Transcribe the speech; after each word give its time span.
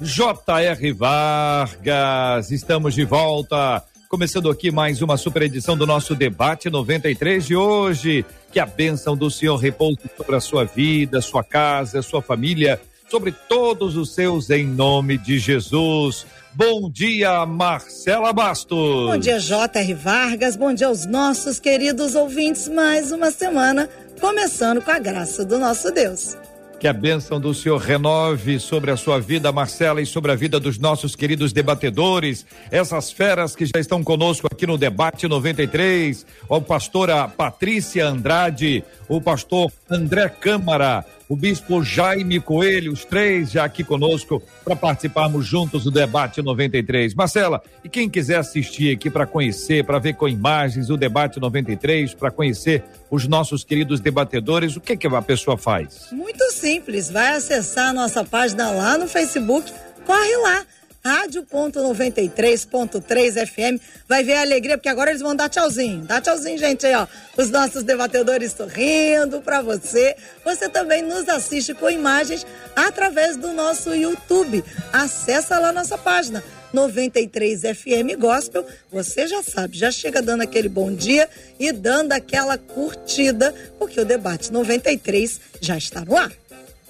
J.R. 0.00 0.92
Vargas. 0.92 2.50
Estamos 2.50 2.94
de 2.94 3.04
volta. 3.04 3.82
Começando 4.08 4.48
aqui 4.48 4.70
mais 4.70 5.02
uma 5.02 5.16
super 5.16 5.42
edição 5.42 5.76
do 5.76 5.86
nosso 5.86 6.14
debate 6.14 6.70
93 6.70 7.44
de 7.44 7.56
hoje. 7.56 8.24
Que 8.52 8.60
a 8.60 8.66
bênção 8.66 9.16
do 9.16 9.30
Senhor 9.30 9.56
repouse 9.56 9.98
sobre 10.16 10.36
a 10.36 10.40
sua 10.40 10.64
vida, 10.64 11.20
sua 11.20 11.42
casa, 11.42 12.00
sua 12.00 12.22
família, 12.22 12.80
sobre 13.10 13.32
todos 13.32 13.96
os 13.96 14.14
seus, 14.14 14.50
em 14.50 14.64
nome 14.64 15.18
de 15.18 15.38
Jesus. 15.38 16.24
Bom 16.54 16.88
dia, 16.90 17.44
Marcela 17.44 18.32
Bastos. 18.32 19.10
Bom 19.10 19.18
dia, 19.18 19.38
J.R. 19.38 19.94
Vargas. 19.94 20.56
Bom 20.56 20.72
dia 20.72 20.86
aos 20.86 21.06
nossos 21.06 21.58
queridos 21.58 22.14
ouvintes. 22.14 22.68
Mais 22.68 23.12
uma 23.12 23.30
semana, 23.30 23.88
começando 24.20 24.80
com 24.80 24.90
a 24.90 24.98
graça 24.98 25.44
do 25.44 25.58
nosso 25.58 25.90
Deus. 25.90 26.36
Que 26.78 26.86
a 26.86 26.92
bênção 26.92 27.40
do 27.40 27.52
Senhor 27.52 27.78
renove 27.78 28.60
sobre 28.60 28.92
a 28.92 28.96
sua 28.96 29.18
vida, 29.18 29.50
Marcela, 29.50 30.00
e 30.00 30.06
sobre 30.06 30.30
a 30.30 30.36
vida 30.36 30.60
dos 30.60 30.78
nossos 30.78 31.16
queridos 31.16 31.52
debatedores, 31.52 32.46
essas 32.70 33.10
feras 33.10 33.56
que 33.56 33.66
já 33.66 33.80
estão 33.80 34.04
conosco 34.04 34.46
aqui 34.46 34.64
no 34.64 34.78
Debate 34.78 35.26
93, 35.26 36.24
a 36.48 36.60
pastora 36.60 37.26
Patrícia 37.26 38.06
Andrade, 38.06 38.84
o 39.08 39.20
pastor 39.20 39.72
André 39.90 40.28
Câmara, 40.28 41.04
o 41.28 41.34
bispo 41.34 41.82
Jaime 41.82 42.40
Coelho, 42.40 42.92
os 42.92 43.04
três 43.04 43.50
já 43.50 43.64
aqui 43.64 43.82
conosco 43.82 44.42
para 44.64 44.76
participarmos 44.76 45.46
juntos 45.46 45.84
do 45.84 45.90
debate 45.90 46.42
93. 46.42 47.14
Marcela, 47.14 47.62
e 47.82 47.88
quem 47.88 48.08
quiser 48.08 48.36
assistir 48.36 48.94
aqui 48.94 49.08
para 49.08 49.26
conhecer, 49.26 49.84
para 49.84 49.98
ver 49.98 50.14
com 50.14 50.28
imagens 50.28 50.90
o 50.90 50.96
debate 50.96 51.40
93, 51.40 52.14
para 52.14 52.30
conhecer 52.30 52.84
os 53.10 53.26
nossos 53.26 53.64
queridos 53.64 54.00
debatedores, 54.00 54.76
o 54.76 54.80
que 54.80 54.96
que 54.96 55.06
a 55.06 55.22
pessoa 55.22 55.56
faz? 55.56 56.08
Muito 56.12 56.52
simples, 56.52 57.10
vai 57.10 57.36
acessar 57.36 57.88
a 57.88 57.92
nossa 57.92 58.22
página 58.24 58.70
lá 58.70 58.98
no 58.98 59.08
Facebook, 59.08 59.72
corre 60.04 60.36
lá 60.38 60.64
rádio.93.3 61.08 63.46
FM. 63.46 63.80
Vai 64.06 64.22
ver 64.22 64.34
a 64.34 64.42
alegria, 64.42 64.76
porque 64.76 64.90
agora 64.90 65.08
eles 65.10 65.22
vão 65.22 65.34
dar 65.34 65.48
tchauzinho. 65.48 66.04
Dá 66.04 66.20
tchauzinho, 66.20 66.58
gente, 66.58 66.86
aí, 66.86 66.94
ó. 66.94 67.06
Os 67.36 67.48
nossos 67.48 67.82
debatedores 67.82 68.52
sorrindo 68.52 69.40
para 69.40 69.62
você. 69.62 70.14
Você 70.44 70.68
também 70.68 71.00
nos 71.00 71.26
assiste 71.28 71.72
com 71.72 71.88
imagens 71.88 72.46
através 72.76 73.38
do 73.38 73.54
nosso 73.54 73.94
YouTube. 73.94 74.62
Acessa 74.92 75.58
lá 75.58 75.72
nossa 75.72 75.96
página. 75.96 76.44
93 76.70 77.62
FM 77.62 78.18
Gospel, 78.18 78.66
você 78.92 79.26
já 79.26 79.42
sabe, 79.42 79.78
já 79.78 79.90
chega 79.90 80.20
dando 80.20 80.42
aquele 80.42 80.68
bom 80.68 80.92
dia 80.92 81.26
e 81.58 81.72
dando 81.72 82.12
aquela 82.12 82.58
curtida, 82.58 83.54
porque 83.78 83.98
o 83.98 84.04
debate 84.04 84.52
93 84.52 85.40
já 85.62 85.78
está 85.78 86.02
no 86.02 86.14
ar. 86.14 86.30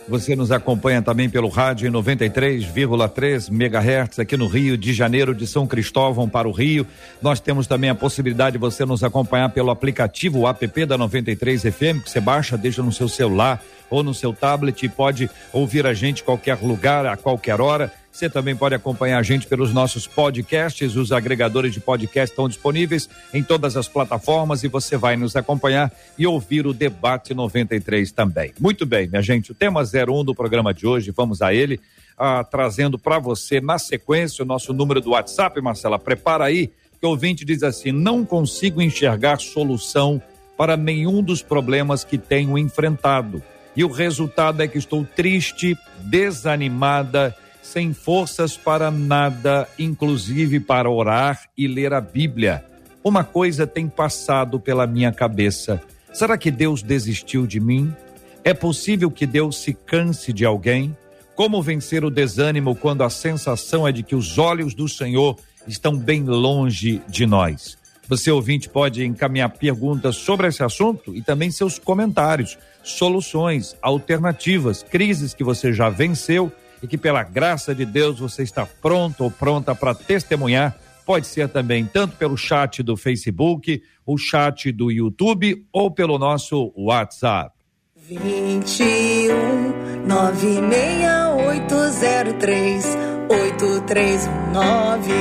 Você 0.09 0.35
nos 0.35 0.51
acompanha 0.51 1.03
também 1.03 1.29
pelo 1.29 1.49
rádio 1.49 1.87
em 1.87 1.93
93,3 1.93 3.51
MHz 3.51 4.19
aqui 4.19 4.39
no 4.39 4.47
Rio 4.47 4.75
de 4.75 4.95
Janeiro, 4.95 5.35
de 5.35 5.47
São 5.47 5.67
Cristóvão 5.67 6.27
para 6.27 6.49
o 6.49 6.51
Rio. 6.51 6.87
Nós 7.21 7.41
temos 7.41 7.67
também 7.67 7.91
a 7.91 7.95
possibilidade 7.95 8.53
de 8.53 8.59
você 8.59 8.87
nos 8.87 9.05
acompanhar 9.05 9.51
pelo 9.51 9.71
aplicativo 9.71 10.49
app 10.49 10.87
da 10.87 10.97
93 10.97 11.61
FM, 11.61 12.03
que 12.03 12.11
você 12.11 12.21
baixa, 12.21 12.57
deixa 12.57 12.83
no 12.83 12.91
seu 12.91 13.07
celular 13.07 13.63
ou 13.91 14.03
no 14.03 14.15
seu 14.15 14.33
tablet 14.33 14.83
e 14.83 14.89
pode 14.89 15.29
ouvir 15.53 15.87
a 15.87 15.93
gente 15.93 16.25
qualquer 16.25 16.57
lugar, 16.63 17.05
a 17.05 17.15
qualquer 17.15 17.61
hora. 17.61 17.93
Você 18.19 18.29
também 18.29 18.57
pode 18.57 18.75
acompanhar 18.75 19.21
a 19.21 19.23
gente 19.23 19.47
pelos 19.47 19.73
nossos 19.73 20.09
podcasts, 20.09 20.97
os 20.97 21.13
agregadores 21.13 21.73
de 21.73 21.79
podcast 21.79 22.33
estão 22.33 22.49
disponíveis 22.49 23.09
em 23.33 23.45
todas 23.45 23.77
as 23.77 23.87
plataformas 23.87 24.65
e 24.65 24.69
você 24.69 24.97
vai 24.97 25.17
nos 25.17 25.37
acompanhar 25.37 25.93
e 26.19 26.27
ouvir 26.27 26.67
o 26.67 26.75
debate 26.75 27.33
93 27.33 28.11
também. 28.11 28.53
Muito 28.59 28.85
bem, 28.85 29.07
minha 29.07 29.23
gente, 29.23 29.53
o 29.53 29.55
tema 29.55 29.83
01 29.85 30.25
do 30.25 30.35
programa 30.35 30.75
de 30.75 30.85
hoje, 30.85 31.13
vamos 31.13 31.41
a 31.41 31.55
ele, 31.55 31.79
ah, 32.19 32.43
trazendo 32.43 32.99
para 32.99 33.21
você 33.21 33.61
na 33.61 33.79
sequência 33.79 34.43
o 34.43 34.49
nosso 34.49 34.73
número 34.73 35.01
do 35.01 35.11
WhatsApp, 35.11 35.61
Marcela, 35.61 35.97
prepara 35.97 36.43
aí, 36.43 36.73
que 37.01 37.07
o 37.07 37.11
ouvinte 37.11 37.45
diz 37.45 37.63
assim: 37.63 37.93
"Não 37.93 38.25
consigo 38.25 38.83
enxergar 38.83 39.39
solução 39.39 40.21
para 40.57 40.77
nenhum 40.77 41.23
dos 41.23 41.41
problemas 41.41 42.03
que 42.03 42.19
tenho 42.19 42.59
enfrentado. 42.59 43.41
E 43.77 43.85
o 43.85 43.89
resultado 43.89 44.61
é 44.61 44.67
que 44.67 44.77
estou 44.77 45.05
triste, 45.05 45.79
desanimada, 46.01 47.33
sem 47.73 47.93
forças 47.93 48.57
para 48.57 48.91
nada, 48.91 49.69
inclusive 49.79 50.59
para 50.59 50.91
orar 50.91 51.43
e 51.57 51.67
ler 51.69 51.93
a 51.93 52.01
Bíblia. 52.01 52.65
Uma 53.05 53.23
coisa 53.23 53.67
tem 53.67 53.89
passado 53.89 54.59
pela 54.59 54.87
minha 54.87 55.13
cabeça: 55.13 55.81
será 56.13 56.39
que 56.39 56.51
Deus 56.51 56.83
desistiu 56.83 57.47
de 57.47 57.61
mim? 57.61 57.95
É 58.43 58.55
possível 58.55 59.11
que 59.11 59.27
Deus 59.27 59.59
se 59.59 59.75
canse 59.75 60.33
de 60.33 60.45
alguém? 60.45 60.97
Como 61.35 61.63
vencer 61.63 62.05
o 62.05 62.11
desânimo 62.11 62.75
quando 62.75 63.05
a 63.05 63.11
sensação 63.11 63.87
é 63.87 63.93
de 63.93 64.03
que 64.03 64.17
os 64.17 64.39
olhos 64.39 64.75
do 64.75 64.89
Senhor 64.89 65.39
estão 65.67 65.97
bem 65.97 66.25
longe 66.25 67.03
de 67.07 67.27
nós? 67.27 67.77
Você, 68.09 68.31
ouvinte, 68.31 68.71
pode 68.71 69.05
encaminhar 69.05 69.51
perguntas 69.51 70.17
sobre 70.17 70.47
esse 70.47 70.63
assunto 70.63 71.15
e 71.15 71.21
também 71.21 71.51
seus 71.51 71.79
comentários, 71.79 72.57
soluções, 72.83 73.77
alternativas, 73.83 74.83
crises 74.83 75.35
que 75.35 75.45
você 75.45 75.75
já 75.75 75.91
venceu 75.91 76.51
e 76.83 76.87
que 76.87 76.99
pela 76.99 77.23
graça 77.23 77.75
de 77.75 77.85
Deus 77.85 78.19
você 78.19 78.43
está 78.43 78.67
pronto 78.67 79.25
ou 79.25 79.31
pronta 79.31 79.75
para 79.75 79.95
testemunhar. 79.95 80.75
Pode 81.05 81.27
ser 81.27 81.49
também 81.49 81.85
tanto 81.87 82.17
pelo 82.17 82.37
chat 82.37 82.83
do 82.83 82.97
Facebook, 82.97 83.83
o 84.05 84.19
chat 84.19 84.71
do 84.71 84.91
YouTube 84.91 85.65
ou 85.73 85.91
pelo 85.91 86.19
nosso 86.19 86.71
WhatsApp. 86.77 87.57
21 87.97 90.05
96803 90.07 92.85
8319 93.29 95.13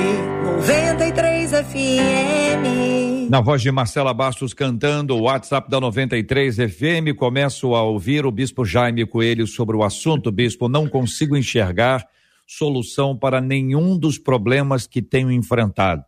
93 0.44 1.52
FM. 1.52 2.97
Na 3.30 3.42
voz 3.42 3.62
de 3.62 3.70
Marcela 3.70 4.14
Bastos 4.14 4.54
cantando 4.54 5.14
o 5.14 5.24
WhatsApp 5.24 5.70
da 5.70 5.82
93 5.82 6.56
FM, 6.56 7.14
começo 7.18 7.76
a 7.76 7.84
ouvir 7.84 8.26
o 8.26 8.32
bispo 8.32 8.64
Jaime 8.64 9.06
Coelho 9.06 9.46
sobre 9.46 9.76
o 9.76 9.84
assunto. 9.84 10.32
Bispo, 10.32 10.70
não 10.70 10.88
consigo 10.88 11.36
enxergar 11.36 12.08
solução 12.48 13.18
para 13.18 13.42
nenhum 13.42 14.00
dos 14.00 14.18
problemas 14.18 14.88
que 14.88 15.02
tenho 15.02 15.30
enfrentado. 15.30 16.04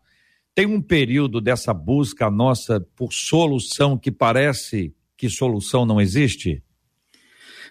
Tem 0.54 0.64
um 0.64 0.80
período 0.80 1.42
dessa 1.42 1.74
busca 1.74 2.30
nossa 2.30 2.80
por 2.96 3.12
solução 3.12 3.98
que 3.98 4.10
parece 4.10 4.94
que 5.14 5.28
solução 5.28 5.84
não 5.84 6.00
existe? 6.00 6.62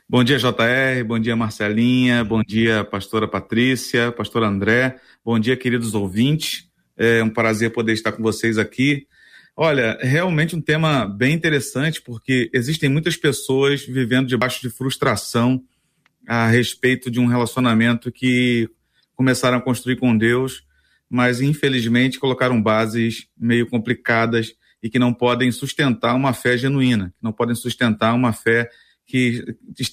Bom 0.08 0.24
dia, 0.24 0.38
JR. 0.38 1.04
Bom 1.08 1.18
dia, 1.18 1.36
Marcelinha. 1.36 2.24
Bom 2.24 2.44
dia, 2.44 2.84
pastora 2.84 3.28
Patrícia, 3.28 4.12
pastor 4.12 4.44
André. 4.44 4.98
Bom 5.26 5.40
dia, 5.40 5.58
queridos 5.58 5.96
ouvintes. 5.96 6.70
É 6.96 7.24
um 7.24 7.30
prazer 7.32 7.72
poder 7.74 7.94
estar 7.94 8.12
com 8.12 8.22
vocês 8.22 8.60
aqui. 8.60 9.08
Olha, 9.62 9.98
realmente 10.00 10.56
um 10.56 10.62
tema 10.62 11.06
bem 11.06 11.34
interessante, 11.34 12.02
porque 12.02 12.50
existem 12.54 12.90
muitas 12.90 13.18
pessoas 13.18 13.86
vivendo 13.86 14.26
debaixo 14.26 14.62
de 14.62 14.70
frustração 14.70 15.62
a 16.26 16.48
respeito 16.48 17.12
de 17.12 17.20
um 17.20 17.26
relacionamento 17.26 18.10
que 18.10 18.70
começaram 19.18 19.58
a 19.58 19.62
construir 19.62 19.98
com 19.98 20.18
Deus, 20.18 20.64
mas 21.10 21.42
infelizmente 21.42 22.22
colocaram 22.22 22.62
bases 22.62 23.28
meio 23.38 23.68
complicadas 23.68 24.56
e 24.82 24.90
que 24.90 24.98
não 24.98 25.14
podem 25.14 25.52
sustentar 25.52 26.16
uma 26.16 26.32
fé 26.32 26.58
genuína, 26.58 27.14
que 27.18 27.22
não 27.22 27.34
podem 27.34 27.54
sustentar 27.54 28.14
uma 28.14 28.32
fé 28.32 28.70
que 29.06 29.44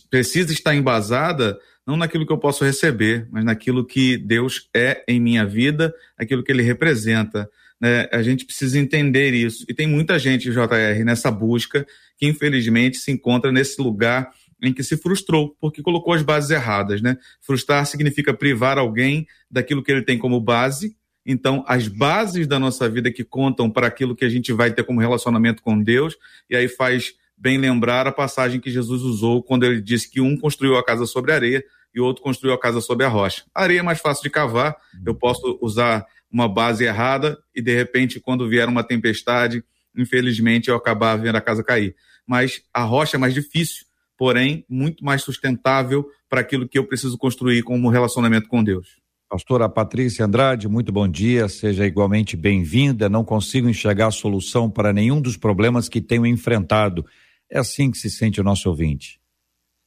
precisa 0.09 0.53
estar 0.53 0.77
embasada 0.77 1.59
não 1.85 1.97
naquilo 1.97 2.25
que 2.25 2.33
eu 2.33 2.39
posso 2.39 2.65
receber, 2.65 3.27
mas 3.33 3.45
naquilo 3.45 3.85
que 3.85 4.17
Deus 4.17 4.71
é 4.73 5.03
em 5.09 5.19
minha 5.19 5.45
vida, 5.45 5.93
aquilo 6.17 6.45
que 6.45 6.53
Ele 6.53 6.63
representa. 6.63 7.51
Né? 7.81 8.09
A 8.13 8.23
gente 8.23 8.45
precisa 8.45 8.79
entender 8.79 9.35
isso. 9.35 9.65
E 9.69 9.75
tem 9.75 9.87
muita 9.87 10.19
gente, 10.19 10.51
JR, 10.51 11.05
nessa 11.05 11.31
busca, 11.31 11.87
que 12.17 12.27
infelizmente 12.27 12.97
se 12.97 13.11
encontra 13.11 13.53
nesse 13.53 13.81
lugar 13.81 14.31
em 14.63 14.73
que 14.73 14.83
se 14.83 14.97
frustrou, 14.97 15.55
porque 15.61 15.83
colocou 15.83 16.15
as 16.15 16.23
bases 16.23 16.51
erradas. 16.51 17.03
Né? 17.03 17.17
Frustrar 17.41 17.85
significa 17.87 18.33
privar 18.33 18.79
alguém 18.79 19.27
daquilo 19.51 19.83
que 19.83 19.93
ele 19.93 20.03
tem 20.03 20.19
como 20.19 20.41
base. 20.41 20.97
Então, 21.25 21.65
as 21.67 21.89
bases 21.89 22.47
da 22.47 22.59
nossa 22.59 22.89
vida 22.89 23.11
que 23.11 23.25
contam 23.25 23.69
para 23.71 23.87
aquilo 23.87 24.15
que 24.15 24.25
a 24.25 24.29
gente 24.29 24.53
vai 24.53 24.73
ter 24.73 24.85
como 24.85 25.01
relacionamento 25.01 25.61
com 25.63 25.83
Deus, 25.83 26.17
e 26.49 26.57
aí 26.57 26.69
faz 26.69 27.15
bem 27.37 27.59
lembrar 27.59 28.07
a 28.07 28.13
passagem 28.13 28.61
que 28.61 28.71
Jesus 28.71 29.03
usou 29.03 29.43
quando 29.43 29.65
ele 29.65 29.81
disse 29.81 30.09
que 30.09 30.21
um 30.21 30.39
construiu 30.39 30.77
a 30.77 30.85
casa 30.85 31.05
sobre 31.05 31.33
areia 31.33 31.63
e 31.95 32.01
outro 32.01 32.23
construiu 32.23 32.55
a 32.55 32.61
casa 32.61 32.81
sob 32.81 33.05
a 33.05 33.09
rocha. 33.09 33.43
A 33.55 33.63
areia 33.63 33.81
é 33.81 33.83
mais 33.83 34.01
fácil 34.01 34.23
de 34.23 34.31
cavar, 34.31 34.77
eu 35.05 35.15
posso 35.15 35.59
usar 35.61 36.07
uma 36.31 36.49
base 36.49 36.85
errada 36.85 37.39
e 37.55 37.63
de 37.63 37.75
repente 37.75 38.21
quando 38.21 38.49
vier 38.49 38.69
uma 38.69 38.83
tempestade, 38.85 39.65
infelizmente 39.97 40.69
eu 40.69 40.77
acabar 40.77 41.17
vendo 41.17 41.37
a 41.37 41.41
casa 41.41 41.65
cair. 41.65 41.95
Mas 42.27 42.63
a 42.73 42.83
rocha 42.83 43.17
é 43.17 43.21
mais 43.21 43.35
difícil, 43.35 43.85
porém 44.17 44.65
muito 44.69 45.05
mais 45.05 45.23
sustentável 45.23 46.07
para 46.29 46.41
aquilo 46.41 46.69
que 46.69 46.79
eu 46.79 46.87
preciso 46.87 47.17
construir 47.17 47.63
como 47.63 47.89
relacionamento 47.89 48.49
com 48.49 48.63
Deus. 48.63 48.97
Pastora 49.29 49.69
Patrícia 49.69 50.25
Andrade, 50.25 50.69
muito 50.69 50.93
bom 50.93 51.09
dia, 51.09 51.49
seja 51.49 51.85
igualmente 51.85 52.37
bem-vinda. 52.37 53.09
Não 53.09 53.25
consigo 53.25 53.69
enxergar 53.69 54.07
a 54.07 54.13
solução 54.13 54.71
para 54.71 54.93
nenhum 54.93 55.21
dos 55.21 55.37
problemas 55.37 55.89
que 55.89 56.01
tenho 56.01 56.25
enfrentado. 56.25 57.05
É 57.51 57.59
assim 57.59 57.91
que 57.91 57.99
se 57.99 58.09
sente 58.09 58.41
o 58.41 58.45
nosso 58.45 58.69
ouvinte. 58.69 59.21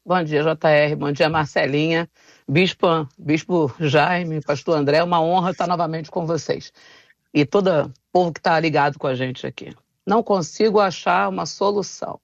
Bom 0.05 0.21
dia, 0.23 0.41
JR. 0.41 0.95
Bom 0.97 1.11
dia, 1.11 1.29
Marcelinha. 1.29 2.09
Bispo, 2.49 3.07
Bispo 3.15 3.71
Jaime, 3.79 4.41
Pastor 4.41 4.75
André, 4.75 4.97
é 4.97 5.03
uma 5.03 5.21
honra 5.21 5.51
estar 5.51 5.67
novamente 5.67 6.09
com 6.09 6.25
vocês. 6.25 6.73
E 7.31 7.45
todo 7.45 7.67
o 7.69 7.93
povo 8.11 8.33
que 8.33 8.39
está 8.39 8.59
ligado 8.59 8.97
com 8.97 9.05
a 9.05 9.13
gente 9.13 9.45
aqui. 9.45 9.71
Não 10.03 10.23
consigo 10.23 10.79
achar 10.79 11.29
uma 11.29 11.45
solução. 11.45 12.19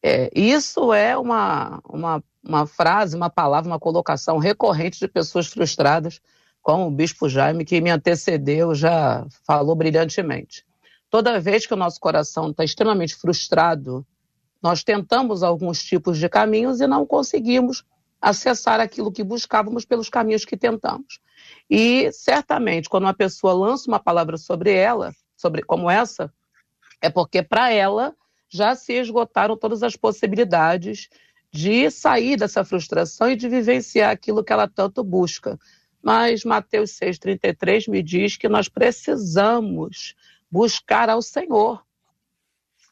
É, 0.00 0.30
isso 0.32 0.92
é 0.92 1.18
uma, 1.18 1.80
uma, 1.88 2.22
uma 2.40 2.66
frase, 2.68 3.16
uma 3.16 3.28
palavra, 3.28 3.68
uma 3.68 3.80
colocação 3.80 4.38
recorrente 4.38 5.00
de 5.00 5.08
pessoas 5.08 5.48
frustradas, 5.48 6.20
como 6.62 6.86
o 6.86 6.90
Bispo 6.92 7.28
Jaime, 7.28 7.64
que 7.64 7.80
me 7.80 7.90
antecedeu, 7.90 8.76
já 8.76 9.26
falou 9.44 9.74
brilhantemente. 9.74 10.64
Toda 11.10 11.40
vez 11.40 11.66
que 11.66 11.74
o 11.74 11.76
nosso 11.76 11.98
coração 11.98 12.50
está 12.50 12.62
extremamente 12.62 13.16
frustrado, 13.16 14.06
nós 14.62 14.84
tentamos 14.84 15.42
alguns 15.42 15.82
tipos 15.82 16.16
de 16.16 16.28
caminhos 16.28 16.80
e 16.80 16.86
não 16.86 17.04
conseguimos 17.04 17.84
acessar 18.20 18.80
aquilo 18.80 19.12
que 19.12 19.22
buscávamos 19.22 19.84
pelos 19.84 20.08
caminhos 20.08 20.44
que 20.44 20.56
tentamos. 20.56 21.20
E 21.70 22.10
certamente, 22.12 22.88
quando 22.88 23.04
uma 23.04 23.14
pessoa 23.14 23.52
lança 23.52 23.88
uma 23.88 24.00
palavra 24.00 24.36
sobre 24.36 24.72
ela, 24.72 25.12
sobre 25.36 25.62
como 25.62 25.90
essa, 25.90 26.32
é 27.00 27.08
porque 27.08 27.42
para 27.42 27.70
ela 27.70 28.14
já 28.48 28.74
se 28.74 28.94
esgotaram 28.94 29.56
todas 29.56 29.82
as 29.82 29.94
possibilidades 29.94 31.08
de 31.52 31.90
sair 31.90 32.36
dessa 32.36 32.64
frustração 32.64 33.30
e 33.30 33.36
de 33.36 33.48
vivenciar 33.48 34.10
aquilo 34.10 34.42
que 34.44 34.52
ela 34.52 34.68
tanto 34.68 35.04
busca. 35.04 35.58
Mas 36.02 36.44
Mateus 36.44 36.90
6,33 36.92 37.90
me 37.90 38.02
diz 38.02 38.36
que 38.36 38.48
nós 38.48 38.68
precisamos 38.68 40.14
buscar 40.50 41.08
ao 41.08 41.22
Senhor. 41.22 41.82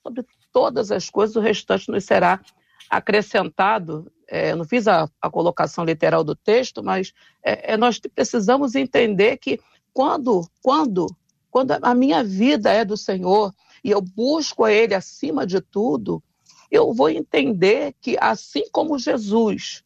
Sobre 0.03 0.25
todas 0.53 0.91
as 0.91 1.11
coisas, 1.11 1.37
o 1.37 1.41
restante 1.41 1.91
nos 1.91 2.05
será 2.05 2.41
acrescentado. 2.89 4.11
É, 4.29 4.55
não 4.55 4.65
fiz 4.65 4.89
a, 4.89 5.09
a, 5.21 5.31
colocação 5.31 5.85
literal 5.85 6.25
do 6.25 6.35
texto, 6.35 6.83
mas 6.83 7.13
é, 7.45 7.75
é, 7.75 7.77
nós 7.77 7.99
precisamos 7.99 8.75
entender 8.75 9.37
que 9.37 9.61
quando, 9.93 10.49
quando, 10.63 11.07
quando 11.51 11.73
a 11.81 11.95
minha 11.95 12.25
vida 12.25 12.73
é 12.73 12.85
do 12.85 12.97
Senhor, 12.97 13.55
e 13.85 13.91
eu 13.91 14.01
busco 14.01 14.65
a 14.65 14.73
Ele 14.73 14.95
acima 14.95 15.47
de 15.47 15.61
tudo, 15.61 16.23
eu 16.71 16.93
vou 16.93 17.09
entender 17.09 17.95
que, 18.01 18.17
assim 18.21 18.65
como 18.73 18.99
Jesus 18.99 19.85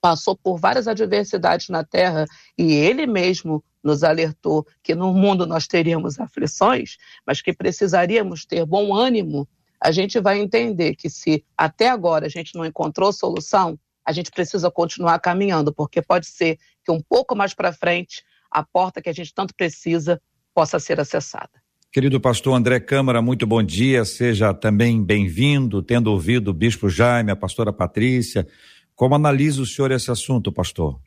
passou 0.00 0.36
por 0.36 0.58
várias 0.58 0.88
adversidades 0.88 1.68
na 1.68 1.84
terra 1.84 2.24
e 2.56 2.72
Ele 2.72 3.06
mesmo 3.06 3.62
nos 3.82 4.02
alertou 4.02 4.66
que 4.82 4.94
no 4.94 5.12
mundo 5.12 5.46
nós 5.46 5.66
teríamos 5.66 6.18
aflições, 6.18 6.96
mas 7.26 7.42
que 7.42 7.52
precisaríamos 7.52 8.44
ter 8.44 8.64
bom 8.64 8.94
ânimo, 8.94 9.46
a 9.80 9.90
gente 9.90 10.20
vai 10.20 10.38
entender 10.38 10.94
que 10.94 11.08
se 11.08 11.44
até 11.56 11.88
agora 11.88 12.26
a 12.26 12.28
gente 12.28 12.54
não 12.54 12.64
encontrou 12.64 13.12
solução, 13.12 13.78
a 14.04 14.12
gente 14.12 14.30
precisa 14.30 14.70
continuar 14.70 15.18
caminhando, 15.18 15.72
porque 15.72 16.00
pode 16.00 16.26
ser 16.26 16.58
que 16.84 16.90
um 16.90 17.00
pouco 17.00 17.36
mais 17.36 17.54
para 17.54 17.72
frente 17.72 18.22
a 18.50 18.64
porta 18.64 19.02
que 19.02 19.08
a 19.08 19.12
gente 19.12 19.32
tanto 19.34 19.54
precisa 19.54 20.20
possa 20.54 20.78
ser 20.78 20.98
acessada. 20.98 21.50
Querido 21.92 22.20
pastor 22.20 22.54
André 22.54 22.80
Câmara, 22.80 23.22
muito 23.22 23.46
bom 23.46 23.62
dia, 23.62 24.04
seja 24.04 24.52
também 24.52 25.02
bem-vindo, 25.02 25.82
tendo 25.82 26.10
ouvido 26.10 26.48
o 26.48 26.54
bispo 26.54 26.88
Jaime, 26.88 27.30
a 27.30 27.36
pastora 27.36 27.72
Patrícia. 27.72 28.46
Como 28.94 29.14
analisa 29.14 29.62
o 29.62 29.66
senhor 29.66 29.90
esse 29.92 30.10
assunto, 30.10 30.52
pastor? 30.52 31.00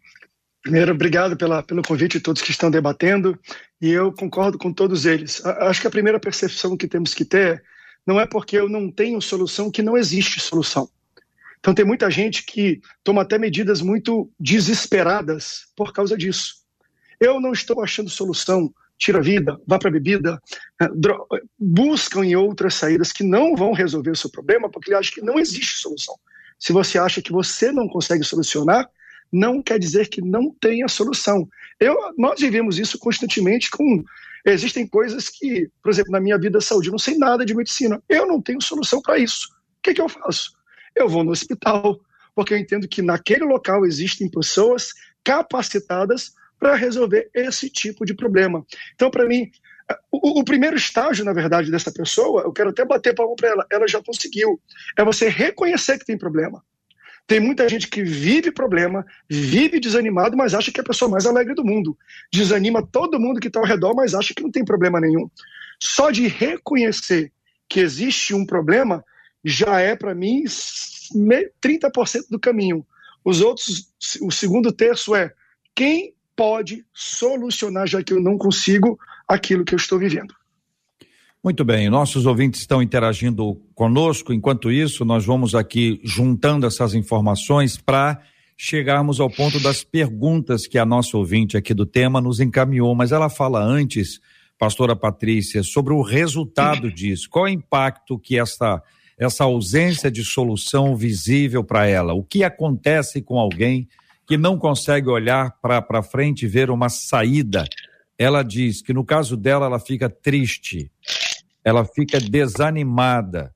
Primeiro, 0.63 0.91
obrigado 0.93 1.35
pela, 1.35 1.61
pelo 1.63 1.81
convite 1.81 2.17
de 2.17 2.19
todos 2.19 2.41
que 2.41 2.51
estão 2.51 2.69
debatendo, 2.69 3.37
e 3.81 3.89
eu 3.89 4.11
concordo 4.13 4.57
com 4.57 4.71
todos 4.71 5.05
eles. 5.05 5.43
Acho 5.45 5.81
que 5.81 5.87
a 5.87 5.91
primeira 5.91 6.19
percepção 6.19 6.77
que 6.77 6.87
temos 6.87 7.13
que 7.13 7.25
ter 7.25 7.63
não 8.05 8.19
é 8.19 8.25
porque 8.25 8.57
eu 8.57 8.67
não 8.67 8.91
tenho 8.91 9.21
solução 9.21 9.71
que 9.71 9.81
não 9.81 9.97
existe 9.97 10.39
solução. 10.39 10.89
Então, 11.59 11.73
tem 11.73 11.85
muita 11.85 12.09
gente 12.09 12.43
que 12.43 12.81
toma 13.03 13.21
até 13.21 13.37
medidas 13.37 13.81
muito 13.81 14.29
desesperadas 14.39 15.67
por 15.75 15.93
causa 15.93 16.17
disso. 16.17 16.55
Eu 17.19 17.39
não 17.39 17.51
estou 17.51 17.83
achando 17.83 18.09
solução 18.09 18.73
tira 19.01 19.17
a 19.17 19.21
vida, 19.21 19.59
vá 19.65 19.79
para 19.79 19.89
a 19.89 19.91
bebida, 19.91 20.39
né, 20.79 20.87
buscam 21.57 22.23
em 22.23 22.35
outras 22.35 22.75
saídas 22.75 23.11
que 23.11 23.23
não 23.23 23.55
vão 23.55 23.73
resolver 23.73 24.11
o 24.11 24.15
seu 24.15 24.29
problema, 24.29 24.69
porque 24.69 24.91
ele 24.91 24.97
acha 24.97 25.11
que 25.11 25.21
não 25.21 25.39
existe 25.39 25.79
solução. 25.79 26.15
Se 26.59 26.71
você 26.71 26.99
acha 26.99 27.19
que 27.19 27.31
você 27.31 27.71
não 27.71 27.87
consegue 27.87 28.23
solucionar, 28.23 28.87
não 29.31 29.59
quer 29.63 29.79
dizer 29.79 30.07
que 30.07 30.21
não 30.21 30.53
tenha 30.61 30.87
solução. 30.87 31.49
Eu, 31.79 31.97
nós 32.15 32.39
vivemos 32.39 32.77
isso 32.77 32.99
constantemente 32.99 33.71
com. 33.71 34.03
Existem 34.45 34.87
coisas 34.87 35.29
que, 35.29 35.69
por 35.81 35.91
exemplo, 35.91 36.11
na 36.11 36.19
minha 36.19 36.37
vida 36.37 36.59
de 36.59 36.65
saúde, 36.65 36.87
eu 36.87 36.91
não 36.91 36.99
sei 36.99 37.17
nada 37.17 37.45
de 37.45 37.55
medicina. 37.55 38.01
Eu 38.09 38.27
não 38.27 38.41
tenho 38.41 38.61
solução 38.61 39.01
para 39.01 39.17
isso. 39.17 39.47
O 39.77 39.81
que, 39.83 39.93
que 39.93 40.01
eu 40.01 40.09
faço? 40.09 40.51
Eu 40.95 41.07
vou 41.07 41.23
no 41.23 41.31
hospital, 41.31 41.99
porque 42.35 42.53
eu 42.53 42.57
entendo 42.57 42.87
que 42.87 43.01
naquele 43.01 43.45
local 43.45 43.85
existem 43.85 44.29
pessoas 44.29 44.89
capacitadas 45.23 46.33
para 46.59 46.75
resolver 46.75 47.29
esse 47.33 47.69
tipo 47.69 48.05
de 48.05 48.13
problema. 48.13 48.65
Então, 48.93 49.09
para 49.09 49.25
mim, 49.25 49.49
o, 50.11 50.39
o, 50.39 50.43
primeiro 50.43 50.75
estágio, 50.75 51.25
na 51.25 51.33
verdade, 51.33 51.71
dessa 51.71 51.91
pessoa, 51.91 52.43
eu 52.43 52.51
quero 52.51 52.69
até 52.69 52.85
bater 52.85 53.15
palma 53.15 53.35
para 53.35 53.49
ela, 53.49 53.65
ela 53.71 53.87
já 53.87 54.01
conseguiu, 54.01 54.61
é 54.97 55.03
você 55.03 55.27
reconhecer 55.27 55.97
que 55.97 56.05
tem 56.05 56.17
problema. 56.17 56.63
Tem 57.31 57.39
muita 57.39 57.69
gente 57.69 57.87
que 57.87 58.03
vive 58.03 58.51
problema, 58.51 59.05
vive 59.29 59.79
desanimado, 59.79 60.35
mas 60.35 60.53
acha 60.53 60.69
que 60.69 60.81
é 60.81 60.83
a 60.83 60.85
pessoa 60.85 61.09
mais 61.09 61.25
alegre 61.25 61.55
do 61.55 61.63
mundo. 61.63 61.97
Desanima 62.29 62.85
todo 62.85 63.17
mundo 63.17 63.39
que 63.39 63.47
está 63.47 63.57
ao 63.57 63.65
redor, 63.65 63.95
mas 63.95 64.13
acha 64.13 64.33
que 64.33 64.43
não 64.43 64.51
tem 64.51 64.65
problema 64.65 64.99
nenhum. 64.99 65.31
Só 65.81 66.11
de 66.11 66.27
reconhecer 66.27 67.31
que 67.69 67.79
existe 67.79 68.33
um 68.33 68.45
problema 68.45 69.01
já 69.45 69.79
é, 69.79 69.95
para 69.95 70.13
mim, 70.13 70.43
30% 70.43 72.25
do 72.29 72.37
caminho. 72.37 72.85
Os 73.23 73.39
outros, 73.39 73.87
o 74.21 74.29
segundo 74.29 74.69
terço 74.69 75.15
é 75.15 75.33
quem 75.73 76.13
pode 76.35 76.85
solucionar, 76.93 77.87
já 77.87 78.03
que 78.03 78.11
eu 78.11 78.19
não 78.19 78.37
consigo, 78.37 78.99
aquilo 79.25 79.63
que 79.63 79.73
eu 79.73 79.77
estou 79.77 79.97
vivendo. 79.97 80.35
Muito 81.43 81.65
bem, 81.65 81.89
nossos 81.89 82.25
ouvintes 82.27 82.61
estão 82.61 82.83
interagindo 82.83 83.59
conosco. 83.73 84.31
Enquanto 84.31 84.71
isso, 84.71 85.03
nós 85.03 85.25
vamos 85.25 85.55
aqui 85.55 85.99
juntando 86.03 86.67
essas 86.67 86.93
informações 86.93 87.77
para 87.77 88.21
chegarmos 88.55 89.19
ao 89.19 89.27
ponto 89.27 89.59
das 89.59 89.83
perguntas 89.83 90.67
que 90.67 90.77
a 90.77 90.85
nossa 90.85 91.17
ouvinte 91.17 91.57
aqui 91.57 91.73
do 91.73 91.85
tema 91.85 92.21
nos 92.21 92.39
encaminhou. 92.39 92.93
Mas 92.93 93.11
ela 93.11 93.27
fala 93.27 93.59
antes, 93.59 94.19
pastora 94.59 94.95
Patrícia, 94.95 95.63
sobre 95.63 95.93
o 95.93 96.03
resultado 96.03 96.91
disso. 96.91 97.27
Qual 97.27 97.47
é 97.47 97.49
o 97.49 97.53
impacto 97.53 98.19
que 98.19 98.37
essa, 98.37 98.79
essa 99.17 99.43
ausência 99.43 100.11
de 100.11 100.23
solução 100.23 100.95
visível 100.95 101.63
para 101.63 101.87
ela? 101.87 102.13
O 102.13 102.23
que 102.23 102.43
acontece 102.43 103.19
com 103.19 103.39
alguém 103.39 103.87
que 104.31 104.37
não 104.37 104.57
consegue 104.57 105.09
olhar 105.09 105.57
para 105.61 106.01
frente 106.01 106.45
e 106.45 106.47
ver 106.47 106.69
uma 106.69 106.87
saída. 106.87 107.65
Ela 108.17 108.43
diz 108.43 108.81
que 108.81 108.93
no 108.93 109.03
caso 109.03 109.35
dela, 109.35 109.65
ela 109.65 109.77
fica 109.77 110.09
triste, 110.09 110.89
ela 111.63 111.85
fica 111.85 112.19
desanimada, 112.19 113.53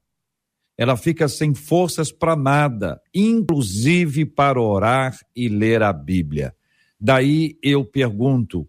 ela 0.77 0.97
fica 0.97 1.27
sem 1.27 1.53
forças 1.53 2.11
para 2.11 2.35
nada, 2.35 3.01
inclusive 3.13 4.25
para 4.25 4.61
orar 4.61 5.17
e 5.35 5.47
ler 5.47 5.81
a 5.81 5.93
Bíblia. 5.93 6.55
Daí 6.99 7.57
eu 7.61 7.85
pergunto: 7.85 8.67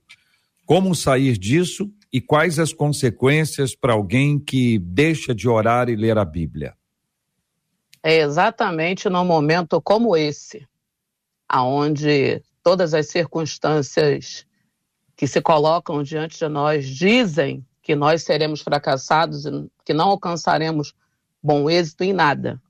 como 0.64 0.94
sair 0.94 1.36
disso 1.36 1.90
e 2.12 2.20
quais 2.20 2.58
as 2.58 2.72
consequências 2.72 3.74
para 3.74 3.92
alguém 3.92 4.38
que 4.38 4.78
deixa 4.78 5.34
de 5.34 5.48
orar 5.48 5.88
e 5.88 5.96
ler 5.96 6.16
a 6.16 6.24
Bíblia? 6.24 6.74
É 8.02 8.20
exatamente 8.20 9.08
num 9.08 9.24
momento 9.24 9.80
como 9.82 10.16
esse 10.16 10.66
aonde 11.48 12.42
todas 12.62 12.94
as 12.94 13.08
circunstâncias 13.08 14.46
que 15.16 15.26
se 15.26 15.40
colocam 15.40 16.02
diante 16.02 16.38
de 16.38 16.48
nós 16.48 16.86
dizem 16.86 17.64
que 17.86 17.94
nós 17.94 18.24
seremos 18.24 18.62
fracassados 18.62 19.44
que 19.84 19.94
não 19.94 20.08
alcançaremos 20.08 20.92
bom 21.40 21.70
êxito 21.70 22.02
em 22.02 22.12
nada. 22.12 22.60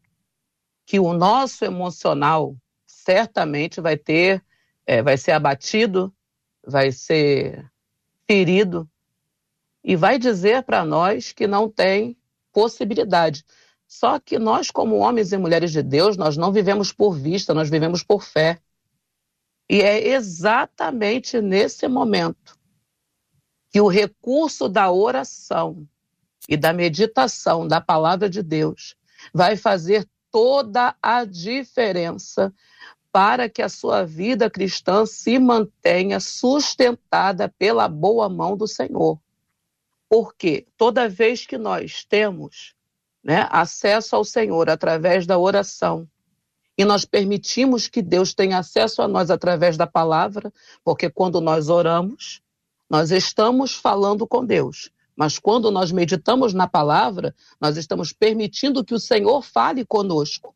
Que 0.84 1.00
o 1.00 1.14
nosso 1.14 1.64
emocional 1.64 2.54
certamente 2.86 3.80
vai 3.80 3.96
ter, 3.96 4.44
é, 4.84 5.02
vai 5.02 5.16
ser 5.16 5.32
abatido, 5.32 6.14
vai 6.62 6.92
ser 6.92 7.64
ferido 8.28 8.86
e 9.82 9.96
vai 9.96 10.18
dizer 10.18 10.64
para 10.64 10.84
nós 10.84 11.32
que 11.32 11.46
não 11.46 11.66
tem 11.66 12.14
possibilidade. 12.52 13.42
Só 13.88 14.20
que 14.20 14.38
nós, 14.38 14.70
como 14.70 14.96
homens 14.96 15.32
e 15.32 15.38
mulheres 15.38 15.72
de 15.72 15.82
Deus, 15.82 16.18
nós 16.18 16.36
não 16.36 16.52
vivemos 16.52 16.92
por 16.92 17.16
vista, 17.16 17.54
nós 17.54 17.70
vivemos 17.70 18.02
por 18.02 18.22
fé. 18.22 18.60
E 19.66 19.80
é 19.80 20.08
exatamente 20.08 21.40
nesse 21.40 21.88
momento 21.88 22.45
que 23.70 23.80
o 23.80 23.88
recurso 23.88 24.68
da 24.68 24.90
oração 24.90 25.86
e 26.48 26.56
da 26.56 26.72
meditação 26.72 27.66
da 27.66 27.80
palavra 27.80 28.28
de 28.28 28.42
Deus 28.42 28.96
vai 29.32 29.56
fazer 29.56 30.08
toda 30.30 30.94
a 31.02 31.24
diferença 31.24 32.52
para 33.12 33.48
que 33.48 33.62
a 33.62 33.68
sua 33.68 34.04
vida 34.04 34.50
cristã 34.50 35.06
se 35.06 35.38
mantenha 35.38 36.20
sustentada 36.20 37.48
pela 37.48 37.88
boa 37.88 38.28
mão 38.28 38.56
do 38.56 38.68
Senhor. 38.68 39.18
Porque 40.08 40.66
toda 40.76 41.08
vez 41.08 41.46
que 41.46 41.56
nós 41.56 42.04
temos 42.04 42.74
né, 43.24 43.48
acesso 43.50 44.14
ao 44.14 44.24
Senhor 44.24 44.68
através 44.68 45.26
da 45.26 45.38
oração, 45.38 46.06
e 46.78 46.84
nós 46.84 47.06
permitimos 47.06 47.88
que 47.88 48.02
Deus 48.02 48.34
tenha 48.34 48.58
acesso 48.58 49.00
a 49.00 49.08
nós 49.08 49.30
através 49.30 49.76
da 49.78 49.86
palavra, 49.86 50.52
porque 50.84 51.08
quando 51.08 51.40
nós 51.40 51.70
oramos, 51.70 52.42
nós 52.88 53.10
estamos 53.10 53.74
falando 53.74 54.26
com 54.26 54.44
Deus. 54.44 54.90
Mas 55.16 55.38
quando 55.38 55.70
nós 55.70 55.90
meditamos 55.90 56.52
na 56.52 56.66
palavra, 56.66 57.34
nós 57.60 57.76
estamos 57.76 58.12
permitindo 58.12 58.84
que 58.84 58.94
o 58.94 59.00
Senhor 59.00 59.42
fale 59.42 59.84
conosco. 59.84 60.54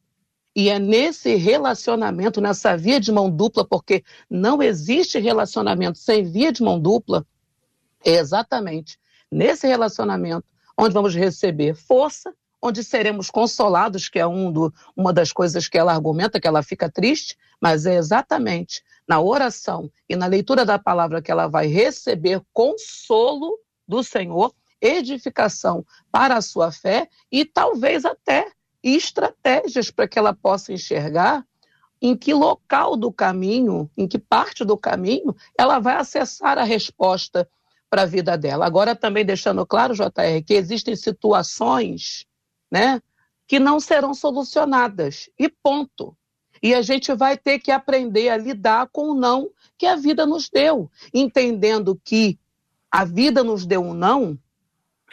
E 0.55 0.69
é 0.69 0.79
nesse 0.79 1.37
relacionamento, 1.37 2.41
nessa 2.41 2.77
via 2.77 3.01
de 3.01 3.11
mão 3.11 3.31
dupla, 3.31 3.65
porque 3.65 4.05
não 4.29 4.63
existe 4.63 5.19
relacionamento 5.19 5.99
sem 5.99 6.25
via 6.25 6.53
de 6.53 6.63
mão 6.63 6.79
dupla, 6.79 7.25
é 8.05 8.17
exatamente 8.17 8.99
nesse 9.31 9.67
relacionamento 9.67 10.45
onde 10.77 10.93
vamos 10.93 11.15
receber 11.15 11.75
força, 11.75 12.35
onde 12.61 12.83
seremos 12.83 13.31
consolados, 13.31 14.09
que 14.09 14.19
é 14.19 14.27
um 14.27 14.51
do, 14.53 14.73
uma 14.97 15.13
das 15.13 15.33
coisas 15.33 15.69
que 15.69 15.79
ela 15.79 15.93
argumenta, 15.93 16.41
que 16.41 16.49
ela 16.49 16.63
fica 16.63 16.91
triste, 16.91 17.37
mas 17.61 17.87
é 17.87 17.97
exatamente 17.97 18.83
na 19.11 19.21
oração 19.21 19.91
e 20.09 20.15
na 20.15 20.27
leitura 20.27 20.65
da 20.65 20.79
palavra 20.79 21.21
que 21.21 21.33
ela 21.33 21.49
vai 21.49 21.67
receber 21.67 22.41
consolo 22.53 23.59
do 23.87 24.05
Senhor, 24.05 24.55
edificação 24.81 25.85
para 26.13 26.37
a 26.37 26.41
sua 26.41 26.71
fé 26.71 27.09
e 27.31 27.45
talvez 27.45 28.05
até 28.05 28.53
estratégias 28.81 29.91
para 29.91 30.07
que 30.07 30.17
ela 30.17 30.33
possa 30.33 30.73
enxergar 30.73 31.45
em 32.01 32.17
que 32.17 32.33
local 32.33 32.97
do 32.97 33.11
caminho, 33.13 33.91
em 33.97 34.07
que 34.07 34.17
parte 34.17 34.65
do 34.65 34.79
caminho, 34.79 35.35
ela 35.59 35.81
vai 35.81 35.97
acessar 35.97 36.57
a 36.57 36.63
resposta 36.63 37.51
para 37.91 38.03
a 38.03 38.07
vida 38.07 38.39
dela. 38.39 38.65
Agora, 38.65 38.95
também 38.95 39.25
deixando 39.25 39.67
claro, 39.67 39.93
JR, 39.93 40.41
que 40.47 40.55
existem 40.55 40.95
situações 40.95 42.27
né, 42.71 43.03
que 43.49 43.59
não 43.59 43.81
serão 43.81 44.15
solucionadas, 44.15 45.29
e 45.37 45.49
ponto. 45.49 46.17
E 46.63 46.75
a 46.75 46.83
gente 46.83 47.13
vai 47.15 47.37
ter 47.37 47.59
que 47.59 47.71
aprender 47.71 48.29
a 48.29 48.37
lidar 48.37 48.89
com 48.93 49.11
o 49.11 49.15
não 49.15 49.51
que 49.79 49.87
a 49.87 49.97
vida 49.97 50.27
nos 50.27 50.49
deu, 50.49 50.91
entendendo 51.13 51.99
que 52.05 52.39
a 52.91 53.05
vida 53.05 53.43
nos 53.43 53.65
deu 53.65 53.83
um 53.83 53.95
não 53.95 54.39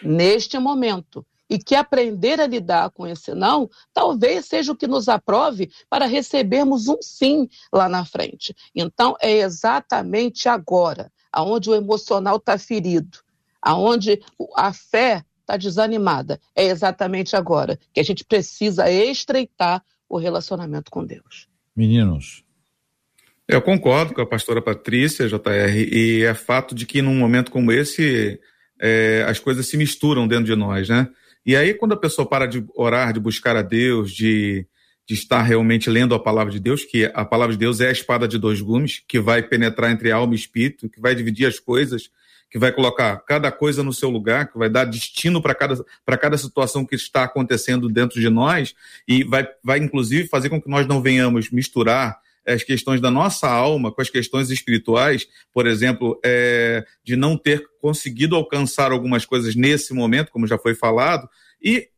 neste 0.04 0.58
momento. 0.60 1.26
E 1.50 1.58
que 1.58 1.76
aprender 1.76 2.42
a 2.42 2.48
lidar 2.48 2.90
com 2.90 3.08
esse 3.08 3.34
não 3.34 3.70
talvez 3.94 4.46
seja 4.48 4.74
o 4.74 4.76
que 4.76 4.86
nos 4.86 5.08
aprove 5.08 5.72
para 5.90 6.06
recebermos 6.06 6.90
um 6.90 6.98
sim 7.02 7.48
lá 7.72 7.88
na 7.88 8.04
frente. 8.04 8.54
Então 8.76 9.16
é 9.22 9.32
exatamente 9.32 10.50
agora, 10.50 11.10
aonde 11.32 11.70
o 11.70 11.76
emocional 11.76 12.36
está 12.36 12.58
ferido, 12.58 13.20
aonde 13.62 14.22
a 14.58 14.74
fé 14.74 15.24
está 15.40 15.56
desanimada, 15.56 16.38
é 16.54 16.66
exatamente 16.66 17.34
agora 17.34 17.80
que 17.94 18.02
a 18.02 18.04
gente 18.04 18.26
precisa 18.26 18.92
estreitar 18.92 19.82
o 20.10 20.18
relacionamento 20.18 20.90
com 20.92 21.06
Deus. 21.06 21.48
Meninos, 21.76 22.44
eu 23.48 23.62
concordo 23.62 24.14
com 24.14 24.22
a 24.22 24.26
pastora 24.26 24.62
Patrícia, 24.62 25.28
JR, 25.28 25.76
e 25.92 26.24
é 26.24 26.34
fato 26.34 26.76
de 26.76 26.86
que 26.86 27.02
num 27.02 27.16
momento 27.16 27.50
como 27.50 27.72
esse 27.72 28.40
é, 28.80 29.26
as 29.28 29.40
coisas 29.40 29.68
se 29.68 29.78
misturam 29.78 30.28
dentro 30.28 30.46
de 30.46 30.56
nós, 30.56 30.90
né? 30.90 31.10
E 31.46 31.56
aí, 31.56 31.74
quando 31.74 31.94
a 31.94 31.98
pessoa 31.98 32.28
para 32.28 32.46
de 32.46 32.66
orar, 32.76 33.14
de 33.14 33.22
buscar 33.22 33.56
a 33.56 33.62
Deus, 33.62 34.12
de, 34.12 34.68
de 35.08 35.14
estar 35.14 35.42
realmente 35.42 35.90
lendo 35.90 36.14
a 36.14 36.20
palavra 36.20 36.52
de 36.52 36.60
Deus, 36.60 36.84
que 36.84 37.06
a 37.14 37.24
palavra 37.24 37.54
de 37.54 37.60
Deus 37.60 37.80
é 37.80 37.88
a 37.88 37.92
espada 37.92 38.28
de 38.28 38.38
dois 38.38 38.60
gumes, 38.60 39.02
que 39.08 39.18
vai 39.18 39.42
penetrar 39.42 39.90
entre 39.90 40.12
alma 40.12 40.34
e 40.34 40.36
espírito, 40.36 40.90
que 40.90 41.00
vai 41.00 41.16
dividir 41.16 41.48
as 41.48 41.58
coisas, 41.58 42.10
que 42.50 42.58
vai 42.58 42.72
colocar 42.72 43.18
cada 43.26 43.52
coisa 43.52 43.84
no 43.84 43.92
seu 43.92 44.10
lugar, 44.10 44.52
que 44.52 44.58
vai 44.58 44.70
dar 44.70 44.86
destino 44.86 45.42
para 45.42 45.54
cada, 45.54 45.84
cada 46.20 46.38
situação 46.38 46.86
que 46.86 46.96
está 46.96 47.24
acontecendo 47.24 47.90
dentro 47.90 48.20
de 48.20 48.30
nós, 48.30 48.74
e 49.08 49.24
vai, 49.24 49.48
vai 49.64 49.80
inclusive 49.80 50.28
fazer 50.28 50.50
com 50.50 50.62
que 50.62 50.70
nós 50.70 50.88
não 50.88 51.02
venhamos 51.02 51.52
misturar 51.52 52.20
as 52.46 52.64
questões 52.64 53.02
da 53.02 53.12
nossa 53.12 53.50
alma 53.50 53.92
com 53.92 54.02
as 54.02 54.10
questões 54.10 54.50
espirituais, 54.50 55.28
por 55.54 55.68
exemplo, 55.68 56.18
é, 56.24 56.86
de 57.04 57.18
não 57.18 57.38
ter 57.38 57.62
conseguido 57.82 58.36
alcançar 58.36 58.92
algumas 58.92 59.26
coisas 59.26 59.54
nesse 59.54 59.94
momento, 59.94 60.32
como 60.32 60.48
já 60.48 60.58
foi 60.58 60.74
falado, 60.74 61.28
e 61.62 61.90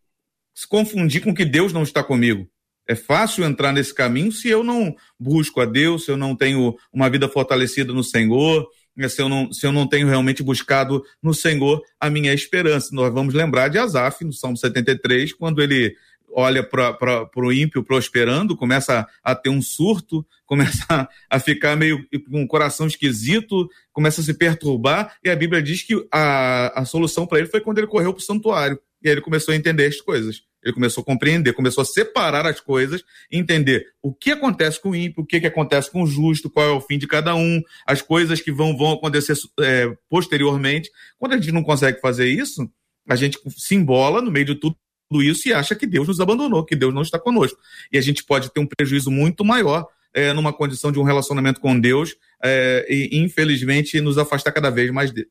se 0.56 0.68
confundir 0.68 1.22
com 1.22 1.34
que 1.34 1.46
Deus 1.46 1.72
não 1.72 1.84
está 1.84 2.04
comigo. 2.04 2.50
É 2.88 2.96
fácil 2.96 3.46
entrar 3.46 3.72
nesse 3.72 3.94
caminho 3.94 4.32
se 4.32 4.50
eu 4.50 4.64
não 4.64 4.96
busco 5.20 5.62
a 5.62 5.66
Deus, 5.66 6.06
se 6.06 6.12
eu 6.12 6.18
não 6.18 6.36
tenho 6.36 6.76
uma 6.92 7.08
vida 7.08 7.30
fortalecida 7.30 7.94
no 7.94 8.04
Senhor, 8.04 8.68
se 9.08 9.22
eu 9.22 9.30
não, 9.30 9.54
se 9.54 9.66
eu 9.66 9.72
não 9.72 9.88
tenho 9.88 10.08
realmente 10.08 10.44
buscado 10.44 11.04
no 11.22 11.34
Senhor 11.34 11.82
a 12.00 12.10
minha 12.10 12.34
esperança. 12.34 12.90
Nós 12.92 13.14
vamos 13.14 13.34
lembrar 13.34 13.70
de 13.70 13.78
Asaf, 13.78 14.26
no 14.26 14.34
Salmo 14.34 14.58
73, 14.58 15.32
quando 15.34 15.62
ele 15.62 15.96
olha 16.32 16.64
para 16.64 17.30
o 17.36 17.54
ímpio 17.54 17.84
prosperando, 17.84 18.56
começa 18.56 19.08
a, 19.24 19.32
a, 19.32 19.36
ter 19.36 19.50
um 19.50 19.62
surto, 19.62 20.26
começa 20.46 20.86
a, 20.90 21.08
a, 21.30 21.40
ficar 21.40 21.76
meio 21.76 22.06
com 22.30 22.42
um 22.42 22.48
coração 22.48 22.88
esquisito, 22.88 23.70
começa 23.92 24.22
a 24.22 24.24
se 24.24 24.34
perturbar, 24.34 25.16
e 25.24 25.30
a 25.30 25.36
Bíblia 25.36 25.62
diz 25.62 25.84
que 25.84 26.06
a, 26.12 26.82
a 26.82 26.86
solução 26.86 27.26
para 27.26 27.40
ele 27.40 27.48
foi 27.48 27.62
quando 27.62 27.78
ele 27.78 27.88
correu 27.88 28.14
para 28.14 28.20
o 28.20 28.24
santuário. 28.24 28.80
E 29.02 29.08
aí 29.08 29.14
ele 29.14 29.22
começou 29.22 29.54
a 29.54 29.58
entender 29.58 29.86
as 29.86 30.02
coisas. 30.02 30.44
Ele 30.64 30.74
começou 30.74 31.02
a 31.02 31.06
compreender, 31.06 31.54
começou 31.54 31.82
a 31.82 31.86
separar 31.86 32.46
as 32.46 32.60
coisas, 32.60 33.04
entender 33.32 33.86
o 34.02 34.14
que 34.14 34.32
acontece 34.32 34.82
com 34.82 34.90
o 34.90 34.96
ímpio, 34.96 35.24
o 35.24 35.26
que, 35.26 35.40
que 35.40 35.48
acontece 35.48 35.90
com 35.90 36.04
o 36.04 36.08
justo, 36.08 36.50
qual 36.50 36.66
é 36.66 36.72
o 36.72 36.82
fim 36.82 36.98
de 36.98 37.08
cada 37.08 37.36
um, 37.36 37.62
as 37.86 38.02
coisas 38.02 38.42
que 38.42 38.52
vão, 38.52 38.78
vão 38.78 38.94
acontecer 38.94 39.36
é, 39.62 39.96
posteriormente. 40.10 40.92
Quando 41.18 41.34
a 41.34 41.38
gente 41.38 41.52
não 41.52 41.64
consegue 41.64 42.02
fazer 42.02 42.28
isso, 42.28 42.70
a 43.08 43.16
gente 43.16 43.40
se 43.58 43.76
embola 43.76 44.22
no 44.22 44.32
meio 44.32 44.46
de 44.46 44.56
tudo 44.56 44.78
isso 45.14 45.48
e 45.48 45.54
acha 45.54 45.76
que 45.76 45.88
Deus 45.88 46.08
nos 46.08 46.20
abandonou, 46.20 46.66
que 46.66 46.76
Deus 46.76 46.94
não 46.94 47.02
está 47.02 47.18
conosco. 47.18 47.60
E 47.92 47.98
a 47.98 48.02
gente 48.02 48.24
pode 48.24 48.52
ter 48.52 48.60
um 48.60 48.68
prejuízo 48.68 49.10
muito 49.10 49.44
maior 49.46 49.88
é, 50.14 50.34
numa 50.34 50.54
condição 50.54 50.92
de 50.92 51.00
um 51.00 51.04
relacionamento 51.04 51.60
com 51.60 51.80
Deus 51.80 52.16
é, 52.44 52.86
e, 52.90 53.20
infelizmente, 53.20 54.00
nos 54.02 54.18
afastar 54.18 54.52
cada 54.52 54.70
vez 54.70 54.92
mais 54.92 55.12
dele. 55.12 55.30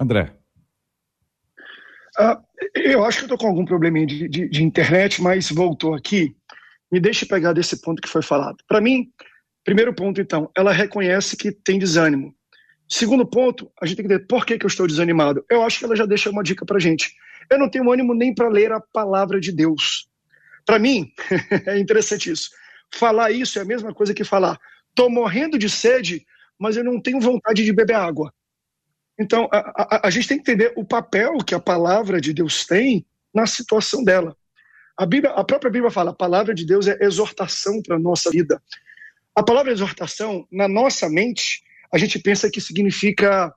André. 0.00 0.32
Uh, 2.18 2.40
eu 2.74 3.04
acho 3.04 3.26
que 3.26 3.32
eu 3.32 3.38
com 3.38 3.46
algum 3.46 3.64
probleminha 3.64 4.06
de, 4.06 4.28
de, 4.28 4.48
de, 4.48 4.64
internet, 4.64 5.22
mas 5.22 5.50
voltou 5.50 5.94
aqui. 5.94 6.34
Me 6.90 7.00
deixe 7.00 7.26
pegar 7.26 7.52
desse 7.52 7.80
ponto 7.80 8.00
que 8.00 8.08
foi 8.08 8.22
falado. 8.22 8.56
Para 8.68 8.80
mim, 8.80 9.10
primeiro 9.64 9.94
ponto, 9.94 10.20
então, 10.20 10.50
ela 10.56 10.72
reconhece 10.72 11.36
que 11.36 11.52
tem 11.52 11.78
desânimo. 11.78 12.34
Segundo 12.88 13.26
ponto, 13.26 13.70
a 13.80 13.86
gente 13.86 13.96
tem 13.96 14.06
que 14.06 14.12
entender 14.12 14.26
por 14.28 14.46
que, 14.46 14.58
que 14.58 14.64
eu 14.64 14.68
estou 14.68 14.86
desanimado. 14.86 15.44
Eu 15.50 15.62
acho 15.62 15.78
que 15.78 15.84
ela 15.84 15.96
já 15.96 16.06
deixa 16.06 16.30
uma 16.30 16.42
dica 16.42 16.64
para 16.64 16.78
gente. 16.78 17.12
Eu 17.50 17.58
não 17.58 17.68
tenho 17.68 17.90
ânimo 17.90 18.14
nem 18.14 18.34
para 18.34 18.48
ler 18.48 18.72
a 18.72 18.80
palavra 18.80 19.40
de 19.40 19.50
Deus. 19.50 20.08
Para 20.64 20.78
mim, 20.78 21.12
é 21.66 21.78
interessante 21.78 22.30
isso. 22.30 22.50
Falar 22.94 23.30
isso 23.32 23.58
é 23.58 23.62
a 23.62 23.64
mesma 23.64 23.92
coisa 23.92 24.14
que 24.14 24.24
falar: 24.24 24.58
estou 24.90 25.10
morrendo 25.10 25.58
de 25.58 25.68
sede, 25.68 26.24
mas 26.58 26.76
eu 26.76 26.84
não 26.84 27.00
tenho 27.00 27.20
vontade 27.20 27.64
de 27.64 27.72
beber 27.72 27.96
água. 27.96 28.32
Então, 29.18 29.48
a, 29.50 29.58
a, 29.58 30.06
a, 30.08 30.10
gente 30.10 30.28
tem 30.28 30.36
que 30.36 30.50
entender 30.50 30.72
o 30.76 30.84
papel 30.84 31.38
que 31.38 31.54
a 31.54 31.60
palavra 31.60 32.20
de 32.20 32.32
Deus 32.34 32.66
tem 32.66 33.06
na 33.34 33.46
situação 33.46 34.04
dela. 34.04 34.36
A, 34.96 35.06
Bíblia, 35.06 35.32
a 35.32 35.44
própria 35.44 35.70
Bíblia 35.70 35.90
fala: 35.90 36.10
a 36.10 36.14
palavra 36.14 36.54
de 36.54 36.66
Deus 36.66 36.86
é 36.86 36.98
exortação 37.00 37.82
para 37.82 37.96
a 37.96 37.98
nossa 37.98 38.30
vida. 38.30 38.62
A 39.34 39.42
palavra 39.42 39.72
exortação, 39.72 40.46
na 40.50 40.68
nossa 40.68 41.08
mente, 41.08 41.62
a 41.92 41.98
gente 41.98 42.18
pensa 42.18 42.50
que 42.50 42.60
significa 42.60 43.54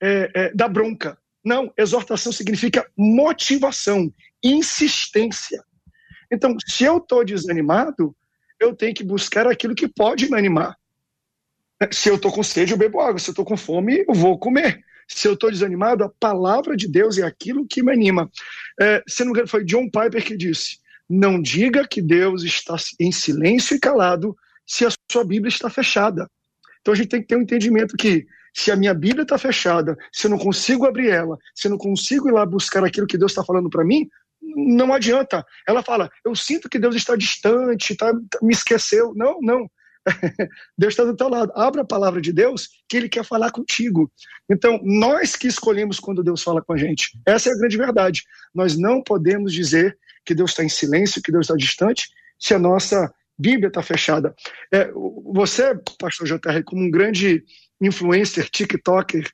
é, 0.00 0.30
é, 0.34 0.52
dar 0.54 0.68
bronca. 0.68 1.18
Não, 1.44 1.72
exortação 1.76 2.32
significa 2.32 2.86
motivação, 2.96 4.12
insistência. 4.42 5.62
Então, 6.30 6.56
se 6.66 6.84
eu 6.84 6.98
estou 6.98 7.24
desanimado, 7.24 8.14
eu 8.60 8.74
tenho 8.74 8.94
que 8.94 9.04
buscar 9.04 9.46
aquilo 9.46 9.74
que 9.74 9.88
pode 9.88 10.30
me 10.30 10.38
animar. 10.38 10.76
Se 11.92 12.08
eu 12.08 12.16
estou 12.16 12.32
com 12.32 12.42
sede, 12.42 12.72
eu 12.72 12.78
bebo 12.78 13.00
água. 13.00 13.18
Se 13.18 13.30
eu 13.30 13.32
estou 13.32 13.44
com 13.44 13.56
fome, 13.56 14.04
eu 14.06 14.14
vou 14.14 14.38
comer. 14.38 14.84
Se 15.08 15.26
eu 15.26 15.32
estou 15.32 15.50
desanimado, 15.50 16.04
a 16.04 16.08
palavra 16.08 16.76
de 16.76 16.86
Deus 16.86 17.18
é 17.18 17.22
aquilo 17.22 17.66
que 17.66 17.82
me 17.82 17.92
anima. 17.92 18.30
É, 18.80 19.02
se 19.08 19.24
não 19.24 19.34
foi 19.46 19.64
John 19.64 19.84
Piper 19.84 20.24
que 20.24 20.36
disse: 20.36 20.78
Não 21.08 21.40
diga 21.40 21.88
que 21.88 22.02
Deus 22.02 22.44
está 22.44 22.76
em 23.00 23.10
silêncio 23.10 23.74
e 23.74 23.80
calado 23.80 24.36
se 24.66 24.84
a 24.84 24.90
sua 25.10 25.24
Bíblia 25.24 25.48
está 25.48 25.70
fechada. 25.70 26.30
Então 26.80 26.92
a 26.92 26.96
gente 26.96 27.08
tem 27.08 27.22
que 27.22 27.28
ter 27.28 27.36
um 27.36 27.42
entendimento 27.42 27.96
que 27.96 28.26
se 28.54 28.70
a 28.70 28.76
minha 28.76 28.92
Bíblia 28.92 29.22
está 29.22 29.38
fechada, 29.38 29.96
se 30.12 30.26
eu 30.26 30.30
não 30.30 30.38
consigo 30.38 30.86
abrir 30.86 31.08
ela, 31.08 31.38
se 31.54 31.68
eu 31.68 31.70
não 31.70 31.78
consigo 31.78 32.28
ir 32.28 32.32
lá 32.32 32.44
buscar 32.44 32.84
aquilo 32.84 33.06
que 33.06 33.18
Deus 33.18 33.32
está 33.32 33.44
falando 33.44 33.70
para 33.70 33.84
mim, 33.84 34.08
não 34.40 34.92
adianta. 34.92 35.44
Ela 35.66 35.82
fala, 35.82 36.10
eu 36.24 36.34
sinto 36.34 36.68
que 36.68 36.78
Deus 36.78 36.94
está 36.94 37.16
distante, 37.16 37.96
tá, 37.96 38.12
me 38.42 38.52
esqueceu. 38.52 39.12
Não, 39.14 39.38
não. 39.40 39.70
Deus 40.76 40.92
está 40.92 41.04
do 41.04 41.16
teu 41.16 41.28
lado. 41.28 41.52
Abra 41.54 41.82
a 41.82 41.86
palavra 41.86 42.20
de 42.20 42.32
Deus 42.32 42.68
que 42.88 42.96
Ele 42.96 43.08
quer 43.08 43.24
falar 43.24 43.50
contigo. 43.50 44.10
Então, 44.50 44.80
nós 44.82 45.36
que 45.36 45.46
escolhemos 45.46 46.00
quando 46.00 46.22
Deus 46.22 46.42
fala 46.42 46.62
com 46.62 46.72
a 46.72 46.76
gente. 46.76 47.18
Essa 47.26 47.50
é 47.50 47.52
a 47.52 47.56
grande 47.56 47.76
verdade. 47.76 48.22
Nós 48.54 48.78
não 48.78 49.02
podemos 49.02 49.52
dizer 49.52 49.96
que 50.24 50.34
Deus 50.34 50.50
está 50.50 50.64
em 50.64 50.68
silêncio, 50.68 51.22
que 51.22 51.32
Deus 51.32 51.46
está 51.46 51.56
distante, 51.56 52.08
se 52.38 52.54
a 52.54 52.58
nossa 52.58 53.12
Bíblia 53.38 53.68
está 53.68 53.82
fechada. 53.82 54.34
É, 54.72 54.90
você, 55.32 55.74
pastor 55.98 56.26
JR, 56.26 56.62
como 56.64 56.82
um 56.82 56.90
grande 56.90 57.44
influencer, 57.80 58.48
TikToker, 58.50 59.30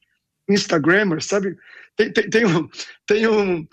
Instagrammer, 0.49 1.23
sabe? 1.23 1.57
Tem, 1.97 2.13
tem, 2.13 2.29
tem 2.29 2.45
um, 2.45 2.69
tem 3.07 3.27
um, 3.27 3.67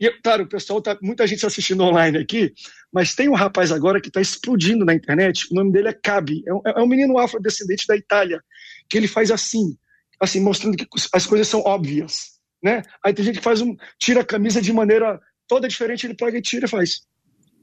e, 0.00 0.10
claro, 0.22 0.44
o 0.44 0.48
pessoal 0.48 0.80
tá 0.80 0.96
muita 1.00 1.26
gente 1.26 1.44
assistindo 1.46 1.82
online 1.82 2.18
aqui, 2.18 2.52
mas 2.96 3.14
tem 3.14 3.28
um 3.28 3.34
rapaz 3.34 3.70
agora 3.70 4.00
que 4.00 4.08
está 4.08 4.22
explodindo 4.22 4.82
na 4.82 4.94
internet. 4.94 5.48
O 5.50 5.54
nome 5.54 5.70
dele 5.70 5.88
é 5.88 5.92
Cabi, 5.92 6.42
é 6.46 6.54
um, 6.54 6.62
é 6.64 6.80
um 6.80 6.86
menino 6.86 7.18
afrodescendente 7.18 7.86
da 7.86 7.94
Itália, 7.94 8.42
que 8.88 8.96
ele 8.96 9.06
faz 9.06 9.30
assim, 9.30 9.76
assim 10.18 10.40
mostrando 10.40 10.78
que 10.78 10.86
as 11.12 11.26
coisas 11.26 11.46
são 11.46 11.60
óbvias, 11.60 12.40
né? 12.64 12.80
Aí 13.04 13.12
tem 13.12 13.22
gente 13.22 13.36
que 13.36 13.44
faz 13.44 13.60
um 13.60 13.76
tira 13.98 14.22
a 14.22 14.24
camisa 14.24 14.62
de 14.62 14.72
maneira 14.72 15.20
toda 15.46 15.68
diferente, 15.68 16.06
ele 16.06 16.14
pega 16.14 16.38
e 16.38 16.40
tira 16.40 16.64
e 16.64 16.70
faz 16.70 17.02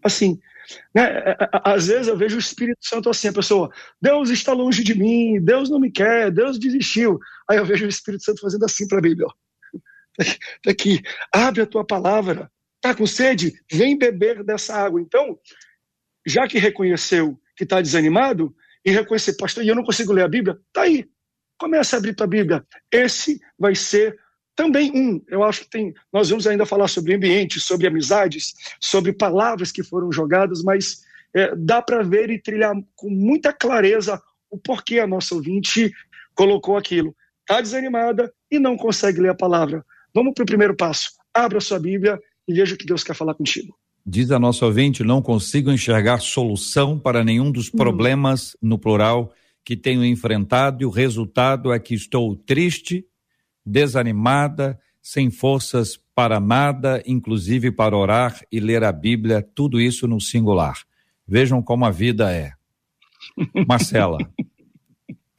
assim. 0.03 0.39
Né? 0.93 1.01
É, 1.01 1.31
é, 1.31 1.37
às 1.63 1.87
vezes 1.87 2.09
eu 2.09 2.15
vejo 2.15 2.35
o 2.35 2.39
Espírito 2.39 2.85
Santo 2.85 3.09
assim, 3.09 3.29
a 3.29 3.33
pessoa, 3.33 3.71
Deus 3.99 4.29
está 4.29 4.53
longe 4.53 4.83
de 4.83 4.93
mim, 4.93 5.41
Deus 5.41 5.67
não 5.67 5.79
me 5.79 5.89
quer, 5.89 6.29
Deus 6.29 6.59
desistiu. 6.59 7.19
Aí 7.49 7.57
eu 7.57 7.65
vejo 7.65 7.87
o 7.87 7.89
Espírito 7.89 8.23
Santo 8.23 8.39
fazendo 8.39 8.65
assim 8.65 8.87
para 8.87 8.99
a 8.99 9.01
Bíblia. 9.09 9.27
Está 10.19 10.69
aqui, 10.69 11.01
abre 11.33 11.63
a 11.63 11.65
tua 11.65 11.83
palavra. 11.83 12.51
Está 12.83 12.93
com 12.93 13.07
sede? 13.07 13.53
Vem 13.71 13.97
beber 13.97 14.43
dessa 14.43 14.75
água. 14.75 14.99
Então, 14.99 15.39
já 16.27 16.47
que 16.49 16.59
reconheceu 16.59 17.39
que 17.55 17.63
está 17.63 17.79
desanimado, 17.79 18.53
e 18.85 18.91
reconhecer, 18.91 19.37
pastor, 19.37 19.63
e 19.63 19.69
eu 19.69 19.75
não 19.75 19.83
consigo 19.83 20.11
ler 20.11 20.23
a 20.23 20.27
Bíblia, 20.27 20.59
tá 20.73 20.81
aí. 20.81 21.07
Comece 21.57 21.95
a 21.95 21.97
abrir 21.97 22.13
tua 22.13 22.27
Bíblia. 22.27 22.65
Esse 22.91 23.39
vai 23.57 23.73
ser 23.73 24.19
também 24.55 24.91
um. 24.93 25.23
Eu 25.29 25.43
acho 25.43 25.61
que 25.61 25.69
tem. 25.69 25.93
Nós 26.11 26.29
vamos 26.29 26.45
ainda 26.45 26.65
falar 26.65 26.89
sobre 26.89 27.15
ambiente, 27.15 27.59
sobre 27.59 27.87
amizades, 27.87 28.53
sobre 28.81 29.13
palavras 29.13 29.71
que 29.71 29.83
foram 29.83 30.11
jogadas, 30.11 30.61
mas 30.61 31.03
é, 31.33 31.55
dá 31.55 31.81
para 31.81 32.03
ver 32.03 32.29
e 32.29 32.41
trilhar 32.41 32.75
com 32.95 33.09
muita 33.09 33.53
clareza 33.53 34.21
o 34.49 34.57
porquê 34.57 34.99
a 34.99 35.07
nossa 35.07 35.33
ouvinte 35.33 35.91
colocou 36.35 36.75
aquilo. 36.75 37.15
Está 37.41 37.61
desanimada 37.61 38.33
e 38.51 38.59
não 38.59 38.75
consegue 38.75 39.21
ler 39.21 39.29
a 39.29 39.35
palavra. 39.35 39.85
Vamos 40.13 40.33
para 40.33 40.43
o 40.43 40.47
primeiro 40.47 40.75
passo. 40.75 41.11
Abra 41.33 41.61
sua 41.61 41.79
Bíblia 41.79 42.19
e 42.47 42.53
veja 42.53 42.75
o 42.75 42.77
que 42.77 42.85
Deus 42.85 43.03
quer 43.03 43.15
falar 43.15 43.33
contigo. 43.33 43.77
Diz 44.05 44.31
a 44.31 44.39
nossa 44.39 44.65
ouvinte: 44.65 45.03
não 45.03 45.21
consigo 45.21 45.71
enxergar 45.71 46.19
solução 46.19 47.00
para 47.00 47.23
nenhum 47.23 47.51
dos 47.51 47.67
hum. 47.67 47.77
problemas, 47.77 48.55
no 48.62 48.77
plural, 48.77 49.33
que 49.63 49.77
tenho 49.77 50.05
enfrentado, 50.05 50.83
e 50.83 50.85
o 50.85 50.89
resultado 50.89 51.71
é 51.71 51.79
que 51.79 51.93
estou 51.93 52.35
triste, 52.35 53.05
desanimada, 53.65 54.79
sem 55.01 55.29
forças 55.29 55.97
para 56.13 56.39
nada, 56.39 57.01
inclusive 57.05 57.71
para 57.71 57.97
orar 57.97 58.41
e 58.51 58.59
ler 58.59 58.83
a 58.83 58.91
Bíblia, 58.91 59.41
tudo 59.41 59.79
isso 59.79 60.07
no 60.07 60.19
singular. 60.19 60.77
Vejam 61.27 61.62
como 61.62 61.85
a 61.85 61.91
vida 61.91 62.31
é. 62.31 62.51
Marcela. 63.67 64.17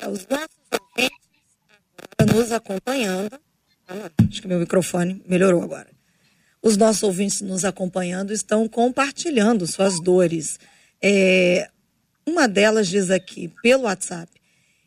Os 0.01 0.27
nossos 0.27 0.59
ouvintes 0.73 2.35
nos 2.35 2.51
acompanhando 2.51 3.39
Acho 3.87 4.43
que 4.43 4.49
meu 4.49 4.59
microfone 4.59 5.23
melhorou 5.29 5.63
agora. 5.63 5.94
Os 6.65 6.79
nossos 6.79 7.03
ouvintes 7.03 7.43
nos 7.43 7.63
acompanhando 7.63 8.33
estão 8.33 8.67
compartilhando 8.67 9.67
suas 9.67 10.01
dores. 10.01 10.59
É, 11.03 11.69
uma 12.27 12.49
delas 12.49 12.89
diz 12.89 13.11
aqui, 13.11 13.53
pelo 13.63 13.83
WhatsApp, 13.83 14.33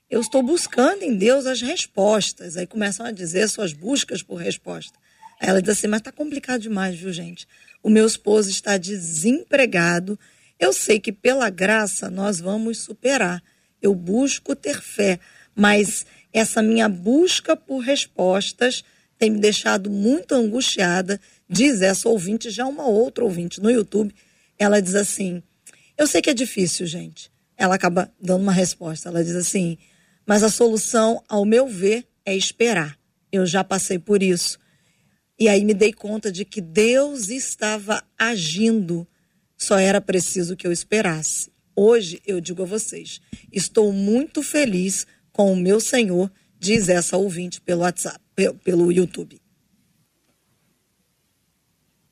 eu 0.09 0.19
estou 0.19 0.41
buscando 0.41 1.03
em 1.03 1.15
Deus 1.15 1.45
as 1.45 1.61
respostas. 1.61 2.57
Aí 2.57 2.65
começam 2.65 3.05
a 3.05 3.11
dizer 3.11 3.47
suas 3.47 3.73
buscas 3.73 4.23
por 4.23 4.37
resposta. 4.37 4.97
Aí 5.39 5.49
ela 5.49 5.61
diz 5.61 5.77
assim, 5.77 5.85
mas 5.85 5.99
está 5.99 6.11
complicado 6.11 6.61
demais, 6.61 6.97
viu, 6.97 7.13
gente? 7.13 7.47
O 7.83 7.91
meu 7.91 8.07
esposo 8.07 8.49
está 8.49 8.75
desempregado. 8.75 10.17
Eu 10.59 10.73
sei 10.73 10.99
que 10.99 11.11
pela 11.11 11.47
graça 11.51 12.09
nós 12.09 12.39
vamos 12.39 12.79
superar. 12.79 13.39
Eu 13.79 13.93
busco 13.93 14.55
ter 14.55 14.81
fé, 14.81 15.19
mas 15.55 16.07
essa 16.33 16.59
minha 16.59 16.89
busca 16.89 17.55
por 17.55 17.81
respostas 17.81 18.83
tem 19.19 19.31
me 19.31 19.39
deixado 19.39 19.89
muito 19.89 20.35
angustiada, 20.35 21.19
diz 21.49 21.81
essa 21.81 22.09
ouvinte, 22.09 22.49
já 22.49 22.65
uma 22.65 22.85
outra 22.85 23.23
ouvinte 23.23 23.61
no 23.61 23.69
YouTube. 23.69 24.13
Ela 24.57 24.81
diz 24.81 24.95
assim: 24.95 25.41
Eu 25.97 26.07
sei 26.07 26.21
que 26.21 26.29
é 26.29 26.33
difícil, 26.33 26.85
gente. 26.85 27.31
Ela 27.55 27.75
acaba 27.75 28.11
dando 28.21 28.41
uma 28.41 28.51
resposta. 28.51 29.09
Ela 29.09 29.23
diz 29.23 29.35
assim: 29.35 29.77
Mas 30.25 30.43
a 30.43 30.49
solução, 30.49 31.23
ao 31.27 31.45
meu 31.45 31.67
ver, 31.67 32.05
é 32.25 32.35
esperar. 32.35 32.97
Eu 33.31 33.45
já 33.45 33.63
passei 33.63 33.99
por 33.99 34.21
isso. 34.21 34.59
E 35.39 35.47
aí 35.47 35.63
me 35.63 35.73
dei 35.73 35.93
conta 35.93 36.31
de 36.31 36.43
que 36.43 36.59
Deus 36.59 37.29
estava 37.29 38.03
agindo. 38.17 39.07
Só 39.55 39.77
era 39.77 40.01
preciso 40.01 40.55
que 40.55 40.65
eu 40.65 40.71
esperasse. 40.71 41.51
Hoje 41.75 42.21
eu 42.25 42.41
digo 42.41 42.63
a 42.63 42.65
vocês: 42.65 43.21
estou 43.51 43.93
muito 43.93 44.41
feliz 44.41 45.05
com 45.31 45.53
o 45.53 45.55
meu 45.55 45.79
Senhor, 45.79 46.31
diz 46.59 46.89
essa 46.89 47.17
ouvinte 47.17 47.61
pelo 47.61 47.81
WhatsApp, 47.81 48.19
pelo 48.63 48.91
YouTube. 48.91 49.39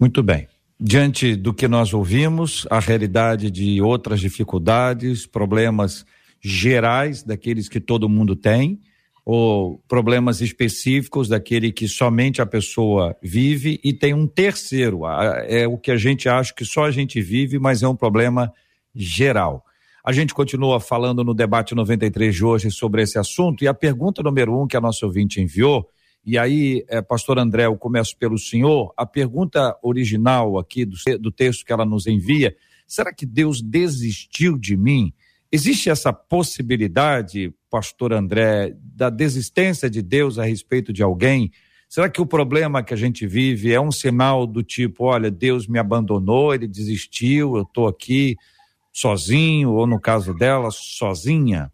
Muito 0.05 0.21
bem. 0.21 0.47
Diante 0.79 1.35
do 1.35 1.51
que 1.51 1.67
nós 1.67 1.91
ouvimos, 1.91 2.67
a 2.69 2.79
realidade 2.79 3.49
de 3.49 3.81
outras 3.81 4.19
dificuldades, 4.19 5.25
problemas 5.25 6.05
gerais 6.39 7.23
daqueles 7.23 7.67
que 7.67 7.79
todo 7.79 8.07
mundo 8.07 8.35
tem, 8.35 8.79
ou 9.25 9.83
problemas 9.87 10.41
específicos 10.41 11.27
daquele 11.27 11.71
que 11.71 11.87
somente 11.87 12.39
a 12.39 12.45
pessoa 12.45 13.17
vive, 13.19 13.79
e 13.83 13.93
tem 13.93 14.13
um 14.13 14.27
terceiro, 14.27 15.07
é 15.47 15.67
o 15.67 15.75
que 15.75 15.89
a 15.89 15.97
gente 15.97 16.29
acha 16.29 16.53
que 16.53 16.65
só 16.65 16.83
a 16.83 16.91
gente 16.91 17.19
vive, 17.19 17.57
mas 17.57 17.81
é 17.81 17.87
um 17.87 17.95
problema 17.95 18.53
geral. 18.93 19.65
A 20.05 20.11
gente 20.11 20.35
continua 20.35 20.79
falando 20.79 21.23
no 21.23 21.33
debate 21.33 21.73
93 21.73 22.35
de 22.35 22.45
hoje 22.45 22.69
sobre 22.69 23.01
esse 23.01 23.17
assunto 23.17 23.63
e 23.63 23.67
a 23.67 23.73
pergunta 23.73 24.21
número 24.21 24.55
um 24.55 24.67
que 24.67 24.77
a 24.77 24.81
nossa 24.81 25.03
ouvinte 25.03 25.41
enviou, 25.41 25.89
e 26.25 26.37
aí, 26.37 26.83
é, 26.87 27.01
pastor 27.01 27.37
André, 27.37 27.65
eu 27.65 27.77
começo 27.77 28.17
pelo 28.17 28.37
senhor, 28.37 28.91
a 28.97 29.05
pergunta 29.05 29.77
original 29.83 30.57
aqui 30.57 30.83
do, 30.83 30.95
do 31.19 31.31
texto 31.31 31.63
que 31.63 31.71
ela 31.71 31.85
nos 31.85 32.07
envia, 32.07 32.55
será 32.87 33.13
que 33.13 33.25
Deus 33.25 33.61
desistiu 33.61 34.57
de 34.57 34.75
mim? 34.75 35.13
Existe 35.51 35.89
essa 35.89 36.11
possibilidade, 36.11 37.53
pastor 37.69 38.11
André, 38.11 38.73
da 38.81 39.09
desistência 39.09 39.87
de 39.89 40.01
Deus 40.01 40.39
a 40.39 40.43
respeito 40.43 40.91
de 40.91 41.03
alguém? 41.03 41.51
Será 41.87 42.09
que 42.09 42.19
o 42.19 42.25
problema 42.25 42.83
que 42.83 42.93
a 42.93 42.97
gente 42.97 43.27
vive 43.27 43.71
é 43.71 43.79
um 43.79 43.91
sinal 43.91 44.47
do 44.47 44.63
tipo, 44.63 45.05
olha, 45.05 45.29
Deus 45.29 45.67
me 45.67 45.77
abandonou, 45.77 46.53
ele 46.55 46.67
desistiu, 46.67 47.55
eu 47.55 47.61
estou 47.61 47.87
aqui 47.87 48.35
sozinho, 48.91 49.73
ou 49.73 49.85
no 49.85 49.99
caso 49.99 50.33
dela, 50.33 50.69
sozinha? 50.71 51.71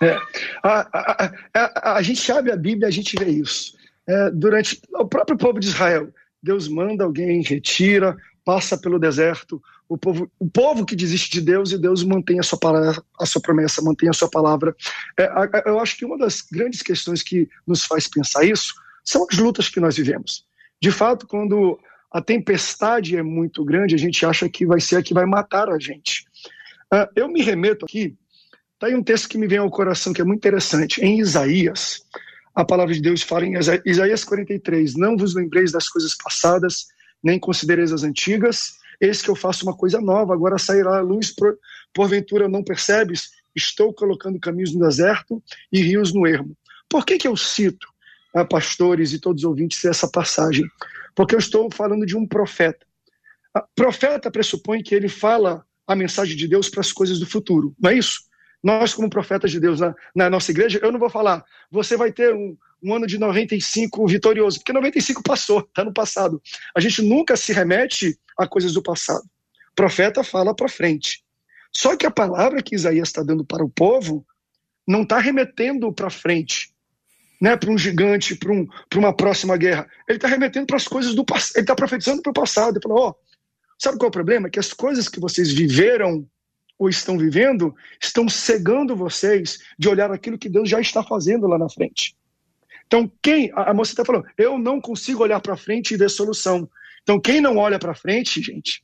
É, 0.00 0.16
a, 0.62 0.88
a, 0.92 1.32
a, 1.54 1.92
a, 1.96 2.02
gente 2.02 2.30
abre 2.32 2.52
a 2.52 2.56
Bíblia 2.56 2.88
a 2.88 2.90
gente 2.90 3.16
vê 3.18 3.30
isso. 3.30 3.79
É, 4.10 4.30
durante 4.32 4.80
o 4.92 5.06
próprio 5.06 5.38
povo 5.38 5.60
de 5.60 5.68
Israel, 5.68 6.12
Deus 6.42 6.66
manda 6.66 7.04
alguém, 7.04 7.42
retira, 7.42 8.16
passa 8.44 8.76
pelo 8.76 8.98
deserto, 8.98 9.62
o 9.88 9.96
povo, 9.96 10.28
o 10.36 10.50
povo 10.50 10.84
que 10.84 10.96
desiste 10.96 11.30
de 11.30 11.40
Deus 11.40 11.70
e 11.70 11.78
Deus 11.78 12.02
mantém 12.02 12.40
a 12.40 12.42
sua, 12.42 12.58
palavra, 12.58 13.00
a 13.20 13.24
sua 13.24 13.40
promessa, 13.40 13.80
mantém 13.80 14.08
a 14.08 14.12
sua 14.12 14.28
palavra. 14.28 14.74
É, 15.16 15.30
eu 15.64 15.78
acho 15.78 15.96
que 15.96 16.04
uma 16.04 16.18
das 16.18 16.40
grandes 16.40 16.82
questões 16.82 17.22
que 17.22 17.48
nos 17.64 17.84
faz 17.84 18.08
pensar 18.08 18.44
isso 18.44 18.74
são 19.04 19.24
as 19.30 19.38
lutas 19.38 19.68
que 19.68 19.78
nós 19.78 19.96
vivemos. 19.96 20.44
De 20.82 20.90
fato, 20.90 21.28
quando 21.28 21.78
a 22.10 22.20
tempestade 22.20 23.16
é 23.16 23.22
muito 23.22 23.64
grande, 23.64 23.94
a 23.94 23.98
gente 23.98 24.26
acha 24.26 24.48
que 24.48 24.66
vai 24.66 24.80
ser 24.80 24.96
a 24.96 25.02
que 25.04 25.14
vai 25.14 25.24
matar 25.24 25.68
a 25.68 25.78
gente. 25.78 26.24
Uh, 26.92 27.06
eu 27.14 27.28
me 27.28 27.42
remeto 27.42 27.84
aqui, 27.84 28.16
está 28.74 28.88
aí 28.88 28.96
um 28.96 29.04
texto 29.04 29.28
que 29.28 29.38
me 29.38 29.46
vem 29.46 29.58
ao 29.58 29.70
coração 29.70 30.12
que 30.12 30.20
é 30.20 30.24
muito 30.24 30.38
interessante. 30.38 31.00
Em 31.00 31.20
Isaías, 31.20 32.02
a 32.54 32.64
palavra 32.64 32.92
de 32.92 33.00
Deus 33.00 33.22
fala 33.22 33.46
em 33.46 33.54
Isaías 33.84 34.24
43: 34.24 34.96
Não 34.96 35.16
vos 35.16 35.34
lembreis 35.34 35.72
das 35.72 35.88
coisas 35.88 36.14
passadas, 36.14 36.86
nem 37.22 37.38
considereis 37.38 37.92
as 37.92 38.02
antigas. 38.02 38.78
Eis 39.00 39.22
que 39.22 39.30
eu 39.30 39.36
faço 39.36 39.64
uma 39.64 39.76
coisa 39.76 40.00
nova, 40.00 40.34
agora 40.34 40.58
sairá 40.58 40.98
a 40.98 41.00
luz, 41.00 41.34
por, 41.34 41.58
porventura 41.94 42.48
não 42.48 42.62
percebes? 42.62 43.30
Estou 43.54 43.94
colocando 43.94 44.38
caminhos 44.38 44.74
no 44.74 44.86
deserto 44.86 45.42
e 45.72 45.80
rios 45.80 46.12
no 46.12 46.26
ermo. 46.26 46.56
Por 46.88 47.06
que, 47.06 47.16
que 47.16 47.26
eu 47.26 47.36
cito, 47.36 47.88
a 48.34 48.44
pastores 48.44 49.12
e 49.12 49.18
todos 49.18 49.42
os 49.42 49.48
ouvintes, 49.48 49.84
essa 49.84 50.08
passagem? 50.08 50.64
Porque 51.14 51.34
eu 51.34 51.38
estou 51.38 51.70
falando 51.70 52.04
de 52.04 52.16
um 52.16 52.26
profeta. 52.26 52.86
A 53.54 53.64
profeta 53.74 54.30
pressupõe 54.30 54.82
que 54.82 54.94
ele 54.94 55.08
fala 55.08 55.64
a 55.86 55.96
mensagem 55.96 56.36
de 56.36 56.46
Deus 56.46 56.68
para 56.68 56.80
as 56.80 56.92
coisas 56.92 57.18
do 57.18 57.26
futuro, 57.26 57.74
não 57.80 57.90
é 57.90 57.94
isso? 57.94 58.29
Nós, 58.62 58.92
como 58.92 59.08
profetas 59.08 59.50
de 59.50 59.58
Deus 59.58 59.80
na, 59.80 59.94
na 60.14 60.30
nossa 60.30 60.50
igreja, 60.50 60.78
eu 60.82 60.92
não 60.92 60.98
vou 60.98 61.08
falar, 61.08 61.44
você 61.70 61.96
vai 61.96 62.12
ter 62.12 62.34
um, 62.34 62.56
um 62.82 62.94
ano 62.94 63.06
de 63.06 63.18
95 63.18 64.06
vitorioso, 64.06 64.58
porque 64.58 64.72
95 64.72 65.22
passou, 65.22 65.60
está 65.60 65.82
no 65.84 65.92
passado. 65.92 66.42
A 66.74 66.80
gente 66.80 67.02
nunca 67.02 67.36
se 67.36 67.52
remete 67.52 68.18
a 68.38 68.46
coisas 68.46 68.72
do 68.72 68.82
passado. 68.82 69.24
O 69.72 69.74
profeta 69.74 70.22
fala 70.22 70.54
para 70.54 70.68
frente. 70.68 71.22
Só 71.74 71.96
que 71.96 72.04
a 72.04 72.10
palavra 72.10 72.62
que 72.62 72.74
Isaías 72.74 73.08
está 73.08 73.22
dando 73.22 73.44
para 73.44 73.64
o 73.64 73.70
povo 73.70 74.26
não 74.86 75.02
está 75.02 75.18
remetendo 75.18 75.92
para 75.92 76.10
frente, 76.10 76.74
né, 77.40 77.56
para 77.56 77.70
um 77.70 77.78
gigante, 77.78 78.34
para 78.34 78.52
um, 78.52 78.66
uma 78.96 79.14
próxima 79.14 79.56
guerra. 79.56 79.88
Ele 80.08 80.18
está 80.18 80.28
remetendo 80.28 80.66
para 80.66 80.76
as 80.76 80.88
coisas 80.88 81.14
do 81.14 81.24
passado. 81.24 81.56
Ele 81.56 81.62
está 81.62 81.74
profetizando 81.74 82.22
para 82.22 82.30
o 82.30 82.34
passado. 82.34 82.76
Ele 82.76 82.82
falou: 82.82 82.98
ó, 82.98 83.10
oh, 83.10 83.14
sabe 83.78 83.96
qual 83.98 84.08
é 84.08 84.08
o 84.08 84.12
problema? 84.12 84.50
Que 84.50 84.58
as 84.58 84.72
coisas 84.72 85.08
que 85.08 85.20
vocês 85.20 85.52
viveram 85.52 86.28
ou 86.80 86.88
estão 86.88 87.18
vivendo 87.18 87.74
estão 88.02 88.26
cegando 88.26 88.96
vocês 88.96 89.58
de 89.78 89.86
olhar 89.86 90.10
aquilo 90.10 90.38
que 90.38 90.48
Deus 90.48 90.66
já 90.66 90.80
está 90.80 91.02
fazendo 91.02 91.46
lá 91.46 91.58
na 91.58 91.68
frente. 91.68 92.16
Então, 92.86 93.12
quem. 93.22 93.52
A, 93.54 93.74
moça 93.74 93.92
está 93.92 94.04
falando, 94.04 94.24
eu 94.36 94.58
não 94.58 94.80
consigo 94.80 95.22
olhar 95.22 95.40
para 95.40 95.58
frente 95.58 95.92
e 95.92 95.96
ver 95.98 96.08
solução. 96.08 96.68
Então, 97.02 97.20
quem 97.20 97.40
não 97.40 97.58
olha 97.58 97.78
para 97.78 97.94
frente, 97.94 98.40
gente, 98.42 98.82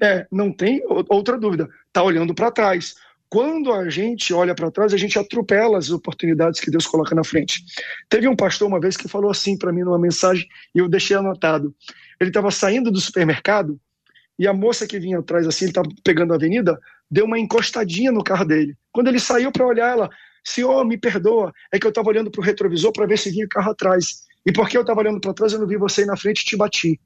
é, 0.00 0.26
não 0.30 0.52
tem 0.52 0.80
outra 1.08 1.36
dúvida, 1.36 1.68
está 1.88 2.02
olhando 2.02 2.32
para 2.34 2.52
trás. 2.52 2.94
Quando 3.28 3.72
a 3.72 3.90
gente 3.90 4.32
olha 4.32 4.54
para 4.54 4.70
trás, 4.70 4.94
a 4.94 4.96
gente 4.96 5.18
atropela 5.18 5.76
as 5.76 5.90
oportunidades 5.90 6.60
que 6.60 6.70
Deus 6.70 6.86
coloca 6.86 7.14
na 7.14 7.22
frente. 7.22 7.62
Teve 8.08 8.26
um 8.26 8.36
pastor 8.36 8.68
uma 8.68 8.80
vez 8.80 8.96
que 8.96 9.08
falou 9.08 9.30
assim 9.30 9.58
para 9.58 9.72
mim 9.72 9.82
numa 9.82 9.98
mensagem 9.98 10.46
e 10.74 10.78
eu 10.78 10.88
deixei 10.88 11.16
anotado. 11.16 11.74
Ele 12.18 12.30
estava 12.30 12.50
saindo 12.50 12.90
do 12.90 13.00
supermercado 13.00 13.78
e 14.38 14.46
a 14.46 14.52
moça 14.52 14.86
que 14.86 15.00
vinha 15.00 15.18
atrás 15.18 15.46
assim, 15.46 15.64
ele 15.64 15.72
estava 15.72 15.88
pegando 16.04 16.32
a 16.32 16.36
avenida, 16.36 16.78
deu 17.10 17.24
uma 17.24 17.38
encostadinha 17.38 18.12
no 18.12 18.22
carro 18.22 18.44
dele. 18.44 18.76
Quando 18.92 19.08
ele 19.08 19.18
saiu 19.18 19.50
para 19.50 19.66
olhar 19.66 19.90
ela, 19.90 20.10
Senhor, 20.44 20.84
me 20.84 20.96
perdoa, 20.96 21.52
é 21.72 21.78
que 21.78 21.86
eu 21.86 21.90
estava 21.90 22.08
olhando 22.08 22.30
para 22.30 22.40
o 22.40 22.44
retrovisor 22.44 22.92
para 22.92 23.06
ver 23.06 23.18
se 23.18 23.30
vinha 23.30 23.46
carro 23.48 23.70
atrás. 23.70 24.26
E 24.46 24.52
porque 24.52 24.76
eu 24.76 24.82
estava 24.82 25.00
olhando 25.00 25.20
para 25.20 25.34
trás, 25.34 25.52
eu 25.52 25.58
não 25.58 25.66
vi 25.66 25.76
você 25.76 26.06
na 26.06 26.16
frente 26.16 26.40
e 26.40 26.44
te 26.44 26.56
bati. 26.56 27.00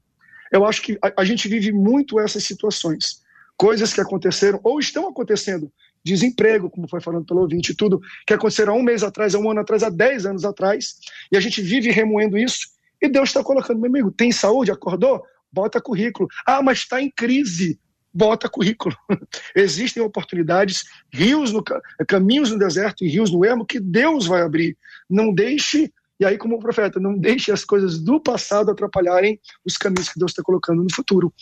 Eu 0.51 0.65
acho 0.65 0.83
que 0.83 0.99
a, 1.03 1.13
a 1.23 1.25
gente 1.25 1.49
vive 1.49 1.73
muito 1.73 2.21
essas 2.21 2.45
situações. 2.45 3.23
Coisas 3.57 3.93
que 3.93 4.01
aconteceram 4.01 4.61
ou 4.63 4.79
estão 4.79 5.09
acontecendo. 5.09 5.73
Desemprego, 6.05 6.69
como 6.69 6.89
foi 6.89 7.01
falando 7.01 7.25
pelo 7.25 7.41
ouvinte, 7.41 7.75
tudo 7.75 8.01
que 8.27 8.35
aconteceram 8.35 8.75
há 8.75 8.77
um 8.77 8.83
mês 8.83 9.03
atrás, 9.03 9.35
há 9.35 9.39
um 9.39 9.51
ano 9.51 9.61
atrás, 9.61 9.83
há 9.83 9.89
dez 9.89 10.27
anos 10.27 10.45
atrás. 10.45 10.97
E 11.31 11.37
a 11.37 11.41
gente 11.41 11.63
vive 11.63 11.91
remoendo 11.91 12.37
isso. 12.37 12.69
E 13.01 13.09
Deus 13.09 13.31
está 13.31 13.43
colocando, 13.43 13.81
meu 13.81 13.89
amigo, 13.89 14.11
tem 14.11 14.31
saúde? 14.31 14.71
Acordou? 14.71 15.23
Bota 15.51 15.81
currículo. 15.81 16.29
Ah, 16.47 16.63
mas 16.63 16.79
está 16.79 17.01
em 17.01 17.11
crise 17.11 17.79
bota 18.13 18.49
currículo. 18.49 18.97
Existem 19.55 20.03
oportunidades, 20.03 20.85
rios 21.13 21.53
no 21.53 21.63
caminhos 22.07 22.51
no 22.51 22.59
deserto 22.59 23.05
e 23.05 23.09
rios 23.09 23.31
no 23.31 23.45
ermo 23.45 23.67
que 23.67 23.81
Deus 23.81 24.27
vai 24.27 24.43
abrir. 24.43 24.77
Não 25.09 25.33
deixe 25.33 25.93
e 26.21 26.25
aí, 26.25 26.39
como 26.39 26.61
profeta, 26.61 27.01
não 27.01 27.19
deixe 27.19 27.51
as 27.51 27.65
coisas 27.65 27.99
do 27.99 28.21
passado 28.21 28.71
atrapalharem 28.71 29.41
os 29.65 29.77
caminhos 29.77 30.09
que 30.09 30.21
Deus 30.21 30.31
está 30.31 30.41
colocando 30.41 30.81
no 30.81 30.95
futuro. 30.95 31.35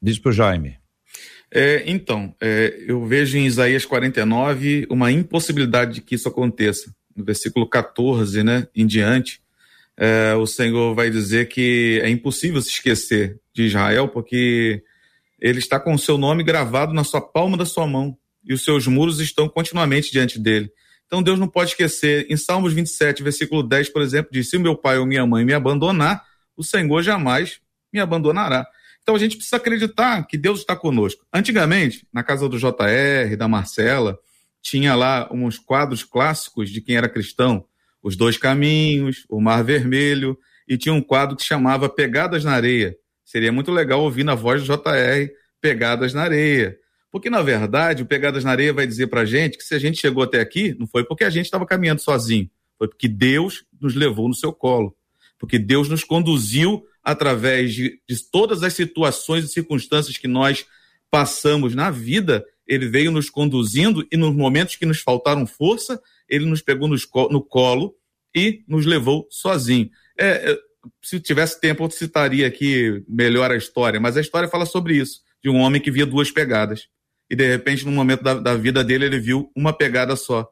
Diz 0.00 0.20
para 0.20 0.30
o 0.30 0.32
Jaime. 0.32 0.78
É, 1.52 1.82
então, 1.84 2.32
é, 2.40 2.84
eu 2.86 3.04
vejo 3.06 3.36
em 3.36 3.44
Isaías 3.44 3.84
49 3.84 4.86
uma 4.88 5.10
impossibilidade 5.10 5.94
de 5.94 6.00
que 6.00 6.14
isso 6.14 6.28
aconteça. 6.28 6.94
No 7.16 7.24
versículo 7.24 7.68
14 7.68 8.44
né, 8.44 8.68
em 8.72 8.86
diante, 8.86 9.40
é, 9.96 10.34
o 10.34 10.46
Senhor 10.46 10.94
vai 10.94 11.10
dizer 11.10 11.48
que 11.48 12.00
é 12.00 12.08
impossível 12.08 12.62
se 12.62 12.70
esquecer 12.70 13.40
de 13.52 13.64
Israel, 13.64 14.08
porque 14.08 14.84
ele 15.44 15.58
está 15.58 15.78
com 15.78 15.92
o 15.92 15.98
seu 15.98 16.16
nome 16.16 16.42
gravado 16.42 16.94
na 16.94 17.04
sua 17.04 17.20
palma 17.20 17.54
da 17.54 17.66
sua 17.66 17.86
mão, 17.86 18.16
e 18.42 18.54
os 18.54 18.64
seus 18.64 18.86
muros 18.86 19.20
estão 19.20 19.46
continuamente 19.46 20.10
diante 20.10 20.38
dele. 20.38 20.72
Então 21.06 21.22
Deus 21.22 21.38
não 21.38 21.46
pode 21.46 21.72
esquecer. 21.72 22.26
Em 22.30 22.36
Salmos 22.36 22.72
27, 22.72 23.22
versículo 23.22 23.62
10, 23.62 23.90
por 23.90 24.00
exemplo, 24.00 24.30
diz: 24.32 24.48
Se 24.48 24.56
o 24.56 24.60
meu 24.60 24.74
pai 24.74 24.96
ou 24.96 25.04
minha 25.04 25.26
mãe 25.26 25.44
me 25.44 25.52
abandonar, 25.52 26.24
o 26.56 26.64
Senhor 26.64 27.02
jamais 27.02 27.60
me 27.92 28.00
abandonará. 28.00 28.66
Então 29.02 29.14
a 29.14 29.18
gente 29.18 29.36
precisa 29.36 29.56
acreditar 29.56 30.26
que 30.26 30.38
Deus 30.38 30.60
está 30.60 30.74
conosco. 30.74 31.26
Antigamente, 31.30 32.06
na 32.10 32.22
casa 32.22 32.48
do 32.48 32.58
JR, 32.58 33.36
da 33.36 33.46
Marcela, 33.46 34.18
tinha 34.62 34.94
lá 34.94 35.28
uns 35.30 35.58
quadros 35.58 36.02
clássicos 36.02 36.70
de 36.70 36.80
quem 36.80 36.96
era 36.96 37.06
cristão: 37.06 37.66
Os 38.02 38.16
Dois 38.16 38.38
Caminhos, 38.38 39.26
O 39.28 39.42
Mar 39.42 39.62
Vermelho, 39.62 40.38
e 40.66 40.78
tinha 40.78 40.94
um 40.94 41.02
quadro 41.02 41.36
que 41.36 41.44
chamava 41.44 41.86
Pegadas 41.86 42.44
na 42.44 42.52
Areia. 42.52 42.96
Seria 43.24 43.50
muito 43.50 43.72
legal 43.72 44.02
ouvir 44.02 44.24
na 44.24 44.34
voz 44.34 44.62
do 44.62 44.66
JR 44.66 45.32
Pegadas 45.60 46.12
na 46.12 46.22
Areia. 46.22 46.78
Porque, 47.10 47.30
na 47.30 47.42
verdade, 47.42 48.02
o 48.02 48.06
Pegadas 48.06 48.44
na 48.44 48.50
Areia 48.50 48.72
vai 48.72 48.86
dizer 48.86 49.06
para 49.06 49.22
a 49.22 49.24
gente 49.24 49.56
que 49.56 49.64
se 49.64 49.74
a 49.74 49.78
gente 49.78 50.00
chegou 50.00 50.22
até 50.22 50.40
aqui, 50.40 50.74
não 50.78 50.86
foi 50.86 51.04
porque 51.04 51.24
a 51.24 51.30
gente 51.30 51.46
estava 51.46 51.64
caminhando 51.64 52.00
sozinho, 52.00 52.50
foi 52.76 52.88
porque 52.88 53.08
Deus 53.08 53.64
nos 53.80 53.94
levou 53.94 54.28
no 54.28 54.34
seu 54.34 54.52
colo. 54.52 54.96
Porque 55.38 55.58
Deus 55.58 55.88
nos 55.88 56.04
conduziu 56.04 56.84
através 57.02 57.74
de, 57.74 58.00
de 58.08 58.30
todas 58.30 58.62
as 58.62 58.72
situações 58.72 59.44
e 59.44 59.48
circunstâncias 59.48 60.16
que 60.16 60.26
nós 60.26 60.66
passamos 61.10 61.74
na 61.74 61.90
vida, 61.90 62.44
ele 62.66 62.88
veio 62.88 63.12
nos 63.12 63.30
conduzindo 63.30 64.06
e 64.10 64.16
nos 64.16 64.34
momentos 64.34 64.76
que 64.76 64.86
nos 64.86 65.00
faltaram 65.00 65.46
força, 65.46 66.00
ele 66.28 66.46
nos 66.46 66.62
pegou 66.62 66.88
no 66.88 67.42
colo 67.42 67.94
e 68.34 68.64
nos 68.66 68.86
levou 68.86 69.28
sozinho. 69.30 69.90
É, 70.18 70.50
é, 70.50 70.58
se 71.02 71.20
tivesse 71.20 71.60
tempo, 71.60 71.84
eu 71.84 71.90
citaria 71.90 72.46
aqui 72.46 73.02
melhor 73.08 73.50
a 73.50 73.56
história, 73.56 74.00
mas 74.00 74.16
a 74.16 74.20
história 74.20 74.48
fala 74.48 74.66
sobre 74.66 74.96
isso, 74.96 75.20
de 75.42 75.50
um 75.50 75.56
homem 75.56 75.80
que 75.80 75.90
via 75.90 76.06
duas 76.06 76.30
pegadas 76.30 76.88
e 77.30 77.36
de 77.36 77.46
repente, 77.46 77.84
no 77.84 77.92
momento 77.92 78.22
da, 78.22 78.34
da 78.34 78.54
vida 78.54 78.84
dele, 78.84 79.06
ele 79.06 79.18
viu 79.18 79.50
uma 79.56 79.72
pegada 79.72 80.14
só 80.16 80.48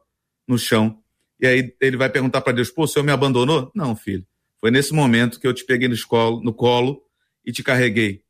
no 0.47 0.57
chão. 0.57 0.99
E 1.39 1.47
aí 1.47 1.73
ele 1.79 1.97
vai 1.97 2.09
perguntar 2.09 2.41
para 2.41 2.53
Deus: 2.53 2.69
pô, 2.69 2.83
o 2.83 2.87
senhor 2.87 3.05
me 3.05 3.11
abandonou? 3.11 3.71
Não, 3.75 3.95
filho. 3.95 4.25
Foi 4.59 4.71
nesse 4.71 4.93
momento 4.93 5.39
que 5.39 5.47
eu 5.47 5.53
te 5.53 5.65
peguei 5.65 5.87
no, 5.87 5.93
escolo, 5.93 6.41
no 6.41 6.53
colo 6.53 7.01
e 7.45 7.51
te 7.51 7.61
carreguei. 7.61 8.23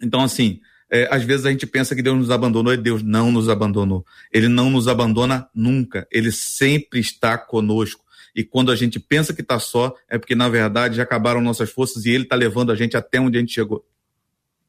Então, 0.00 0.22
assim, 0.22 0.60
é, 0.90 1.08
às 1.10 1.22
vezes 1.22 1.46
a 1.46 1.50
gente 1.50 1.66
pensa 1.66 1.94
que 1.94 2.02
Deus 2.02 2.18
nos 2.18 2.30
abandonou 2.30 2.74
e 2.74 2.76
Deus 2.76 3.02
não 3.02 3.30
nos 3.30 3.48
abandonou. 3.48 4.04
Ele 4.32 4.48
não 4.48 4.70
nos 4.70 4.88
abandona 4.88 5.48
nunca. 5.54 6.06
Ele 6.10 6.32
sempre 6.32 6.98
está 7.00 7.38
conosco. 7.38 8.04
E 8.34 8.42
quando 8.42 8.72
a 8.72 8.76
gente 8.76 8.98
pensa 8.98 9.34
que 9.34 9.42
está 9.42 9.58
só, 9.58 9.94
é 10.08 10.18
porque, 10.18 10.34
na 10.34 10.48
verdade, 10.48 10.96
já 10.96 11.02
acabaram 11.02 11.40
nossas 11.40 11.70
forças 11.70 12.06
e 12.06 12.10
Ele 12.10 12.24
está 12.24 12.34
levando 12.36 12.72
a 12.72 12.74
gente 12.74 12.96
até 12.96 13.20
onde 13.20 13.36
a 13.36 13.40
gente 13.40 13.52
chegou. 13.52 13.84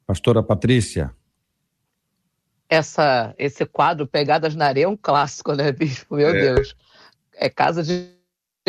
Pastora 0.05 0.43
Patrícia 0.43 1.13
essa, 2.73 3.33
esse 3.37 3.65
quadro, 3.65 4.07
Pegadas 4.07 4.55
na 4.55 4.65
Areia, 4.65 4.85
é 4.85 4.87
um 4.87 4.97
clássico, 4.97 5.53
né, 5.53 5.71
Bispo? 5.71 6.15
Meu 6.15 6.29
é. 6.29 6.53
Deus. 6.53 6.75
É 7.35 7.49
casa 7.49 7.83
de 7.83 8.09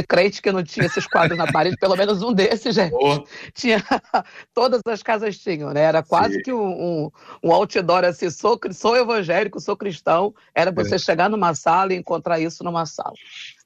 crente 0.03 0.43
que 0.43 0.51
não 0.51 0.63
tinha 0.63 0.87
esses 0.87 1.07
quadros 1.07 1.39
na 1.39 1.51
parede, 1.51 1.77
pelo 1.77 1.97
menos 1.97 2.21
um 2.23 2.33
desses, 2.33 2.75
gente. 2.75 2.95
Oh. 2.95 3.25
Tinha, 3.53 3.79
todas 4.53 4.81
as 4.87 5.03
casas 5.03 5.39
tinham, 5.39 5.73
né? 5.73 5.83
Era 5.83 6.03
quase 6.03 6.35
Sim. 6.35 6.43
que 6.43 6.53
um, 6.53 6.67
um, 7.05 7.11
um, 7.43 7.53
outdoor 7.53 8.05
assim, 8.05 8.29
sou, 8.29 8.59
sou 8.73 8.97
evangélico, 8.97 9.61
sou 9.61 9.77
cristão, 9.77 10.35
era 10.53 10.73
você 10.73 10.97
é. 10.97 10.99
chegar 10.99 11.31
numa 11.31 11.55
sala 11.55 11.93
e 11.93 11.97
encontrar 11.97 12.41
isso 12.41 12.65
numa 12.65 12.87
sala. 12.87 13.15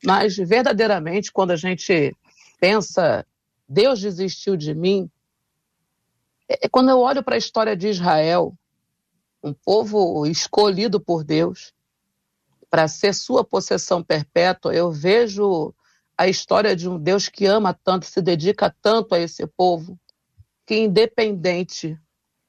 Mas, 0.05 0.37
verdadeiramente, 0.37 1.33
quando 1.33 1.53
a 1.53 1.57
gente 1.57 2.14
pensa, 2.61 3.25
Deus 3.67 4.01
desistiu 4.01 4.57
de 4.57 4.75
mim, 4.75 5.11
é, 6.47 6.67
é 6.67 6.69
quando 6.69 6.91
eu 6.91 6.99
olho 6.99 7.23
para 7.23 7.37
a 7.37 7.38
história 7.38 7.75
de 7.75 7.88
Israel, 7.88 8.55
um 9.43 9.55
povo 9.55 10.27
escolhido 10.27 11.01
por 11.01 11.25
Deus 11.25 11.73
para 12.71 12.87
ser 12.87 13.14
sua 13.14 13.43
possessão 13.43 14.03
perpétua, 14.03 14.75
eu 14.75 14.93
vejo 14.93 15.75
a 16.18 16.26
história 16.26 16.74
de 16.74 16.88
um 16.88 16.98
Deus 16.98 17.28
que 17.28 17.46
ama 17.46 17.72
tanto, 17.72 18.04
se 18.04 18.20
dedica 18.20 18.74
tanto 18.83 19.14
a 19.14 19.20
esse 19.20 19.46
povo, 19.46 19.98
que 20.66 20.76
independente 20.76 21.98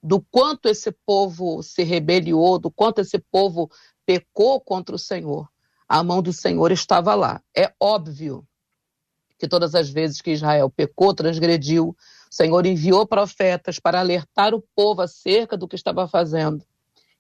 do 0.02 0.20
quanto 0.20 0.68
esse 0.68 0.92
povo 1.06 1.62
se 1.62 1.84
rebeliou, 1.84 2.58
do 2.58 2.72
quanto 2.72 3.02
esse 3.02 3.20
povo 3.20 3.70
pecou 4.06 4.60
contra 4.60 4.96
o 4.96 5.00
Senhor, 5.00 5.48
a 5.88 6.04
mão 6.04 6.22
do 6.22 6.34
Senhor 6.34 6.72
estava 6.72 7.14
lá. 7.14 7.42
É 7.56 7.72
óbvio 7.80 8.44
que 9.38 9.48
todas 9.48 9.76
as 9.76 9.90
vezes 9.90 10.20
que 10.20 10.32
Israel 10.32 10.70
pecou, 10.70 11.14
transgrediu, 11.14 11.90
o 11.90 11.96
Senhor 12.36 12.66
enviou 12.66 13.06
profetas 13.06 13.80
para 13.80 14.00
alertar 14.00 14.54
o 14.54 14.64
povo 14.76 15.02
acerca 15.02 15.56
do 15.56 15.68
que 15.68 15.76
estava 15.76 16.08
fazendo 16.08 16.66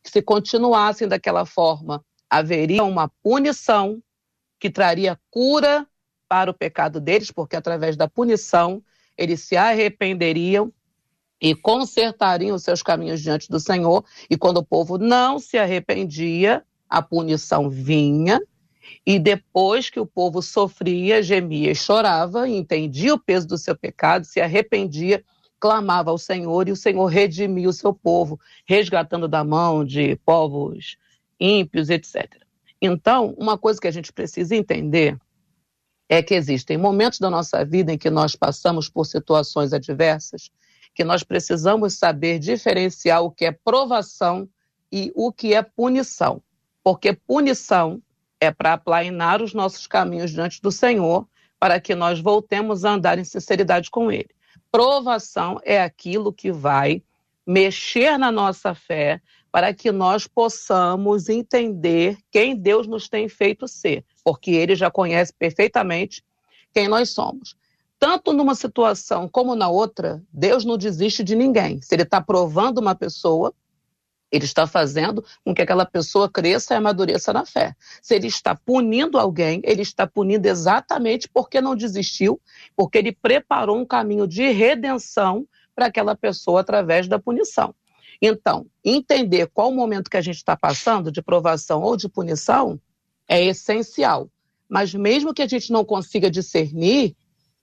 que 0.03 0.09
se 0.09 0.21
continuassem 0.21 1.07
daquela 1.07 1.45
forma, 1.45 2.03
haveria 2.29 2.83
uma 2.83 3.09
punição 3.21 4.01
que 4.59 4.69
traria 4.69 5.19
cura 5.29 5.88
para 6.29 6.51
o 6.51 6.53
pecado 6.53 7.01
deles, 7.01 7.31
porque 7.31 7.55
através 7.55 7.97
da 7.97 8.07
punição 8.07 8.81
eles 9.17 9.41
se 9.41 9.57
arrependeriam 9.57 10.71
e 11.41 11.55
consertariam 11.55 12.55
os 12.55 12.63
seus 12.63 12.83
caminhos 12.83 13.21
diante 13.21 13.49
do 13.49 13.59
Senhor. 13.59 14.05
E 14.29 14.37
quando 14.37 14.57
o 14.57 14.65
povo 14.65 14.97
não 14.97 15.39
se 15.39 15.57
arrependia, 15.57 16.63
a 16.87 17.01
punição 17.01 17.69
vinha. 17.69 18.39
E 19.05 19.17
depois 19.17 19.89
que 19.89 19.99
o 19.99 20.05
povo 20.05 20.41
sofria, 20.41 21.23
gemia 21.23 21.71
e 21.71 21.75
chorava, 21.75 22.47
entendia 22.47 23.13
o 23.13 23.19
peso 23.19 23.47
do 23.47 23.57
seu 23.57 23.75
pecado, 23.75 24.25
se 24.25 24.39
arrependia, 24.39 25.23
clamava 25.59 26.11
ao 26.11 26.17
Senhor 26.17 26.67
e 26.67 26.71
o 26.71 26.75
Senhor 26.75 27.05
redimia 27.05 27.69
o 27.69 27.73
seu 27.73 27.93
povo, 27.93 28.39
resgatando 28.65 29.27
da 29.27 29.43
mão 29.43 29.83
de 29.83 30.15
povos 30.17 30.97
ímpios, 31.39 31.89
etc. 31.89 32.43
Então, 32.81 33.35
uma 33.37 33.57
coisa 33.57 33.79
que 33.79 33.87
a 33.87 33.91
gente 33.91 34.11
precisa 34.11 34.55
entender 34.55 35.17
é 36.10 36.24
que 36.24 36.34
existem 36.34 36.76
momentos 36.76 37.19
da 37.19 37.30
nossa 37.30 37.63
vida 37.63 37.93
em 37.93 37.98
que 37.98 38.10
nós 38.10 38.36
passamos 38.36 38.89
por 38.89 39.06
situações 39.06 39.72
adversas, 39.72 40.50
que 40.95 41.04
nós 41.04 41.24
precisamos 41.24 41.93
saber 41.93 42.39
diferenciar 42.39 43.24
o 43.24 43.30
que 43.30 43.45
é 43.45 43.52
provação 43.52 44.50
e 44.91 45.12
o 45.15 45.32
que 45.32 45.54
é 45.54 45.62
punição. 45.62 46.41
Porque 46.84 47.13
punição 47.13 48.02
é 48.41 48.50
para 48.50 48.74
aplainar 48.74 49.41
os 49.41 49.54
nossos 49.54 49.86
caminhos 49.86 50.32
diante 50.32 50.60
do 50.62 50.72
Senhor, 50.72 51.28
para 51.60 51.80
que 51.80 51.93
nós 51.93 52.19
voltemos 52.19 52.84
a 52.84 52.93
andar 52.93 53.19
em 53.19 53.24
sinceridade 53.24 53.91
com 53.91 54.12
Ele. 54.12 54.30
Provação 54.72 55.60
é 55.63 55.82
aquilo 55.82 56.34
que 56.34 56.52
vai 56.52 57.04
mexer 57.45 58.17
na 58.17 58.32
nossa 58.32 58.74
fé, 58.74 59.22
para 59.52 59.74
que 59.74 59.91
nós 59.91 60.28
possamos 60.28 61.28
entender 61.28 62.17
quem 62.32 62.56
Deus 62.56 62.88
nos 62.88 63.10
tem 63.10 63.28
feito 63.28 63.67
ser, 63.67 64.06
porque 64.29 64.51
Ele 64.51 64.75
já 64.75 64.91
conhece 64.91 65.33
perfeitamente 65.33 66.23
quem 66.71 66.87
nós 66.87 67.09
somos. 67.09 67.55
Tanto 67.97 68.31
numa 68.31 68.53
situação 68.53 69.27
como 69.27 69.55
na 69.55 69.69
outra, 69.69 70.21
Deus 70.31 70.63
não 70.63 70.77
desiste 70.77 71.23
de 71.23 71.35
ninguém. 71.35 71.81
Se 71.81 71.95
Ele 71.95 72.03
está 72.03 72.21
provando 72.21 72.77
uma 72.77 72.93
pessoa, 72.93 73.51
ele 74.31 74.45
está 74.45 74.67
fazendo 74.67 75.25
com 75.43 75.55
que 75.55 75.63
aquela 75.63 75.83
pessoa 75.83 76.29
cresça 76.29 76.75
e 76.75 76.77
amadureça 76.77 77.33
na 77.33 77.43
fé. 77.43 77.75
Se 77.99 78.13
ele 78.13 78.27
está 78.27 78.53
punindo 78.53 79.17
alguém, 79.17 79.59
ele 79.63 79.81
está 79.81 80.05
punindo 80.05 80.47
exatamente 80.47 81.27
porque 81.27 81.59
não 81.59 81.75
desistiu, 81.75 82.39
porque 82.75 82.99
ele 82.99 83.11
preparou 83.11 83.79
um 83.79 83.85
caminho 83.85 84.27
de 84.27 84.51
redenção 84.51 85.47
para 85.73 85.87
aquela 85.87 86.15
pessoa 86.15 86.61
através 86.61 87.07
da 87.07 87.17
punição. 87.17 87.73
Então, 88.21 88.67
entender 88.85 89.47
qual 89.47 89.69
o 89.69 89.75
momento 89.75 90.11
que 90.11 90.17
a 90.17 90.21
gente 90.21 90.35
está 90.35 90.55
passando, 90.55 91.11
de 91.11 91.23
provação 91.23 91.81
ou 91.81 91.97
de 91.97 92.07
punição, 92.07 92.79
é 93.29 93.45
essencial. 93.45 94.29
Mas 94.67 94.93
mesmo 94.93 95.33
que 95.33 95.43
a 95.43 95.47
gente 95.47 95.71
não 95.71 95.85
consiga 95.85 96.29
discernir, 96.29 97.15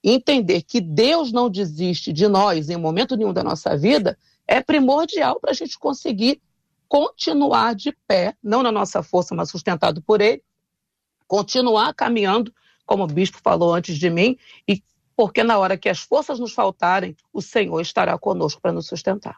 entender 0.03 0.61
que 0.61 0.79
Deus 0.79 1.31
não 1.31 1.49
desiste 1.49 2.13
de 2.13 2.27
nós 2.27 2.69
em 2.69 2.77
momento 2.77 3.17
nenhum 3.17 3.33
da 3.33 3.43
nossa 3.43 3.77
vida 3.77 4.17
é 4.47 4.61
primordial 4.61 5.39
para 5.39 5.51
a 5.51 5.53
gente 5.53 5.77
conseguir 5.77 6.41
continuar 6.87 7.75
de 7.75 7.91
pé, 8.07 8.33
não 8.41 8.63
na 8.63 8.71
nossa 8.71 9.03
força, 9.03 9.35
mas 9.35 9.49
sustentado 9.49 10.01
por 10.01 10.21
Ele, 10.21 10.41
continuar 11.27 11.93
caminhando, 11.93 12.53
como 12.85 13.03
o 13.03 13.07
bispo 13.07 13.39
falou 13.43 13.73
antes 13.73 13.97
de 13.97 14.09
mim, 14.09 14.37
e 14.65 14.81
porque 15.13 15.43
na 15.43 15.57
hora 15.57 15.77
que 15.77 15.89
as 15.89 15.99
forças 15.99 16.39
nos 16.39 16.53
faltarem, 16.53 17.17
o 17.33 17.41
Senhor 17.41 17.81
estará 17.81 18.17
conosco 18.17 18.61
para 18.61 18.71
nos 18.71 18.87
sustentar. 18.87 19.37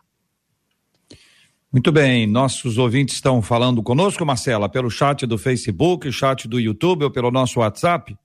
Muito 1.71 1.91
bem, 1.91 2.25
nossos 2.25 2.77
ouvintes 2.77 3.15
estão 3.15 3.41
falando 3.41 3.83
conosco, 3.83 4.25
Marcela, 4.25 4.67
pelo 4.67 4.89
chat 4.89 5.25
do 5.25 5.37
Facebook, 5.37 6.11
chat 6.11 6.47
do 6.47 6.59
YouTube 6.59 7.03
ou 7.03 7.11
pelo 7.11 7.29
nosso 7.29 7.59
WhatsApp? 7.59 8.17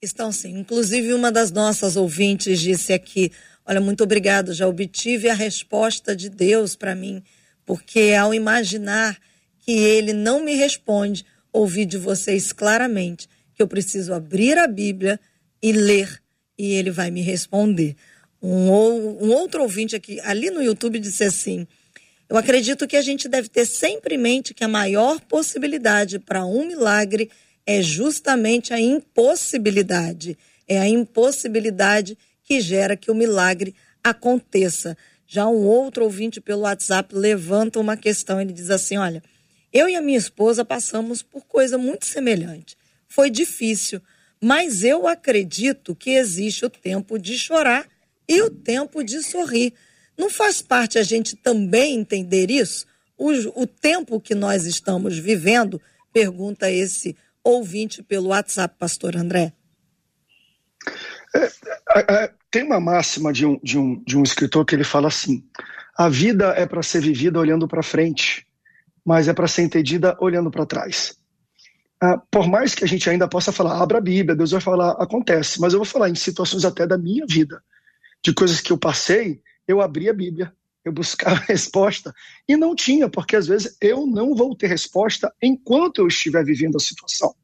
Estão 0.00 0.32
sim. 0.32 0.58
Inclusive, 0.58 1.12
uma 1.12 1.30
das 1.30 1.50
nossas 1.50 1.96
ouvintes 1.96 2.58
disse 2.58 2.92
aqui: 2.92 3.30
Olha, 3.66 3.80
muito 3.80 4.02
obrigado, 4.02 4.54
já 4.54 4.66
obtive 4.66 5.28
a 5.28 5.34
resposta 5.34 6.16
de 6.16 6.30
Deus 6.30 6.74
para 6.74 6.94
mim 6.94 7.22
porque 7.70 8.16
ao 8.18 8.34
imaginar 8.34 9.16
que 9.60 9.70
ele 9.70 10.12
não 10.12 10.44
me 10.44 10.56
responde, 10.56 11.24
ouvi 11.52 11.84
de 11.84 11.96
vocês 11.96 12.52
claramente 12.52 13.28
que 13.54 13.62
eu 13.62 13.68
preciso 13.68 14.12
abrir 14.12 14.58
a 14.58 14.66
Bíblia 14.66 15.20
e 15.62 15.70
ler, 15.70 16.20
e 16.58 16.72
ele 16.72 16.90
vai 16.90 17.12
me 17.12 17.20
responder. 17.20 17.94
Um, 18.42 19.24
um 19.24 19.32
outro 19.32 19.62
ouvinte 19.62 19.94
aqui, 19.94 20.18
ali 20.22 20.50
no 20.50 20.60
YouTube, 20.60 20.98
disse 20.98 21.22
assim: 21.22 21.64
Eu 22.30 22.36
acredito 22.36 22.86
que 22.86 22.96
a 22.96 23.02
gente 23.02 23.28
deve 23.28 23.48
ter 23.48 23.66
sempre 23.66 24.14
em 24.14 24.18
mente 24.18 24.54
que 24.54 24.62
a 24.62 24.68
maior 24.68 25.20
possibilidade 25.22 26.20
para 26.20 26.46
um 26.46 26.64
milagre 26.64 27.28
é 27.66 27.82
justamente 27.82 28.72
a 28.72 28.78
impossibilidade. 28.78 30.38
É 30.68 30.78
a 30.78 30.88
impossibilidade 30.88 32.16
que 32.44 32.60
gera 32.60 32.96
que 32.96 33.10
o 33.10 33.16
milagre 33.16 33.74
aconteça. 34.02 34.96
Já 35.26 35.48
um 35.48 35.66
outro 35.66 36.04
ouvinte 36.04 36.40
pelo 36.40 36.62
WhatsApp 36.62 37.12
levanta 37.12 37.80
uma 37.80 37.96
questão. 37.96 38.40
Ele 38.40 38.52
diz 38.52 38.70
assim: 38.70 38.96
Olha, 38.96 39.20
eu 39.72 39.88
e 39.88 39.96
a 39.96 40.00
minha 40.00 40.18
esposa 40.18 40.64
passamos 40.64 41.22
por 41.22 41.44
coisa 41.46 41.76
muito 41.76 42.06
semelhante. 42.06 42.78
Foi 43.08 43.28
difícil, 43.28 44.00
mas 44.40 44.84
eu 44.84 45.08
acredito 45.08 45.96
que 45.96 46.10
existe 46.10 46.64
o 46.64 46.70
tempo 46.70 47.18
de 47.18 47.36
chorar 47.36 47.88
e 48.28 48.40
o 48.40 48.50
tempo 48.50 49.02
de 49.02 49.20
sorrir. 49.20 49.74
Não 50.20 50.28
faz 50.28 50.60
parte 50.60 50.98
a 50.98 51.02
gente 51.02 51.34
também 51.34 51.98
entender 51.98 52.50
isso? 52.50 52.86
O, 53.16 53.30
o 53.62 53.66
tempo 53.66 54.20
que 54.20 54.34
nós 54.34 54.66
estamos 54.66 55.16
vivendo, 55.18 55.80
pergunta 56.12 56.70
esse 56.70 57.16
ouvinte 57.42 58.02
pelo 58.02 58.28
WhatsApp, 58.28 58.74
Pastor 58.78 59.16
André. 59.16 59.54
É, 61.34 61.44
é, 61.44 62.14
é, 62.14 62.34
tem 62.50 62.64
uma 62.64 62.78
máxima 62.78 63.32
de 63.32 63.46
um, 63.46 63.58
de, 63.62 63.78
um, 63.78 64.04
de 64.04 64.18
um 64.18 64.22
escritor 64.22 64.66
que 64.66 64.74
ele 64.74 64.84
fala 64.84 65.08
assim: 65.08 65.42
a 65.96 66.06
vida 66.10 66.48
é 66.48 66.66
para 66.66 66.82
ser 66.82 67.00
vivida 67.00 67.38
olhando 67.38 67.66
para 67.66 67.82
frente, 67.82 68.46
mas 69.02 69.26
é 69.26 69.32
para 69.32 69.48
ser 69.48 69.62
entendida 69.62 70.18
olhando 70.20 70.50
para 70.50 70.66
trás. 70.66 71.16
Ah, 71.98 72.18
por 72.30 72.46
mais 72.46 72.74
que 72.74 72.84
a 72.84 72.88
gente 72.88 73.08
ainda 73.08 73.26
possa 73.26 73.52
falar, 73.52 73.82
abra 73.82 73.96
a 73.96 74.02
Bíblia, 74.02 74.36
Deus 74.36 74.50
vai 74.50 74.60
falar, 74.60 74.90
acontece, 75.02 75.58
mas 75.58 75.72
eu 75.72 75.78
vou 75.78 75.86
falar 75.86 76.10
em 76.10 76.14
situações 76.14 76.66
até 76.66 76.86
da 76.86 76.98
minha 76.98 77.24
vida, 77.26 77.62
de 78.22 78.34
coisas 78.34 78.60
que 78.60 78.70
eu 78.70 78.76
passei, 78.76 79.40
eu 79.70 79.80
abri 79.80 80.08
a 80.08 80.12
Bíblia, 80.12 80.52
eu 80.84 80.92
buscava 80.92 81.36
resposta 81.48 82.12
e 82.48 82.56
não 82.56 82.74
tinha, 82.74 83.08
porque 83.08 83.36
às 83.36 83.46
vezes 83.46 83.76
eu 83.80 84.06
não 84.06 84.34
vou 84.34 84.56
ter 84.56 84.66
resposta 84.66 85.32
enquanto 85.42 85.98
eu 85.98 86.08
estiver 86.08 86.44
vivendo 86.44 86.76
a 86.76 86.80
situação. 86.80 87.34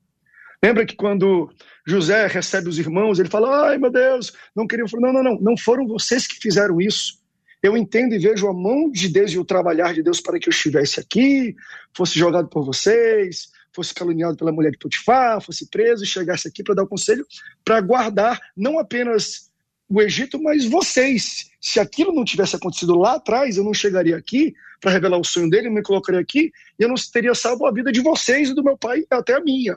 Lembra 0.63 0.87
que 0.87 0.97
quando 0.97 1.51
José 1.87 2.27
recebe 2.27 2.69
os 2.69 2.79
irmãos, 2.79 3.19
ele 3.19 3.29
fala: 3.29 3.69
ai 3.69 3.79
meu 3.79 3.91
Deus, 3.91 4.33
não 4.55 4.67
queriam. 4.67 4.87
Não, 4.95 5.13
não, 5.13 5.23
não, 5.23 5.39
não 5.41 5.57
foram 5.57 5.87
vocês 5.87 6.27
que 6.27 6.37
fizeram 6.37 6.81
isso. 6.81 7.21
Eu 7.63 7.77
entendo 7.77 8.15
e 8.15 8.19
vejo 8.19 8.49
a 8.49 8.53
mão 8.53 8.91
de 8.91 9.09
Deus 9.09 9.33
e 9.33 9.39
o 9.39 9.45
trabalhar 9.45 9.93
de 9.93 10.03
Deus 10.03 10.21
para 10.21 10.39
que 10.39 10.49
eu 10.49 10.53
estivesse 10.53 11.01
aqui, 11.01 11.55
fosse 11.95 12.19
jogado 12.19 12.49
por 12.49 12.65
vocês, 12.65 13.49
fosse 13.75 13.95
caluniado 13.95 14.37
pela 14.37 14.53
mulher 14.53 14.71
de 14.71 14.79
Potifar, 14.79 15.41
fosse 15.41 15.69
preso 15.69 16.05
e 16.05 16.07
chegasse 16.07 16.49
aqui 16.49 16.63
para 16.63 16.75
dar 16.75 16.85
o 16.85 16.89
conselho, 16.89 17.27
para 17.65 17.81
guardar 17.81 18.39
não 18.57 18.79
apenas 18.79 19.51
o 19.89 20.01
Egito, 20.01 20.43
mas 20.43 20.65
vocês. 20.65 21.51
Se 21.61 21.81
aquilo 21.81 22.13
não 22.13 22.25
tivesse 22.25 22.57
acontecido 22.57 22.97
lá 22.97 23.15
atrás, 23.15 23.57
eu 23.57 23.65
não 23.65 23.75
chegaria 23.75 24.17
aqui 24.17 24.55
para 24.81 24.91
revelar 24.91 25.19
o 25.19 25.25
sonho 25.25 25.49
dele, 25.49 25.69
eu 25.69 25.73
me 25.73 25.83
colocaria 25.83 26.21
aqui 26.21 26.53
e 26.79 26.83
eu 26.83 26.89
não 26.89 26.97
teria 27.13 27.35
salvo 27.35 27.67
a 27.67 27.73
vida 27.73 27.91
de 27.91 28.01
vocês 28.01 28.51
e 28.51 28.55
do 28.55 28.63
meu 28.63 28.77
pai 28.77 29.05
até 29.11 29.35
a 29.35 29.41
minha. 29.41 29.77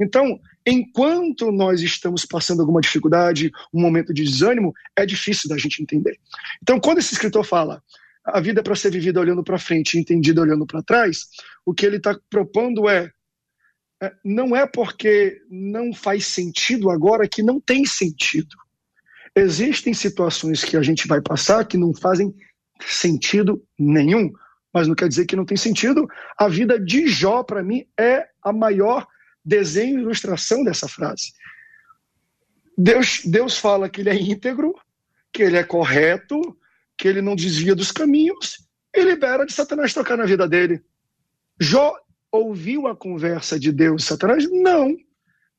Então, 0.00 0.40
enquanto 0.66 1.52
nós 1.52 1.80
estamos 1.82 2.24
passando 2.24 2.60
alguma 2.60 2.80
dificuldade, 2.80 3.50
um 3.72 3.80
momento 3.80 4.12
de 4.14 4.24
desânimo, 4.24 4.72
é 4.96 5.04
difícil 5.04 5.48
da 5.48 5.58
gente 5.58 5.82
entender. 5.82 6.18
Então, 6.62 6.80
quando 6.80 6.98
esse 6.98 7.12
escritor 7.12 7.44
fala 7.44 7.82
a 8.32 8.40
vida 8.40 8.60
é 8.60 8.62
para 8.62 8.76
ser 8.76 8.90
vivida 8.90 9.20
olhando 9.20 9.42
para 9.42 9.58
frente, 9.58 9.98
entendida 9.98 10.40
olhando 10.40 10.66
para 10.66 10.82
trás, 10.82 11.28
o 11.64 11.72
que 11.72 11.86
ele 11.86 11.96
está 11.96 12.18
propondo 12.28 12.88
é, 12.88 13.10
é 14.02 14.12
não 14.24 14.54
é 14.54 14.66
porque 14.66 15.40
não 15.50 15.92
faz 15.92 16.26
sentido 16.26 16.90
agora 16.90 17.28
que 17.28 17.42
não 17.42 17.60
tem 17.60 17.84
sentido. 17.84 18.54
Existem 19.38 19.94
situações 19.94 20.64
que 20.64 20.76
a 20.76 20.82
gente 20.82 21.06
vai 21.06 21.20
passar 21.20 21.64
que 21.64 21.78
não 21.78 21.94
fazem 21.94 22.34
sentido 22.80 23.64
nenhum, 23.78 24.32
mas 24.74 24.88
não 24.88 24.96
quer 24.96 25.08
dizer 25.08 25.26
que 25.26 25.36
não 25.36 25.44
tem 25.44 25.56
sentido. 25.56 26.08
A 26.36 26.48
vida 26.48 26.78
de 26.78 27.06
Jó, 27.06 27.44
para 27.44 27.62
mim, 27.62 27.86
é 27.96 28.26
a 28.42 28.52
maior 28.52 29.06
desenho 29.44 30.00
e 30.00 30.02
ilustração 30.02 30.64
dessa 30.64 30.88
frase. 30.88 31.32
Deus, 32.76 33.20
Deus 33.24 33.56
fala 33.56 33.88
que 33.88 34.00
ele 34.00 34.10
é 34.10 34.20
íntegro, 34.20 34.74
que 35.32 35.44
ele 35.44 35.56
é 35.56 35.62
correto, 35.62 36.40
que 36.96 37.06
ele 37.06 37.22
não 37.22 37.36
desvia 37.36 37.76
dos 37.76 37.92
caminhos 37.92 38.66
e 38.92 39.04
libera 39.04 39.46
de 39.46 39.52
Satanás 39.52 39.94
tocar 39.94 40.16
na 40.16 40.24
vida 40.24 40.48
dele. 40.48 40.82
Jó 41.60 41.94
ouviu 42.32 42.88
a 42.88 42.96
conversa 42.96 43.56
de 43.58 43.70
Deus 43.70 44.02
e 44.02 44.06
Satanás? 44.06 44.50
Não. 44.50 44.96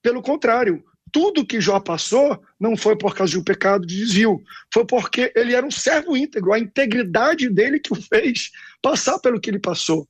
Pelo 0.02 0.22
contrário, 0.22 0.84
tudo 1.12 1.46
que 1.46 1.62
Jó 1.62 1.80
passou 1.80 2.42
não 2.60 2.76
foi 2.76 2.98
por 2.98 3.16
causa 3.16 3.32
de 3.32 3.40
um 3.40 3.44
pecado 3.44 3.86
de 3.86 3.98
desvio, 3.98 4.42
foi 4.74 4.86
porque 4.86 5.32
ele 5.36 5.54
era 5.54 5.66
um 5.66 5.72
servo 5.72 6.16
íntegro, 6.16 6.54
a 6.54 6.60
integridade 6.60 7.50
dele 7.50 7.80
que 7.80 7.94
o 7.94 7.96
fez 7.96 8.52
passar 8.82 9.20
pelo 9.20 9.40
que 9.40 9.50
ele 9.50 9.60
passou. 9.60 10.08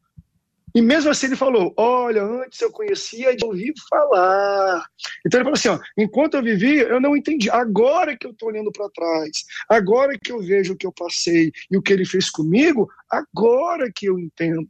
E 0.74 0.82
mesmo 0.82 1.10
assim 1.10 1.28
ele 1.28 1.36
falou: 1.36 1.74
Olha, 1.76 2.24
antes 2.24 2.62
eu 2.62 2.72
conhecia 2.72 3.36
de 3.36 3.44
ouvir 3.44 3.74
falar. 3.90 4.86
Então 5.26 5.40
ele 5.40 5.46
falou 5.46 5.54
assim: 5.58 5.70
ó, 5.70 5.80
enquanto 5.98 6.36
eu 6.36 6.44
vivia, 6.44 6.84
eu 6.84 7.02
não 7.02 7.16
entendi. 7.16 7.50
Agora 7.50 8.16
que 8.16 8.28
eu 8.28 8.32
estou 8.32 8.50
olhando 8.50 8.72
para 8.72 8.90
trás, 8.90 9.32
agora 9.68 10.18
que 10.18 10.32
eu 10.32 10.40
vejo 10.40 10.74
o 10.74 10.78
que 10.78 10.86
eu 10.86 10.92
passei 10.92 11.52
e 11.72 11.78
o 11.78 11.82
que 11.82 11.92
ele 11.92 12.06
fez 12.06 12.30
comigo, 12.30 12.90
agora 13.10 13.92
que 13.94 14.08
eu 14.08 14.20
entendo. 14.20 14.68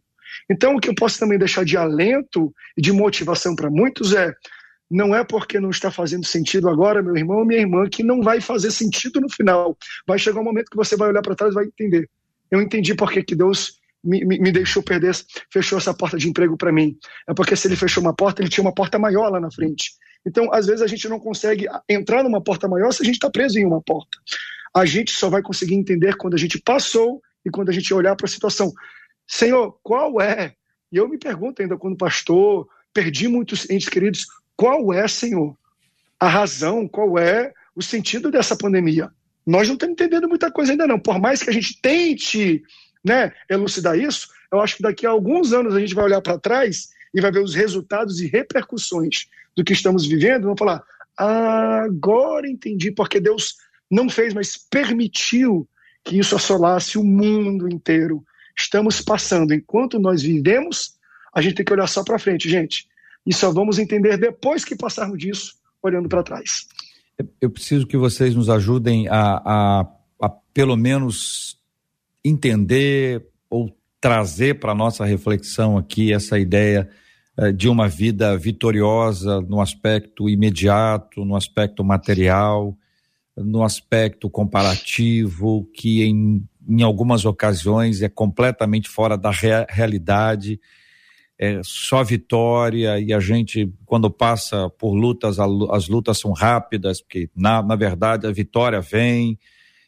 Então 0.49 0.75
o 0.75 0.79
que 0.79 0.89
eu 0.89 0.95
posso 0.95 1.19
também 1.19 1.37
deixar 1.37 1.65
de 1.65 1.75
alento 1.75 2.53
e 2.77 2.81
de 2.81 2.91
motivação 2.91 3.55
para 3.55 3.69
muitos 3.69 4.13
é: 4.13 4.33
não 4.89 5.15
é 5.15 5.23
porque 5.23 5.59
não 5.59 5.69
está 5.69 5.91
fazendo 5.91 6.25
sentido 6.25 6.67
agora, 6.67 7.03
meu 7.03 7.15
irmão 7.15 7.39
ou 7.39 7.45
minha 7.45 7.59
irmã, 7.59 7.87
que 7.87 8.01
não 8.01 8.21
vai 8.21 8.41
fazer 8.41 8.71
sentido 8.71 9.21
no 9.21 9.29
final. 9.29 9.77
Vai 10.07 10.17
chegar 10.17 10.39
um 10.39 10.43
momento 10.43 10.69
que 10.71 10.77
você 10.77 10.95
vai 10.95 11.09
olhar 11.09 11.21
para 11.21 11.35
trás 11.35 11.51
e 11.51 11.55
vai 11.55 11.65
entender. 11.65 12.09
Eu 12.49 12.61
entendi 12.61 12.95
porque 12.95 13.21
que 13.21 13.35
Deus 13.35 13.79
me, 14.03 14.25
me, 14.25 14.51
deixou 14.51 14.81
perder, 14.81 15.13
fechou 15.51 15.77
essa 15.77 15.93
porta 15.93 16.17
de 16.17 16.27
emprego 16.27 16.57
para 16.57 16.71
mim. 16.71 16.97
É 17.27 17.33
porque 17.33 17.55
se 17.55 17.67
ele 17.67 17.75
fechou 17.75 18.01
uma 18.01 18.15
porta, 18.15 18.41
ele 18.41 18.49
tinha 18.49 18.63
uma 18.63 18.73
porta 18.73 18.97
maior 18.97 19.29
lá 19.29 19.39
na 19.39 19.51
frente. 19.51 19.91
Então, 20.25 20.51
às 20.51 20.65
vezes, 20.65 20.81
a 20.81 20.87
gente 20.87 21.07
não 21.07 21.19
consegue 21.19 21.67
entrar 21.87 22.23
numa 22.23 22.41
porta 22.41 22.67
maior 22.67 22.91
se 22.91 23.03
a 23.03 23.05
gente 23.05 23.15
está 23.15 23.29
preso 23.29 23.59
em 23.59 23.65
uma 23.65 23.81
porta. 23.81 24.17
A 24.73 24.85
gente 24.85 25.11
só 25.11 25.29
vai 25.29 25.41
conseguir 25.41 25.75
entender 25.75 26.15
quando 26.15 26.33
a 26.33 26.37
gente 26.37 26.59
passou 26.59 27.21
e 27.45 27.49
quando 27.49 27.69
a 27.69 27.71
gente 27.71 27.93
olhar 27.93 28.15
para 28.15 28.25
a 28.25 28.29
situação. 28.29 28.71
Senhor, 29.27 29.77
qual 29.83 30.19
é 30.19 30.53
E 30.91 30.97
eu 30.97 31.07
me 31.07 31.17
pergunto 31.17 31.61
ainda, 31.61 31.77
quando 31.77 31.95
pastor, 31.95 32.67
perdi 32.93 33.27
muitos 33.27 33.69
entes 33.69 33.87
queridos, 33.87 34.25
qual 34.59 34.91
é, 34.91 35.07
Senhor, 35.07 35.57
a 36.19 36.27
razão, 36.27 36.85
qual 36.85 37.17
é 37.17 37.53
o 37.73 37.81
sentido 37.81 38.29
dessa 38.29 38.57
pandemia? 38.57 39.09
Nós 39.47 39.69
não 39.69 39.75
estamos 39.75 39.93
entendendo 39.93 40.27
muita 40.27 40.51
coisa 40.51 40.73
ainda 40.73 40.85
não. 40.85 40.99
Por 40.99 41.17
mais 41.17 41.41
que 41.41 41.49
a 41.49 41.53
gente 41.53 41.79
tente 41.81 42.61
né, 43.01 43.31
elucidar 43.49 43.97
isso, 43.97 44.27
eu 44.51 44.59
acho 44.59 44.75
que 44.75 44.83
daqui 44.83 45.07
a 45.07 45.11
alguns 45.11 45.53
anos 45.53 45.73
a 45.73 45.79
gente 45.79 45.95
vai 45.95 46.03
olhar 46.03 46.19
para 46.19 46.37
trás 46.37 46.89
e 47.13 47.21
vai 47.21 47.31
ver 47.31 47.41
os 47.41 47.55
resultados 47.55 48.19
e 48.19 48.27
repercussões 48.27 49.27
do 49.55 49.63
que 49.63 49.71
estamos 49.71 50.05
vivendo, 50.05 50.43
vamos 50.43 50.59
falar, 50.59 50.83
agora 51.15 52.45
entendi 52.45 52.91
porque 52.91 53.21
Deus 53.21 53.55
não 53.89 54.09
fez, 54.09 54.33
mas 54.33 54.57
permitiu 54.57 55.65
que 56.03 56.19
isso 56.19 56.35
assolasse 56.35 56.97
o 56.97 57.03
mundo 57.03 57.69
inteiro. 57.69 58.25
Estamos 58.57 58.99
passando, 58.99 59.53
enquanto 59.53 59.97
nós 59.97 60.21
vivemos, 60.21 60.97
a 61.33 61.41
gente 61.41 61.55
tem 61.55 61.65
que 61.65 61.71
olhar 61.71 61.87
só 61.87 62.03
para 62.03 62.19
frente, 62.19 62.49
gente. 62.49 62.89
E 63.25 63.33
só 63.33 63.51
vamos 63.51 63.79
entender 63.79 64.17
depois 64.17 64.65
que 64.65 64.75
passarmos 64.75 65.17
disso, 65.17 65.53
olhando 65.81 66.09
para 66.09 66.23
trás. 66.23 66.67
Eu 67.41 67.49
preciso 67.49 67.85
que 67.85 67.97
vocês 67.97 68.33
nos 68.33 68.49
ajudem 68.49 69.07
a, 69.09 69.41
a, 69.45 69.87
a 70.21 70.29
pelo 70.53 70.75
menos 70.77 71.59
entender 72.23 73.25
ou 73.49 73.75
trazer 73.99 74.59
para 74.59 74.73
nossa 74.73 75.03
reflexão 75.05 75.77
aqui 75.77 76.13
essa 76.13 76.39
ideia 76.39 76.89
eh, 77.37 77.51
de 77.51 77.67
uma 77.67 77.87
vida 77.87 78.37
vitoriosa 78.37 79.41
no 79.41 79.61
aspecto 79.61 80.29
imediato, 80.29 81.25
no 81.25 81.35
aspecto 81.35 81.83
material, 81.83 82.77
no 83.35 83.63
aspecto 83.63 84.29
comparativo, 84.29 85.69
que 85.73 86.03
em, 86.03 86.47
em 86.67 86.81
algumas 86.81 87.25
ocasiões 87.25 88.01
é 88.01 88.09
completamente 88.09 88.89
fora 88.89 89.17
da 89.17 89.31
rea 89.31 89.65
realidade, 89.69 90.59
é 91.39 91.61
só 91.63 92.03
vitória, 92.03 92.99
e 92.99 93.13
a 93.13 93.19
gente, 93.21 93.71
quando 93.85 94.11
passa 94.11 94.69
por 94.71 94.93
lutas, 94.93 95.37
as 95.39 95.87
lutas 95.87 96.19
são 96.19 96.33
rápidas, 96.33 97.01
porque 97.01 97.29
na, 97.33 97.63
na 97.63 97.77
verdade 97.77 98.27
a 98.27 98.31
vitória 98.31 98.81
vem, 98.81 99.39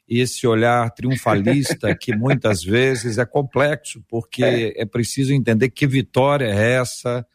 e 0.08 0.22
esse 0.22 0.48
olhar 0.48 0.90
triunfalista 0.92 1.94
que 2.00 2.16
muitas 2.16 2.64
vezes 2.64 3.18
é 3.18 3.26
complexo, 3.26 4.02
porque 4.08 4.44
é. 4.44 4.82
é 4.82 4.86
preciso 4.86 5.34
entender 5.34 5.70
que 5.72 5.86
vitória 5.86 6.46
é 6.46 6.76
essa, 6.76 7.28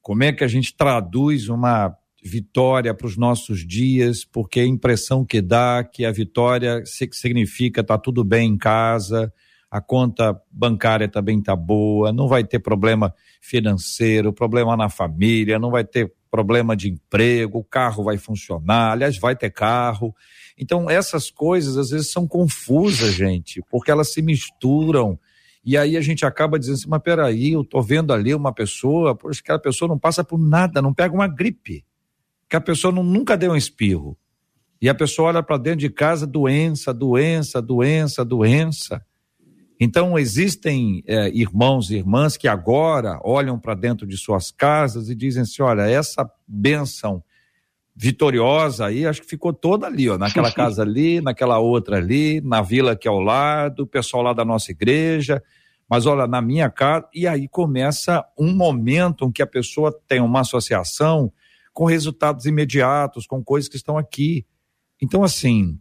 como 0.00 0.24
é 0.24 0.32
que 0.32 0.42
a 0.42 0.48
gente 0.48 0.74
traduz 0.74 1.50
uma 1.50 1.94
vitória 2.24 2.94
para 2.94 3.06
os 3.06 3.18
nossos 3.18 3.66
dias, 3.66 4.24
porque 4.24 4.60
a 4.60 4.66
impressão 4.66 5.22
que 5.22 5.42
dá 5.42 5.84
que 5.84 6.06
a 6.06 6.10
vitória 6.10 6.82
significa 7.12 7.84
tá 7.84 7.98
tudo 7.98 8.24
bem 8.24 8.52
em 8.52 8.56
casa, 8.56 9.30
a 9.74 9.80
conta 9.80 10.40
bancária 10.52 11.08
também 11.08 11.42
tá 11.42 11.56
boa, 11.56 12.12
não 12.12 12.28
vai 12.28 12.44
ter 12.44 12.60
problema 12.60 13.12
financeiro, 13.40 14.32
problema 14.32 14.76
na 14.76 14.88
família, 14.88 15.58
não 15.58 15.68
vai 15.68 15.84
ter 15.84 16.14
problema 16.30 16.76
de 16.76 16.88
emprego, 16.88 17.58
o 17.58 17.64
carro 17.64 18.04
vai 18.04 18.16
funcionar, 18.16 18.92
aliás, 18.92 19.18
vai 19.18 19.34
ter 19.34 19.50
carro. 19.50 20.14
Então, 20.56 20.88
essas 20.88 21.28
coisas 21.28 21.76
às 21.76 21.90
vezes 21.90 22.12
são 22.12 22.24
confusas, 22.24 23.14
gente, 23.14 23.60
porque 23.68 23.90
elas 23.90 24.12
se 24.12 24.22
misturam. 24.22 25.18
E 25.64 25.76
aí 25.76 25.96
a 25.96 26.00
gente 26.00 26.24
acaba 26.24 26.56
dizendo 26.56 26.74
assim, 26.76 26.88
mas 26.88 27.02
peraí, 27.02 27.50
eu 27.54 27.64
tô 27.64 27.82
vendo 27.82 28.12
ali 28.12 28.32
uma 28.32 28.54
pessoa, 28.54 29.16
poxa, 29.16 29.40
aquela 29.40 29.58
pessoa 29.58 29.88
não 29.88 29.98
passa 29.98 30.22
por 30.22 30.38
nada, 30.38 30.80
não 30.80 30.94
pega 30.94 31.12
uma 31.12 31.26
gripe. 31.26 31.84
Que 32.48 32.54
a 32.54 32.60
pessoa 32.60 32.94
não, 32.94 33.02
nunca 33.02 33.36
deu 33.36 33.50
um 33.50 33.56
espirro. 33.56 34.16
E 34.80 34.88
a 34.88 34.94
pessoa 34.94 35.30
olha 35.30 35.42
para 35.42 35.58
dentro 35.58 35.80
de 35.80 35.90
casa, 35.90 36.28
doença, 36.28 36.94
doença, 36.94 37.60
doença, 37.60 38.24
doença. 38.24 39.04
Então, 39.84 40.18
existem 40.18 41.04
é, 41.06 41.28
irmãos 41.28 41.90
e 41.90 41.96
irmãs 41.96 42.38
que 42.38 42.48
agora 42.48 43.20
olham 43.22 43.58
para 43.58 43.74
dentro 43.74 44.06
de 44.06 44.16
suas 44.16 44.50
casas 44.50 45.10
e 45.10 45.14
dizem 45.14 45.42
assim: 45.42 45.60
olha, 45.60 45.82
essa 45.82 46.26
bênção 46.48 47.22
vitoriosa 47.94 48.86
aí, 48.86 49.06
acho 49.06 49.20
que 49.20 49.28
ficou 49.28 49.52
toda 49.52 49.86
ali, 49.86 50.08
ó, 50.08 50.16
naquela 50.16 50.50
casa 50.50 50.80
ali, 50.80 51.20
naquela 51.20 51.58
outra 51.58 51.98
ali, 51.98 52.40
na 52.40 52.62
vila 52.62 52.96
que 52.96 53.06
é 53.06 53.10
ao 53.10 53.20
lado, 53.20 53.82
o 53.82 53.86
pessoal 53.86 54.22
lá 54.22 54.32
da 54.32 54.42
nossa 54.42 54.72
igreja, 54.72 55.42
mas 55.86 56.06
olha, 56.06 56.26
na 56.26 56.40
minha 56.40 56.70
casa, 56.70 57.06
e 57.14 57.26
aí 57.26 57.46
começa 57.46 58.24
um 58.38 58.56
momento 58.56 59.26
em 59.26 59.32
que 59.32 59.42
a 59.42 59.46
pessoa 59.46 59.94
tem 60.08 60.18
uma 60.18 60.40
associação 60.40 61.30
com 61.74 61.84
resultados 61.84 62.46
imediatos, 62.46 63.26
com 63.26 63.44
coisas 63.44 63.68
que 63.68 63.76
estão 63.76 63.98
aqui. 63.98 64.46
Então, 64.98 65.22
assim, 65.22 65.78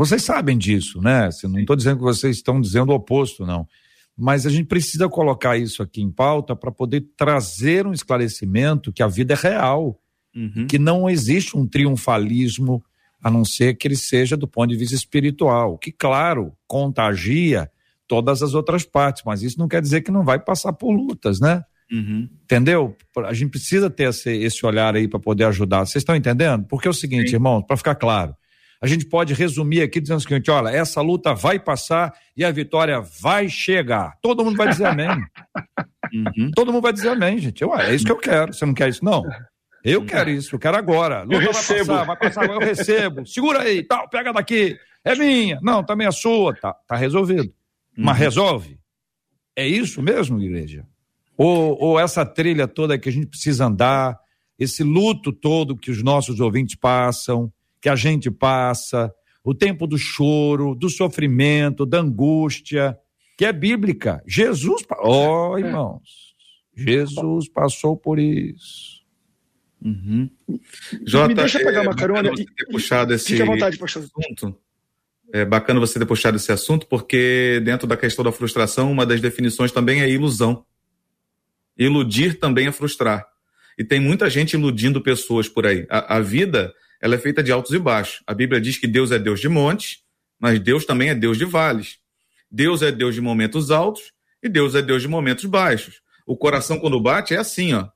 vocês 0.00 0.22
sabem 0.22 0.56
disso, 0.56 1.00
né? 1.02 1.26
Assim, 1.26 1.46
não 1.46 1.60
estou 1.60 1.76
dizendo 1.76 1.98
que 1.98 2.02
vocês 2.02 2.36
estão 2.36 2.58
dizendo 2.58 2.90
o 2.90 2.94
oposto, 2.94 3.44
não. 3.44 3.68
Mas 4.16 4.46
a 4.46 4.50
gente 4.50 4.64
precisa 4.64 5.08
colocar 5.10 5.58
isso 5.58 5.82
aqui 5.82 6.00
em 6.00 6.10
pauta 6.10 6.56
para 6.56 6.72
poder 6.72 7.06
trazer 7.18 7.86
um 7.86 7.92
esclarecimento 7.92 8.92
que 8.92 9.02
a 9.02 9.06
vida 9.06 9.34
é 9.34 9.36
real 9.36 10.00
uhum. 10.34 10.66
que 10.66 10.78
não 10.78 11.08
existe 11.08 11.54
um 11.54 11.66
triunfalismo 11.66 12.82
a 13.22 13.30
não 13.30 13.44
ser 13.44 13.74
que 13.74 13.86
ele 13.86 13.96
seja 13.96 14.38
do 14.38 14.48
ponto 14.48 14.70
de 14.70 14.76
vista 14.76 14.94
espiritual, 14.94 15.76
que, 15.76 15.92
claro, 15.92 16.54
contagia 16.66 17.70
todas 18.08 18.42
as 18.42 18.54
outras 18.54 18.84
partes, 18.84 19.22
mas 19.26 19.42
isso 19.42 19.58
não 19.58 19.68
quer 19.68 19.82
dizer 19.82 20.00
que 20.00 20.10
não 20.10 20.24
vai 20.24 20.38
passar 20.38 20.72
por 20.72 20.90
lutas, 20.92 21.40
né? 21.40 21.62
Uhum. 21.92 22.26
Entendeu? 22.44 22.96
A 23.26 23.34
gente 23.34 23.50
precisa 23.50 23.90
ter 23.90 24.08
esse, 24.08 24.30
esse 24.30 24.64
olhar 24.64 24.96
aí 24.96 25.06
para 25.06 25.20
poder 25.20 25.44
ajudar. 25.44 25.80
Vocês 25.80 25.96
estão 25.96 26.16
entendendo? 26.16 26.64
Porque 26.64 26.88
é 26.88 26.90
o 26.90 26.94
seguinte, 26.94 27.28
Sim. 27.28 27.36
irmão, 27.36 27.62
para 27.62 27.76
ficar 27.76 27.96
claro, 27.96 28.34
a 28.80 28.86
gente 28.86 29.04
pode 29.06 29.34
resumir 29.34 29.82
aqui 29.82 30.00
dizendo 30.00 30.18
o 30.18 30.20
seguinte: 30.20 30.50
olha, 30.50 30.70
essa 30.70 31.00
luta 31.02 31.34
vai 31.34 31.58
passar 31.58 32.14
e 32.36 32.44
a 32.44 32.50
vitória 32.50 33.00
vai 33.20 33.48
chegar. 33.48 34.16
Todo 34.22 34.44
mundo 34.44 34.56
vai 34.56 34.68
dizer 34.68 34.86
amém. 34.86 35.08
Uhum. 36.12 36.50
Todo 36.56 36.72
mundo 36.72 36.82
vai 36.82 36.92
dizer 36.92 37.10
amém, 37.10 37.38
gente. 37.38 37.62
É 37.62 37.94
isso 37.94 38.04
que 38.04 38.10
eu 38.10 38.18
quero. 38.18 38.52
Você 38.52 38.66
não 38.66 38.74
quer 38.74 38.88
isso, 38.88 39.04
não? 39.04 39.22
Eu 39.84 40.04
quero 40.04 40.28
isso, 40.28 40.56
eu 40.56 40.58
quero 40.58 40.76
agora. 40.76 41.22
Luta 41.22 41.36
eu 41.36 41.52
recebo. 41.52 41.84
Vai 41.84 42.04
passar, 42.04 42.06
vai 42.06 42.16
passar, 42.16 42.44
eu 42.46 42.58
recebo. 42.58 43.24
Segura 43.24 43.62
aí, 43.62 43.84
tal, 43.84 44.08
pega 44.08 44.32
daqui. 44.32 44.76
É 45.04 45.14
minha. 45.14 45.60
Não, 45.62 45.84
também 45.84 46.08
é 46.08 46.10
sua. 46.10 46.52
Tá, 46.56 46.72
tá 46.72 46.96
resolvido. 46.96 47.44
Uhum. 47.96 48.04
Mas 48.04 48.18
resolve. 48.18 48.80
É 49.54 49.64
isso 49.64 50.02
mesmo, 50.02 50.42
igreja? 50.42 50.84
Ou, 51.36 51.76
ou 51.80 52.00
essa 52.00 52.26
trilha 52.26 52.66
toda 52.66 52.98
que 52.98 53.08
a 53.08 53.12
gente 53.12 53.26
precisa 53.26 53.66
andar, 53.66 54.18
esse 54.58 54.82
luto 54.82 55.32
todo 55.32 55.76
que 55.76 55.92
os 55.92 56.02
nossos 56.02 56.40
ouvintes 56.40 56.74
passam, 56.74 57.52
que 57.80 57.88
a 57.88 57.96
gente 57.96 58.30
passa, 58.30 59.12
o 59.42 59.54
tempo 59.54 59.86
do 59.86 59.96
choro, 59.96 60.74
do 60.74 60.88
sofrimento, 60.88 61.86
da 61.86 62.00
angústia, 62.00 62.96
que 63.36 63.44
é 63.44 63.52
bíblica. 63.52 64.22
Jesus, 64.26 64.82
ó 64.98 65.52
oh, 65.52 65.58
irmãos, 65.58 66.34
Jesus 66.76 67.48
passou 67.48 67.96
por 67.96 68.18
isso. 68.18 69.00
Uhum. 69.82 70.28
Jota, 71.06 71.28
Me 71.28 71.34
deixa 71.34 71.58
pegar 71.58 71.80
é 71.80 71.82
uma 71.82 71.96
carona 71.96 72.30
e 72.36 72.44
ter 72.44 72.66
puxado 72.70 73.14
esse 73.14 73.28
fique 73.28 73.42
à 73.42 73.46
vontade, 73.46 73.78
pastor. 73.78 74.02
assunto. 74.02 74.58
É 75.32 75.44
bacana 75.44 75.80
você 75.80 75.98
ter 75.98 76.06
puxado 76.06 76.36
esse 76.36 76.52
assunto, 76.52 76.86
porque 76.86 77.62
dentro 77.64 77.86
da 77.86 77.96
questão 77.96 78.24
da 78.24 78.32
frustração, 78.32 78.90
uma 78.90 79.06
das 79.06 79.20
definições 79.20 79.72
também 79.72 80.02
é 80.02 80.10
ilusão. 80.10 80.64
Iludir 81.78 82.38
também 82.38 82.66
é 82.66 82.72
frustrar. 82.72 83.26
E 83.78 83.84
tem 83.84 84.00
muita 84.00 84.28
gente 84.28 84.52
iludindo 84.52 85.00
pessoas 85.00 85.48
por 85.48 85.66
aí. 85.66 85.86
A, 85.88 86.16
a 86.16 86.20
vida, 86.20 86.74
ela 87.00 87.14
é 87.14 87.18
feita 87.18 87.42
de 87.42 87.50
altos 87.50 87.72
e 87.72 87.78
baixos. 87.78 88.22
A 88.26 88.34
Bíblia 88.34 88.60
diz 88.60 88.76
que 88.76 88.86
Deus 88.86 89.10
é 89.10 89.18
Deus 89.18 89.40
de 89.40 89.48
montes, 89.48 90.02
mas 90.38 90.60
Deus 90.60 90.84
também 90.84 91.10
é 91.10 91.14
Deus 91.14 91.38
de 91.38 91.44
vales. 91.44 91.98
Deus 92.50 92.82
é 92.82 92.90
Deus 92.90 93.14
de 93.14 93.20
momentos 93.20 93.70
altos 93.70 94.12
e 94.42 94.48
Deus 94.48 94.74
é 94.74 94.82
Deus 94.82 95.02
de 95.02 95.08
momentos 95.08 95.44
baixos. 95.44 96.02
O 96.26 96.36
coração, 96.36 96.78
quando 96.78 97.00
bate, 97.00 97.34
é 97.34 97.38
assim, 97.38 97.74
ó. 97.74 97.88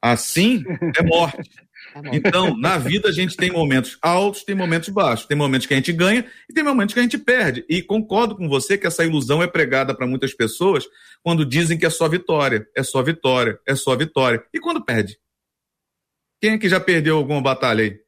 Assim 0.00 0.64
é 0.98 1.02
morte. 1.02 1.50
É 1.92 2.14
então, 2.16 2.56
na 2.56 2.78
vida 2.78 3.08
a 3.08 3.12
gente 3.12 3.36
tem 3.36 3.50
momentos 3.50 3.98
altos, 4.00 4.44
tem 4.44 4.54
momentos 4.54 4.90
baixos, 4.90 5.26
tem 5.26 5.36
momentos 5.36 5.66
que 5.66 5.74
a 5.74 5.76
gente 5.76 5.92
ganha 5.92 6.24
e 6.48 6.52
tem 6.52 6.62
momentos 6.62 6.92
que 6.92 7.00
a 7.00 7.02
gente 7.02 7.18
perde. 7.18 7.64
E 7.68 7.82
concordo 7.82 8.36
com 8.36 8.48
você 8.48 8.78
que 8.78 8.86
essa 8.86 9.04
ilusão 9.04 9.42
é 9.42 9.48
pregada 9.48 9.92
para 9.92 10.06
muitas 10.06 10.32
pessoas 10.32 10.84
quando 11.22 11.44
dizem 11.44 11.76
que 11.76 11.86
é 11.86 11.90
só 11.90 12.08
vitória, 12.08 12.68
é 12.76 12.82
só 12.84 13.02
vitória, 13.02 13.58
é 13.66 13.74
só 13.74 13.96
vitória. 13.96 14.44
E 14.54 14.60
quando 14.60 14.84
perde? 14.84 15.18
Quem 16.40 16.52
é 16.52 16.58
que 16.58 16.68
já 16.68 16.80
perdeu 16.80 17.16
alguma 17.16 17.42
batalha 17.42 17.84
aí? 17.84 18.00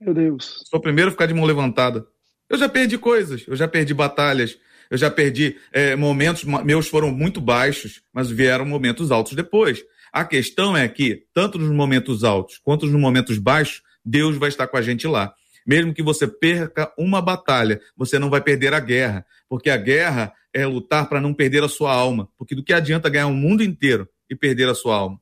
Meu 0.00 0.12
Deus. 0.12 0.64
Sou 0.68 0.78
o 0.78 0.82
primeiro 0.82 1.08
a 1.08 1.12
ficar 1.12 1.26
de 1.26 1.34
mão 1.34 1.44
levantada. 1.44 2.06
Eu 2.50 2.58
já 2.58 2.68
perdi 2.68 2.98
coisas, 2.98 3.44
eu 3.46 3.56
já 3.56 3.68
perdi 3.68 3.94
batalhas, 3.94 4.58
eu 4.90 4.98
já 4.98 5.10
perdi 5.10 5.56
é, 5.72 5.96
momentos, 5.96 6.44
meus 6.44 6.88
foram 6.88 7.10
muito 7.10 7.40
baixos, 7.40 8.02
mas 8.12 8.30
vieram 8.30 8.64
momentos 8.64 9.10
altos 9.10 9.34
depois. 9.34 9.84
A 10.12 10.24
questão 10.24 10.76
é 10.76 10.88
que, 10.88 11.26
tanto 11.32 11.58
nos 11.58 11.70
momentos 11.70 12.24
altos 12.24 12.58
quanto 12.58 12.86
nos 12.86 13.00
momentos 13.00 13.38
baixos, 13.38 13.82
Deus 14.04 14.36
vai 14.36 14.48
estar 14.48 14.66
com 14.66 14.76
a 14.76 14.82
gente 14.82 15.06
lá. 15.06 15.32
Mesmo 15.66 15.92
que 15.92 16.02
você 16.02 16.28
perca 16.28 16.92
uma 16.96 17.20
batalha, 17.20 17.80
você 17.96 18.18
não 18.18 18.30
vai 18.30 18.40
perder 18.40 18.72
a 18.72 18.80
guerra, 18.80 19.26
porque 19.48 19.70
a 19.70 19.76
guerra 19.76 20.32
é 20.52 20.64
lutar 20.64 21.08
para 21.08 21.20
não 21.20 21.34
perder 21.34 21.62
a 21.64 21.68
sua 21.68 21.92
alma. 21.92 22.28
Porque 22.36 22.54
do 22.54 22.62
que 22.62 22.72
adianta 22.72 23.10
ganhar 23.10 23.26
o 23.26 23.34
mundo 23.34 23.62
inteiro 23.62 24.08
e 24.30 24.36
perder 24.36 24.68
a 24.68 24.74
sua 24.74 24.96
alma? 24.96 25.20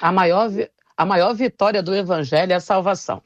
A 0.00 0.10
maior, 0.12 0.50
a 0.96 1.06
maior 1.06 1.34
vitória 1.34 1.82
do 1.82 1.94
evangelho 1.94 2.52
é 2.52 2.56
a 2.56 2.60
salvação. 2.60 3.22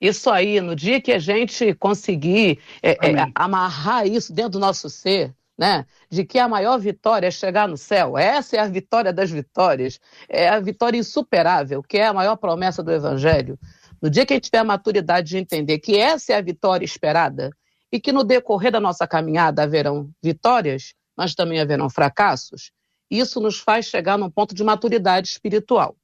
Isso 0.00 0.28
aí, 0.30 0.60
no 0.60 0.74
dia 0.74 1.00
que 1.00 1.12
a 1.12 1.18
gente 1.18 1.74
conseguir 1.74 2.58
é, 2.82 2.90
é, 2.90 2.96
amarrar 3.34 4.04
isso 4.06 4.32
dentro 4.32 4.52
do 4.52 4.58
nosso 4.58 4.90
ser, 4.90 5.32
né? 5.56 5.86
De 6.10 6.24
que 6.24 6.40
a 6.40 6.48
maior 6.48 6.76
vitória 6.76 7.28
é 7.28 7.30
chegar 7.30 7.68
no 7.68 7.76
céu. 7.76 8.18
Essa 8.18 8.56
é 8.56 8.58
a 8.58 8.66
vitória 8.66 9.12
das 9.12 9.30
vitórias. 9.30 10.00
É 10.28 10.48
a 10.48 10.58
vitória 10.58 10.98
insuperável, 10.98 11.84
que 11.84 11.98
é 11.98 12.06
a 12.06 12.12
maior 12.12 12.34
promessa 12.34 12.82
do 12.82 12.90
Evangelho. 12.90 13.56
No 14.00 14.10
dia 14.10 14.26
que 14.26 14.32
a 14.32 14.36
gente 14.36 14.46
tiver 14.46 14.58
a 14.58 14.64
maturidade 14.64 15.28
de 15.28 15.38
entender 15.38 15.78
que 15.78 15.96
essa 15.96 16.32
é 16.32 16.36
a 16.36 16.42
vitória 16.42 16.84
esperada 16.84 17.52
e 17.92 18.00
que 18.00 18.10
no 18.10 18.24
decorrer 18.24 18.72
da 18.72 18.80
nossa 18.80 19.06
caminhada 19.06 19.62
haverão 19.62 20.10
vitórias, 20.20 20.94
mas 21.16 21.36
também 21.36 21.60
haverão 21.60 21.88
fracassos, 21.88 22.72
isso 23.18 23.40
nos 23.40 23.58
faz 23.58 23.86
chegar 23.86 24.16
num 24.16 24.30
ponto 24.30 24.54
de 24.54 24.64
maturidade 24.64 25.28
espiritual. 25.28 25.96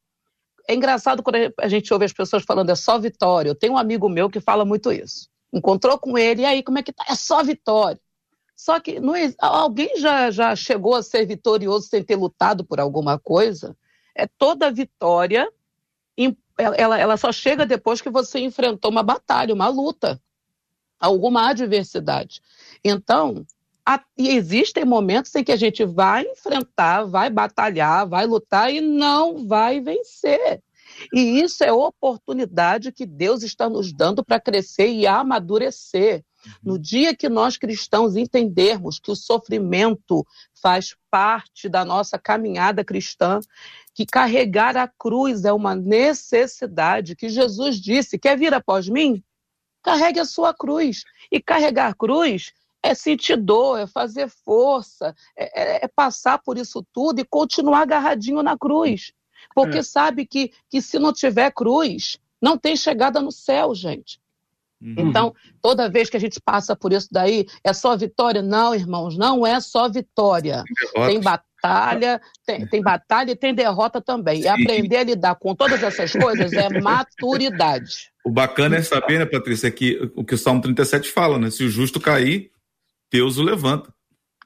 É 0.68 0.74
engraçado 0.74 1.22
quando 1.22 1.36
a 1.58 1.68
gente 1.68 1.92
ouve 1.92 2.04
as 2.04 2.12
pessoas 2.12 2.44
falando 2.44 2.70
é 2.70 2.74
só 2.74 2.98
vitória. 2.98 3.48
Eu 3.48 3.54
tenho 3.54 3.72
um 3.72 3.78
amigo 3.78 4.08
meu 4.08 4.28
que 4.28 4.40
fala 4.40 4.64
muito 4.64 4.92
isso. 4.92 5.28
Encontrou 5.52 5.98
com 5.98 6.18
ele, 6.18 6.42
e 6.42 6.44
aí, 6.44 6.62
como 6.62 6.78
é 6.78 6.82
que 6.82 6.92
tá? 6.92 7.04
É 7.08 7.14
só 7.14 7.42
vitória. 7.42 7.98
Só 8.54 8.78
que 8.78 9.00
não, 9.00 9.14
alguém 9.38 9.96
já, 9.98 10.30
já 10.30 10.54
chegou 10.54 10.94
a 10.94 11.02
ser 11.02 11.24
vitorioso 11.24 11.88
sem 11.88 12.02
ter 12.02 12.16
lutado 12.16 12.64
por 12.64 12.80
alguma 12.80 13.18
coisa? 13.18 13.74
É 14.14 14.26
toda 14.26 14.70
vitória, 14.70 15.48
ela, 16.58 16.98
ela 16.98 17.16
só 17.16 17.30
chega 17.30 17.64
depois 17.64 18.00
que 18.00 18.10
você 18.10 18.40
enfrentou 18.40 18.90
uma 18.90 19.02
batalha, 19.02 19.54
uma 19.54 19.68
luta, 19.68 20.20
alguma 20.98 21.48
adversidade. 21.48 22.42
Então, 22.84 23.46
e 24.16 24.30
existem 24.30 24.84
momentos 24.84 25.34
em 25.34 25.44
que 25.44 25.52
a 25.52 25.56
gente 25.56 25.84
vai 25.84 26.24
enfrentar, 26.24 27.04
vai 27.04 27.30
batalhar, 27.30 28.06
vai 28.06 28.26
lutar 28.26 28.72
e 28.72 28.80
não 28.80 29.46
vai 29.46 29.80
vencer. 29.80 30.62
E 31.12 31.40
isso 31.40 31.62
é 31.62 31.72
oportunidade 31.72 32.92
que 32.92 33.06
Deus 33.06 33.42
está 33.42 33.68
nos 33.68 33.92
dando 33.92 34.24
para 34.24 34.40
crescer 34.40 34.88
e 34.88 35.06
amadurecer. 35.06 36.24
No 36.62 36.74
uhum. 36.74 36.80
dia 36.80 37.16
que 37.16 37.28
nós 37.28 37.56
cristãos 37.56 38.16
entendermos 38.16 38.98
que 38.98 39.10
o 39.10 39.16
sofrimento 39.16 40.24
faz 40.60 40.96
parte 41.10 41.68
da 41.68 41.84
nossa 41.84 42.18
caminhada 42.18 42.84
cristã, 42.84 43.40
que 43.94 44.06
carregar 44.06 44.76
a 44.76 44.86
cruz 44.86 45.44
é 45.44 45.52
uma 45.52 45.74
necessidade, 45.74 47.16
que 47.16 47.28
Jesus 47.28 47.80
disse: 47.80 48.18
quer 48.18 48.38
vir 48.38 48.54
após 48.54 48.88
mim? 48.88 49.22
Carregue 49.82 50.20
a 50.20 50.24
sua 50.24 50.54
cruz. 50.54 51.04
E 51.30 51.40
carregar 51.40 51.94
cruz 51.94 52.52
é 52.88 52.94
sentir 52.94 53.36
dor, 53.36 53.78
é 53.78 53.86
fazer 53.86 54.28
força, 54.44 55.14
é, 55.36 55.62
é, 55.62 55.84
é, 55.84 55.88
passar 55.88 56.38
por 56.38 56.56
isso 56.56 56.84
tudo 56.92 57.20
e 57.20 57.24
continuar 57.24 57.82
agarradinho 57.82 58.42
na 58.42 58.56
cruz. 58.56 59.12
Porque 59.54 59.78
é. 59.78 59.82
sabe 59.82 60.26
que, 60.26 60.52
que 60.70 60.80
se 60.80 60.98
não 60.98 61.12
tiver 61.12 61.52
cruz, 61.52 62.18
não 62.40 62.56
tem 62.56 62.76
chegada 62.76 63.20
no 63.20 63.30
céu, 63.30 63.74
gente. 63.74 64.20
Uhum. 64.80 64.94
Então, 64.96 65.34
toda 65.60 65.90
vez 65.90 66.08
que 66.08 66.16
a 66.16 66.20
gente 66.20 66.40
passa 66.40 66.74
por 66.74 66.92
isso 66.92 67.08
daí, 67.10 67.46
é 67.64 67.72
só 67.72 67.96
vitória? 67.96 68.40
Não, 68.40 68.74
irmãos, 68.74 69.18
não 69.18 69.46
é 69.46 69.60
só 69.60 69.88
vitória. 69.88 70.62
Tem 70.94 71.20
batalha, 71.20 72.20
tem, 72.46 72.66
tem, 72.66 72.80
batalha 72.80 73.32
e 73.32 73.36
tem 73.36 73.52
derrota 73.52 74.00
também. 74.00 74.42
E 74.42 74.48
aprender 74.48 74.98
a 74.98 75.04
lidar 75.04 75.34
com 75.34 75.54
todas 75.54 75.82
essas 75.82 76.12
coisas 76.12 76.52
é 76.52 76.68
maturidade. 76.80 78.12
O 78.24 78.30
bacana 78.30 78.76
é 78.76 78.82
saber, 78.82 79.18
né, 79.18 79.26
Patrícia, 79.26 79.70
que 79.70 80.10
o 80.14 80.24
que 80.24 80.34
o 80.34 80.38
Salmo 80.38 80.62
37 80.62 81.10
fala, 81.10 81.38
né? 81.38 81.50
Se 81.50 81.64
o 81.64 81.68
justo 81.68 81.98
cair, 81.98 82.52
Deus 83.10 83.38
o 83.38 83.42
levanta. 83.42 83.92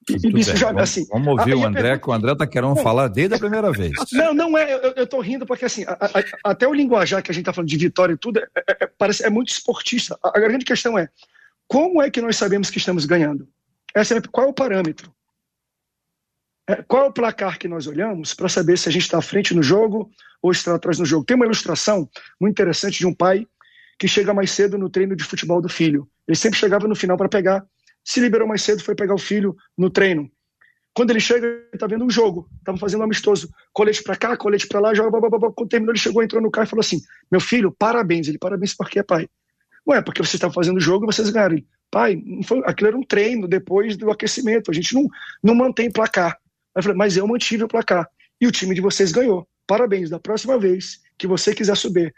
Isso 0.08 0.56
já, 0.56 0.66
vamos, 0.66 0.82
assim, 0.82 1.06
vamos 1.06 1.28
ouvir 1.28 1.54
o 1.54 1.64
André, 1.64 1.82
pergunta... 1.82 2.00
que 2.00 2.10
o 2.10 2.12
André 2.12 2.32
está 2.32 2.46
querendo 2.46 2.76
falar 2.76 3.08
desde 3.08 3.36
a 3.36 3.38
primeira 3.38 3.70
vez. 3.70 3.92
Não, 4.12 4.34
não 4.34 4.58
é, 4.58 4.74
eu, 4.96 5.04
estou 5.04 5.20
rindo 5.20 5.46
porque 5.46 5.64
assim, 5.64 5.84
a, 5.84 5.92
a, 5.92 6.50
até 6.50 6.66
o 6.66 6.74
linguajar 6.74 7.22
que 7.22 7.30
a 7.30 7.34
gente 7.34 7.42
está 7.42 7.52
falando 7.52 7.68
de 7.68 7.76
vitória 7.76 8.14
e 8.14 8.16
tudo, 8.16 8.40
é, 8.40 8.48
é, 8.56 8.76
é, 8.80 8.86
parece, 8.86 9.24
é 9.24 9.30
muito 9.30 9.50
esportista. 9.50 10.18
A, 10.22 10.36
a, 10.36 10.40
grande 10.40 10.64
questão 10.64 10.98
é, 10.98 11.08
como 11.68 12.02
é 12.02 12.10
que 12.10 12.20
nós 12.20 12.36
sabemos 12.36 12.68
que 12.68 12.78
estamos 12.78 13.04
ganhando? 13.04 13.48
Essa 13.94 14.16
é, 14.16 14.20
qual 14.20 14.48
é 14.48 14.50
o 14.50 14.54
parâmetro? 14.54 15.12
É, 16.68 16.76
qual 16.82 17.04
é 17.04 17.08
o 17.08 17.12
placar 17.12 17.58
que 17.58 17.68
nós 17.68 17.86
olhamos 17.86 18.34
para 18.34 18.48
saber 18.48 18.78
se 18.78 18.88
a 18.88 18.92
gente 18.92 19.02
está 19.02 19.18
à 19.18 19.22
frente 19.22 19.54
no 19.54 19.62
jogo 19.62 20.10
ou 20.42 20.50
está 20.50 20.74
atrás 20.74 20.98
no 20.98 21.06
jogo? 21.06 21.24
Tem 21.24 21.36
uma 21.36 21.46
ilustração 21.46 22.08
muito 22.40 22.52
interessante 22.52 22.98
de 22.98 23.06
um 23.06 23.14
pai 23.14 23.46
que 23.98 24.08
chega 24.08 24.34
mais 24.34 24.50
cedo 24.50 24.76
no 24.76 24.90
treino 24.90 25.14
de 25.14 25.22
futebol 25.22 25.60
do 25.60 25.68
filho. 25.68 26.08
Ele 26.26 26.36
sempre 26.36 26.58
chegava 26.58 26.88
no 26.88 26.96
final 26.96 27.16
para 27.16 27.28
pegar 27.28 27.64
se 28.04 28.20
liberou 28.20 28.46
mais 28.46 28.62
cedo, 28.62 28.82
foi 28.82 28.94
pegar 28.94 29.14
o 29.14 29.18
filho 29.18 29.56
no 29.76 29.90
treino. 29.90 30.30
Quando 30.94 31.10
ele 31.10 31.20
chega, 31.20 31.46
ele 31.46 31.78
tá 31.78 31.86
vendo 31.86 32.04
um 32.04 32.10
jogo, 32.10 32.48
estavam 32.58 32.78
fazendo 32.78 33.00
um 33.00 33.04
amistoso, 33.04 33.50
colete 33.72 34.02
para 34.02 34.14
cá, 34.14 34.36
colete 34.36 34.66
para 34.66 34.80
lá, 34.80 34.94
joga, 34.94 35.10
blá, 35.10 35.20
blá, 35.20 35.38
blá. 35.38 35.52
quando 35.52 35.68
terminou 35.68 35.92
ele 35.92 35.98
chegou, 35.98 36.22
entrou 36.22 36.42
no 36.42 36.50
carro 36.50 36.66
e 36.66 36.70
falou 36.70 36.80
assim, 36.80 37.00
meu 37.30 37.40
filho, 37.40 37.72
parabéns, 37.72 38.28
ele, 38.28 38.38
parabéns 38.38 38.74
por 38.74 38.90
quê, 38.90 39.02
pai? 39.02 39.26
Ué, 39.88 40.02
porque 40.02 40.22
você 40.22 40.36
estava 40.36 40.52
fazendo 40.52 40.76
o 40.76 40.80
jogo 40.80 41.04
e 41.04 41.06
vocês 41.06 41.30
ganharam. 41.30 41.54
Ele, 41.54 41.66
pai, 41.90 42.22
foi, 42.44 42.60
aquilo 42.66 42.88
era 42.88 42.96
um 42.96 43.02
treino 43.02 43.48
depois 43.48 43.96
do 43.96 44.10
aquecimento, 44.10 44.70
a 44.70 44.74
gente 44.74 44.94
não, 44.94 45.08
não 45.42 45.54
mantém 45.54 45.90
placar. 45.90 46.38
Eu 46.74 46.82
falei, 46.82 46.96
mas 46.96 47.16
eu 47.16 47.26
mantive 47.26 47.64
o 47.64 47.68
placar, 47.68 48.06
e 48.40 48.46
o 48.46 48.52
time 48.52 48.74
de 48.74 48.80
vocês 48.80 49.12
ganhou, 49.12 49.48
parabéns, 49.66 50.10
da 50.10 50.18
próxima 50.18 50.58
vez 50.58 51.00
que 51.16 51.26
você 51.26 51.54
quiser 51.54 51.76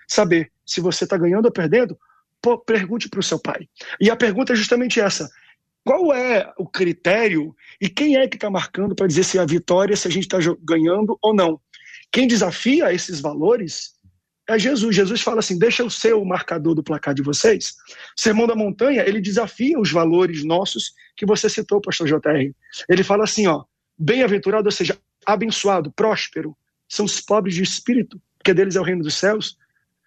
saber 0.08 0.50
se 0.66 0.80
você 0.80 1.04
está 1.04 1.16
ganhando 1.16 1.46
ou 1.46 1.52
perdendo, 1.52 1.98
pergunte 2.66 3.08
para 3.08 3.20
o 3.20 3.22
seu 3.22 3.38
pai. 3.38 3.68
E 4.00 4.10
a 4.10 4.16
pergunta 4.16 4.52
é 4.52 4.56
justamente 4.56 5.00
essa: 5.00 5.30
qual 5.84 6.14
é 6.14 6.50
o 6.58 6.66
critério 6.66 7.54
e 7.80 7.88
quem 7.88 8.16
é 8.16 8.26
que 8.26 8.36
está 8.36 8.50
marcando 8.50 8.94
para 8.94 9.06
dizer 9.06 9.22
se 9.22 9.38
é 9.38 9.42
a 9.42 9.46
vitória, 9.46 9.96
se 9.96 10.08
a 10.08 10.10
gente 10.10 10.24
está 10.24 10.38
ganhando 10.62 11.18
ou 11.20 11.34
não? 11.34 11.60
Quem 12.10 12.26
desafia 12.26 12.92
esses 12.92 13.20
valores 13.20 13.94
é 14.48 14.58
Jesus. 14.58 14.94
Jesus 14.94 15.20
fala 15.20 15.40
assim: 15.40 15.58
deixa 15.58 15.82
eu 15.82 15.90
ser 15.90 16.14
o 16.14 16.24
marcador 16.24 16.74
do 16.74 16.82
placar 16.82 17.14
de 17.14 17.22
vocês. 17.22 17.74
Sermão 18.16 18.46
da 18.46 18.54
Montanha, 18.54 19.04
ele 19.06 19.20
desafia 19.20 19.78
os 19.78 19.90
valores 19.90 20.44
nossos 20.44 20.92
que 21.16 21.26
você 21.26 21.48
citou, 21.48 21.80
pastor 21.80 22.06
JR. 22.06 22.50
Ele 22.88 23.02
fala 23.02 23.24
assim: 23.24 23.46
ó, 23.46 23.64
bem-aventurado, 23.98 24.66
ou 24.66 24.72
seja, 24.72 24.98
abençoado, 25.26 25.92
próspero, 25.92 26.56
são 26.88 27.04
os 27.04 27.20
pobres 27.20 27.54
de 27.54 27.62
espírito, 27.62 28.20
porque 28.38 28.54
deles 28.54 28.76
é 28.76 28.80
o 28.80 28.84
reino 28.84 29.02
dos 29.02 29.14
céus. 29.14 29.56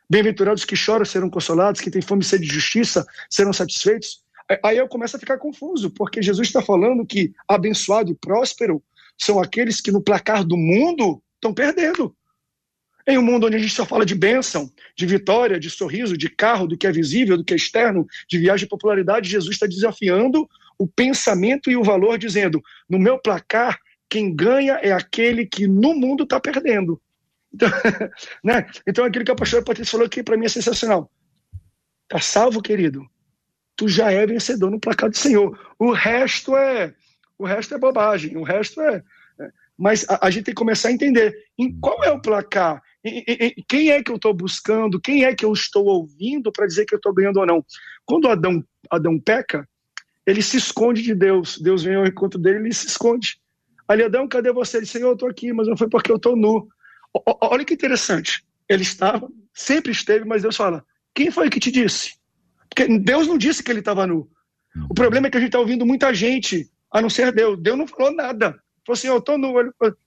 Bem-aventurados 0.09 0.63
que 0.63 0.75
choram 0.75 1.03
serão 1.03 1.30
consolados, 1.30 1.82
que 1.82 1.91
têm 1.91 2.01
fome 2.01 2.21
e 2.21 2.25
sede 2.25 2.47
de 2.47 2.53
justiça 2.53 3.05
serão 3.30 3.51
satisfeitos. 3.51 4.23
Aí 4.63 4.77
eu 4.77 4.87
começo 4.87 5.17
a 5.17 5.19
ficar 5.19 5.37
confuso, 5.37 5.89
porque 5.91 6.21
Jesus 6.21 6.47
está 6.47 6.61
falando 6.61 7.05
que 7.05 7.33
abençoado 7.47 8.11
e 8.11 8.15
próspero 8.15 8.81
são 9.17 9.39
aqueles 9.39 9.81
que 9.81 9.91
no 9.91 10.01
placar 10.01 10.43
do 10.43 10.55
mundo 10.55 11.21
estão 11.35 11.53
perdendo. 11.53 12.15
Em 13.05 13.17
um 13.17 13.21
mundo 13.21 13.47
onde 13.47 13.55
a 13.55 13.59
gente 13.59 13.73
só 13.73 13.85
fala 13.85 14.05
de 14.05 14.15
bênção, 14.15 14.71
de 14.95 15.05
vitória, 15.05 15.59
de 15.59 15.69
sorriso, 15.69 16.17
de 16.17 16.29
carro, 16.29 16.67
do 16.67 16.77
que 16.77 16.87
é 16.87 16.91
visível, 16.91 17.37
do 17.37 17.43
que 17.43 17.53
é 17.53 17.57
externo, 17.57 18.05
de 18.27 18.37
viagem 18.37 18.65
e 18.65 18.69
popularidade, 18.69 19.29
Jesus 19.29 19.55
está 19.55 19.65
desafiando 19.65 20.47
o 20.77 20.87
pensamento 20.87 21.69
e 21.69 21.75
o 21.75 21.83
valor, 21.83 22.17
dizendo: 22.17 22.61
no 22.89 22.99
meu 22.99 23.19
placar, 23.19 23.79
quem 24.09 24.33
ganha 24.33 24.73
é 24.75 24.91
aquele 24.91 25.45
que 25.45 25.67
no 25.67 25.93
mundo 25.93 26.23
está 26.23 26.39
perdendo. 26.39 27.01
Então, 27.53 27.69
né? 28.43 28.69
então, 28.85 29.05
aquilo 29.05 29.25
que 29.25 29.31
a 29.31 29.35
pastora 29.35 29.63
Patrícia 29.63 29.91
falou 29.91 30.05
aqui, 30.05 30.21
para 30.21 30.37
mim 30.37 30.45
é 30.45 30.49
sensacional. 30.49 31.09
Está 32.09 32.19
salvo, 32.19 32.61
querido 32.61 33.05
tu 33.78 33.88
já 33.88 34.11
é 34.11 34.25
vencedor 34.25 34.69
no 34.69 34.80
placar 34.80 35.09
do 35.09 35.17
Senhor. 35.17 35.57
O 35.80 35.91
resto 35.91 36.57
é 36.57 36.93
o 37.38 37.45
resto 37.45 37.75
é 37.75 37.78
bobagem, 37.78 38.36
o 38.36 38.43
resto 38.43 38.82
é. 38.82 39.03
é 39.39 39.51
mas 39.78 40.05
a, 40.09 40.25
a, 40.25 40.32
gente 40.32 40.45
tem 40.45 40.55
que 40.55 40.59
começar 40.59 40.89
a 40.89 40.91
entender 40.91 41.38
em 41.57 41.71
qual 41.80 42.03
é 42.03 42.11
o 42.11 42.19
placar, 42.19 42.82
em, 43.03 43.23
em, 43.28 43.38
em, 43.45 43.65
quem 43.67 43.91
é 43.91 44.01
que 44.01 44.11
eu 44.11 44.15
estou 44.15 44.34
buscando, 44.34 44.99
quem 44.99 45.23
é 45.23 45.36
que 45.36 45.45
eu 45.45 45.53
estou 45.53 45.86
ouvindo 45.86 46.51
para 46.51 46.65
dizer 46.65 46.86
que 46.86 46.95
eu 46.95 46.97
estou 46.97 47.13
ganhando 47.13 47.39
ou 47.39 47.45
não. 47.45 47.63
Quando 48.03 48.28
Adão, 48.28 48.63
Adão 48.89 49.19
peca, 49.19 49.69
ele 50.25 50.41
se 50.41 50.57
esconde 50.57 51.03
de 51.03 51.13
Deus. 51.13 51.59
Deus 51.59 51.84
vem 51.84 51.95
ao 51.95 52.07
encontro 52.07 52.39
dele 52.39 52.57
e 52.57 52.61
ele 52.63 52.73
se 52.73 52.88
esconde. 52.88 53.39
Ali, 53.88 54.03
Adão, 54.03 54.28
cadê 54.28 54.51
você? 54.51 54.78
Ele, 54.78 54.86
Senhor, 54.88 55.09
eu 55.09 55.13
estou 55.13 55.30
aqui, 55.30 55.53
mas 55.53 55.67
não 55.67 55.78
foi 55.78 55.88
porque 55.88 56.11
eu 56.11 56.17
estou 56.17 56.36
nu. 56.36 56.67
O, 57.13 57.21
olha 57.41 57.63
que 57.63 57.75
interessante. 57.75 58.43
Ele 58.67 58.82
estava, 58.82 59.30
sempre 59.53 59.91
esteve, 59.91 60.25
mas 60.25 60.41
Deus 60.41 60.57
fala: 60.57 60.84
quem 61.13 61.32
foi 61.32 61.49
que 61.49 61.59
te 61.59 61.71
disse? 61.71 62.16
Porque 62.78 62.99
Deus 62.99 63.25
não 63.25 63.39
disse 63.39 63.63
que 63.63 63.71
ele 63.71 63.80
estava 63.80 64.05
nu. 64.05 64.30
O 64.88 64.93
problema 64.93 65.25
é 65.25 65.30
que 65.32 65.38
a 65.38 65.39
gente 65.39 65.47
está 65.47 65.59
ouvindo 65.59 65.84
muita 65.84 66.13
gente, 66.13 66.69
a 66.91 67.01
não 67.01 67.09
ser 67.09 67.32
Deus. 67.32 67.59
Deus 67.59 67.75
não 67.75 67.88
falou 67.88 68.13
nada. 68.13 68.51
Falou 68.86 68.93
assim, 68.93 69.07
eu 69.07 69.17
estou 69.17 69.36
nu. 69.36 69.51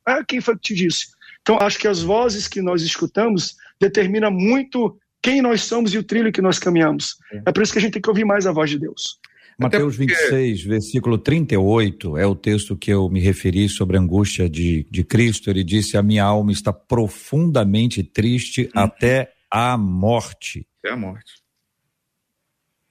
Ah, 0.07 0.23
quem 0.25 0.41
foi 0.41 0.55
que 0.55 0.61
te 0.61 0.75
disse? 0.77 1.09
Então, 1.43 1.59
acho 1.61 1.77
que 1.81 1.89
as 1.89 2.01
vozes 2.01 2.47
que 2.47 2.63
nós 2.63 2.83
escutamos 2.83 3.57
determinam 3.81 4.31
muito 4.31 4.97
quem 5.21 5.43
nós 5.43 5.63
somos 5.63 5.93
e 5.93 5.99
o 5.99 6.05
trilho 6.05 6.31
que 6.31 6.41
nós 6.41 6.61
caminhamos. 6.61 7.17
É, 7.33 7.43
é 7.47 7.53
por 7.53 7.61
isso 7.61 7.73
que 7.73 7.81
a 7.81 7.83
gente 7.83 7.95
tem 7.95 8.03
que 8.03 8.09
ouvir 8.09 8.25
mais 8.25 8.47
a 8.47 8.53
voz 8.53 8.71
de 8.71 8.79
Deus. 8.79 9.19
Mateus 9.59 9.97
26, 9.97 10.63
versículo 10.63 11.19
38, 11.19 12.17
é 12.17 12.27
o 12.27 12.37
texto 12.37 12.77
que 12.77 12.93
eu 12.93 13.11
me 13.11 13.21
referi 13.21 13.69
sobre 13.69 13.97
a 13.97 14.01
angústia 14.01 14.49
de, 14.49 14.87
de 14.89 15.03
Cristo. 15.03 15.51
Ele 15.51 15.65
disse: 15.65 15.97
A 15.97 16.03
minha 16.03 16.25
alma 16.25 16.53
está 16.53 16.73
profundamente 16.73 18.03
triste 18.03 18.71
uhum. 18.75 18.83
até 18.83 19.33
a 19.51 19.77
morte. 19.77 20.67
Até 20.79 20.95
a 20.95 20.97
morte. 20.97 21.41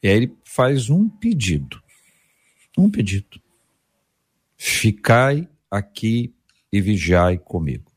E 0.01 0.07
aí 0.07 0.15
ele 0.15 0.33
faz 0.43 0.89
um 0.89 1.09
pedido. 1.09 1.81
Um 2.77 2.89
pedido. 2.89 3.39
Ficai 4.57 5.47
aqui 5.69 6.33
e 6.71 6.81
vigiai 6.81 7.37
comigo. 7.37 7.91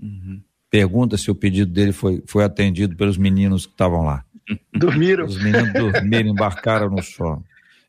Uhum. 0.00 0.42
Pergunta 0.70 1.16
se 1.16 1.30
o 1.30 1.34
pedido 1.34 1.72
dele 1.72 1.92
foi, 1.92 2.22
foi 2.26 2.44
atendido 2.44 2.96
pelos 2.96 3.16
meninos 3.16 3.66
que 3.66 3.72
estavam 3.72 4.04
lá. 4.04 4.24
Dormiram. 4.74 5.24
Os 5.24 5.40
meninos 5.40 5.72
dormiram, 5.72 6.30
embarcaram 6.30 6.90
no 6.90 7.02
sono. 7.02 7.44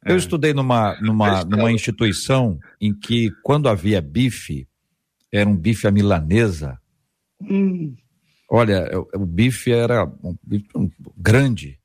É. 0.06 0.12
Eu 0.12 0.18
estudei 0.18 0.54
numa, 0.54 0.96
numa, 1.02 1.44
numa 1.44 1.72
instituição 1.72 2.60
em 2.80 2.94
que, 2.94 3.32
quando 3.42 3.68
havia 3.68 4.00
bife, 4.02 4.68
era 5.32 5.50
um 5.50 5.58
bife 5.58 5.88
à 5.88 5.92
milanesa. 5.92 6.80
Hum. 7.42 7.96
Olha, 8.50 8.88
o, 8.94 9.24
o 9.24 9.26
bife 9.26 9.72
era 9.72 10.06
um 10.24 10.38
bife 10.44 10.68
grande. 11.18 11.80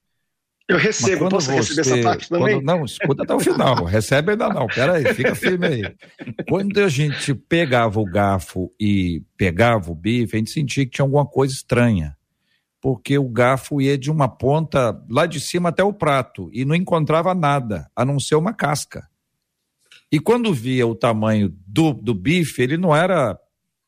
Eu 0.71 0.79
recebo, 0.79 1.29
posso 1.29 1.51
você, 1.51 1.57
receber 1.57 1.81
essa 1.81 2.03
parte 2.03 2.29
também? 2.29 2.57
Quando, 2.57 2.65
não, 2.65 2.85
escuta 2.85 3.23
até 3.25 3.35
o 3.35 3.41
final. 3.41 3.85
Recebe 3.85 4.33
ainda 4.33 4.49
não, 4.49 4.67
peraí, 4.67 5.15
fica 5.15 5.35
firme 5.35 5.67
aí. 5.67 5.95
Quando 6.49 6.79
a 6.79 6.89
gente 6.89 7.35
pegava 7.35 8.01
o 8.01 8.05
garfo 8.05 8.73
e 8.79 9.23
pegava 9.37 9.91
o 9.91 9.95
bife, 9.95 10.37
a 10.37 10.39
gente 10.39 10.51
sentia 10.51 10.85
que 10.85 10.93
tinha 10.93 11.05
alguma 11.05 11.27
coisa 11.27 11.53
estranha 11.53 12.17
porque 12.81 13.19
o 13.19 13.29
garfo 13.29 13.81
ia 13.81 13.99
de 13.99 14.11
uma 14.11 14.29
ponta 14.29 14.99
lá 15.11 15.27
de 15.27 15.39
cima 15.39 15.69
até 15.69 15.85
o 15.85 15.93
prato 15.93 16.49
e 16.53 16.65
não 16.65 16.75
encontrava 16.75 17.35
nada, 17.35 17.91
a 17.95 18.05
não 18.05 18.19
ser 18.19 18.37
uma 18.37 18.55
casca. 18.55 19.07
E 20.11 20.19
quando 20.19 20.53
via 20.53 20.87
o 20.87 20.95
tamanho 20.95 21.55
do, 21.67 21.93
do 21.93 22.15
bife, 22.15 22.63
ele 22.63 22.77
não 22.77 22.97
era 22.97 23.39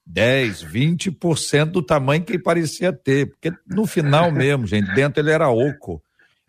10, 0.06 0.64
20% 0.64 1.64
do 1.66 1.82
tamanho 1.82 2.22
que 2.22 2.32
ele 2.32 2.42
parecia 2.42 2.92
ter, 2.92 3.30
porque 3.30 3.50
no 3.66 3.86
final 3.86 4.30
mesmo, 4.30 4.66
gente, 4.66 4.92
dentro 4.94 5.22
ele 5.22 5.30
era 5.30 5.48
oco, 5.48 6.02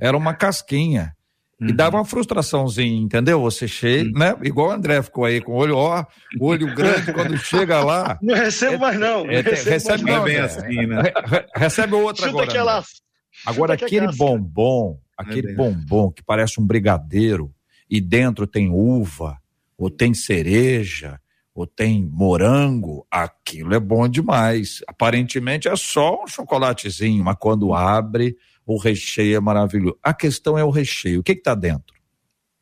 era 0.04 0.18
uma 0.18 0.34
casquinha. 0.34 1.16
Uhum. 1.62 1.70
E 1.70 1.74
dava 1.74 1.96
uma 1.96 2.04
frustraçãozinha, 2.04 3.02
entendeu? 3.02 3.40
Você 3.40 3.70
cheio, 3.70 4.08
uhum. 4.08 4.20
né? 4.20 4.36
Igual 4.44 4.68
o 4.68 4.72
André 4.72 5.02
ficou 5.02 5.24
aí 5.24 5.40
com 5.40 5.54
o 5.54 5.56
olho, 5.56 5.78
ó, 5.78 6.06
olho 6.42 6.76
grande, 6.76 7.14
quando 7.14 7.38
chega 7.38 7.82
lá. 7.82 8.20
Não 8.22 8.36
recebo 8.36 8.74
é, 8.74 8.78
mais, 8.78 9.00
não. 9.00 9.30
É, 9.32 9.40
recebo 9.40 9.70
recebe 9.70 10.04
mais 10.04 10.16
não, 10.18 10.24
bem 10.26 10.38
assim, 10.40 10.86
né? 10.88 11.04
Recebe 11.56 11.94
outra 11.96 12.28
Chuta 12.28 12.44
agora. 12.44 12.52
Aquela, 12.52 12.84
agora, 13.46 13.74
aquele 13.76 14.08
bombom, 14.08 15.00
aquele 15.18 15.52
é 15.52 15.56
bombom 15.56 16.12
que 16.12 16.22
parece 16.22 16.60
um 16.60 16.66
brigadeiro 16.66 17.54
e 17.90 18.02
dentro 18.02 18.46
tem 18.46 18.70
uva, 18.70 19.38
ou 19.78 19.90
tem 19.90 20.14
cereja, 20.14 21.18
ou 21.56 21.66
tem 21.66 22.04
morango, 22.12 23.08
aquilo 23.10 23.74
é 23.74 23.80
bom 23.80 24.08
demais. 24.10 24.82
Aparentemente 24.86 25.70
é 25.70 25.76
só 25.78 26.24
um 26.24 26.28
chocolatezinho, 26.28 27.24
mas 27.24 27.38
quando 27.40 27.74
abre 27.74 28.36
o 28.66 28.78
recheio 28.78 29.36
é 29.36 29.40
maravilhoso. 29.40 29.98
A 30.02 30.14
questão 30.14 30.58
é 30.58 30.64
o 30.64 30.70
recheio. 30.70 31.20
O 31.20 31.24
que 31.24 31.34
está 31.34 31.56
dentro? 31.56 31.94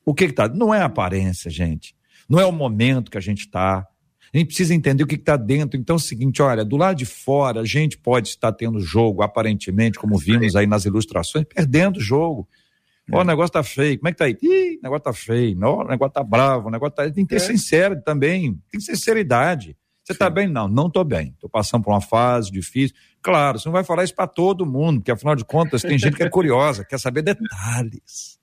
O 0.05 0.13
que 0.13 0.25
está? 0.25 0.47
Não 0.47 0.73
é 0.73 0.81
a 0.81 0.85
aparência, 0.85 1.49
gente. 1.49 1.95
Não 2.27 2.39
é 2.39 2.45
o 2.45 2.51
momento 2.51 3.11
que 3.11 3.17
a 3.17 3.21
gente 3.21 3.41
está. 3.41 3.87
A 4.33 4.37
gente 4.37 4.47
precisa 4.47 4.73
entender 4.73 5.03
o 5.03 5.07
que 5.07 5.15
está 5.15 5.35
dentro. 5.35 5.79
Então 5.79 5.95
é 5.95 5.97
o 5.97 5.99
seguinte: 5.99 6.41
olha, 6.41 6.63
do 6.63 6.77
lado 6.77 6.97
de 6.97 7.05
fora, 7.05 7.61
a 7.61 7.65
gente 7.65 7.97
pode 7.97 8.29
estar 8.29 8.51
tendo 8.53 8.79
jogo, 8.79 9.21
aparentemente, 9.21 9.99
como 9.99 10.17
vimos 10.17 10.55
aí 10.55 10.65
nas 10.65 10.85
ilustrações, 10.85 11.45
perdendo 11.45 11.97
o 11.97 12.01
jogo. 12.01 12.47
Ó, 13.11 13.17
oh, 13.17 13.21
o 13.21 13.23
negócio 13.25 13.51
tá 13.51 13.63
feio. 13.63 13.97
Como 13.97 14.07
é 14.07 14.11
que 14.11 14.17
tá 14.17 14.25
aí? 14.25 14.37
Ih, 14.41 14.77
o 14.77 14.83
negócio 14.83 15.03
tá 15.03 15.13
feio. 15.13 15.57
Ó, 15.63 15.83
o 15.83 15.87
negócio 15.87 16.13
tá 16.13 16.23
bravo. 16.23 16.69
O 16.69 16.71
negócio 16.71 16.95
tá. 16.95 17.03
Tem 17.11 17.25
que 17.25 17.29
ter 17.29 17.35
é. 17.35 17.39
sincero 17.39 18.01
também. 18.01 18.57
Tem 18.71 18.79
sinceridade. 18.79 19.75
Você 20.03 20.13
está 20.13 20.29
bem? 20.29 20.47
Não, 20.47 20.67
não 20.67 20.87
estou 20.87 21.03
bem. 21.03 21.29
Estou 21.29 21.49
passando 21.49 21.83
por 21.83 21.91
uma 21.91 22.01
fase 22.01 22.51
difícil. 22.51 22.95
Claro, 23.21 23.59
você 23.59 23.67
não 23.67 23.73
vai 23.73 23.83
falar 23.83 24.03
isso 24.03 24.15
para 24.15 24.27
todo 24.27 24.65
mundo, 24.65 24.99
porque 24.99 25.11
afinal 25.11 25.35
de 25.35 25.45
contas 25.45 25.81
tem 25.81 25.97
gente 25.97 26.15
que 26.15 26.23
é 26.23 26.29
curiosa, 26.29 26.83
quer 26.83 26.99
saber 26.99 27.21
detalhes. 27.21 28.39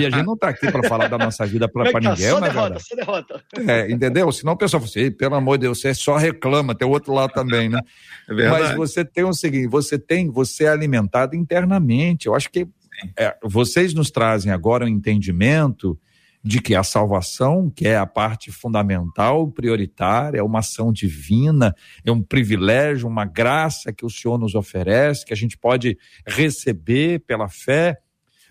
e 0.00 0.06
a 0.06 0.10
gente 0.10 0.24
não 0.24 0.34
está 0.34 0.48
aqui 0.48 0.70
para 0.70 0.88
falar 0.88 1.08
da 1.08 1.18
nossa 1.18 1.44
vida 1.44 1.68
para 1.68 1.90
tá? 1.90 1.98
ninguém, 1.98 2.30
só 2.30 2.40
né, 2.40 2.48
derrota, 2.48 2.78
só 2.78 2.94
derrota. 2.94 3.42
É, 3.66 3.90
entendeu? 3.90 4.30
Senão 4.30 4.52
o 4.52 4.56
pessoal 4.56 4.80
fala 4.80 4.90
assim, 4.90 5.10
pelo 5.10 5.34
amor 5.34 5.58
de 5.58 5.62
Deus, 5.62 5.80
você 5.80 5.92
só 5.92 6.16
reclama, 6.16 6.74
tem 6.74 6.86
o 6.86 6.90
outro 6.90 7.12
lado 7.12 7.32
também, 7.32 7.68
né? 7.68 7.80
É 8.28 8.34
verdade. 8.34 8.62
Mas 8.62 8.76
você 8.76 9.04
tem 9.04 9.24
o 9.24 9.32
seguinte, 9.32 9.66
você 9.66 9.98
tem, 9.98 10.30
você 10.30 10.64
é 10.64 10.68
alimentado 10.68 11.34
internamente. 11.34 12.26
Eu 12.26 12.34
acho 12.34 12.48
que 12.48 12.68
é, 13.18 13.36
vocês 13.42 13.92
nos 13.92 14.10
trazem 14.10 14.52
agora 14.52 14.84
um 14.84 14.88
entendimento 14.88 15.98
de 16.44 16.60
que 16.60 16.74
a 16.74 16.82
salvação, 16.82 17.70
que 17.70 17.88
é 17.88 17.96
a 17.96 18.04
parte 18.04 18.52
fundamental, 18.52 19.50
prioritária, 19.50 20.40
é 20.40 20.42
uma 20.42 20.58
ação 20.58 20.92
divina, 20.92 21.74
é 22.04 22.12
um 22.12 22.22
privilégio, 22.22 23.08
uma 23.08 23.24
graça 23.24 23.90
que 23.94 24.04
o 24.04 24.10
Senhor 24.10 24.36
nos 24.38 24.54
oferece, 24.54 25.24
que 25.24 25.32
a 25.32 25.36
gente 25.36 25.56
pode 25.56 25.96
receber 26.26 27.20
pela 27.20 27.48
fé. 27.48 27.98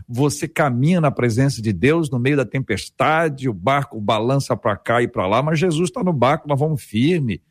Você 0.07 0.47
caminha 0.47 0.99
na 0.99 1.11
presença 1.11 1.61
de 1.61 1.71
Deus 1.71 2.09
no 2.09 2.17
meio 2.17 2.35
da 2.35 2.45
tempestade, 2.45 3.47
o 3.47 3.53
barco 3.53 4.01
balança 4.01 4.57
para 4.57 4.75
cá 4.75 5.03
e 5.03 5.07
para 5.07 5.27
lá, 5.27 5.43
mas 5.43 5.59
Jesus 5.59 5.89
está 5.89 6.03
no 6.03 6.11
barco, 6.11 6.47
nós 6.47 6.59
vamos 6.59 6.83
firme. 6.83 7.43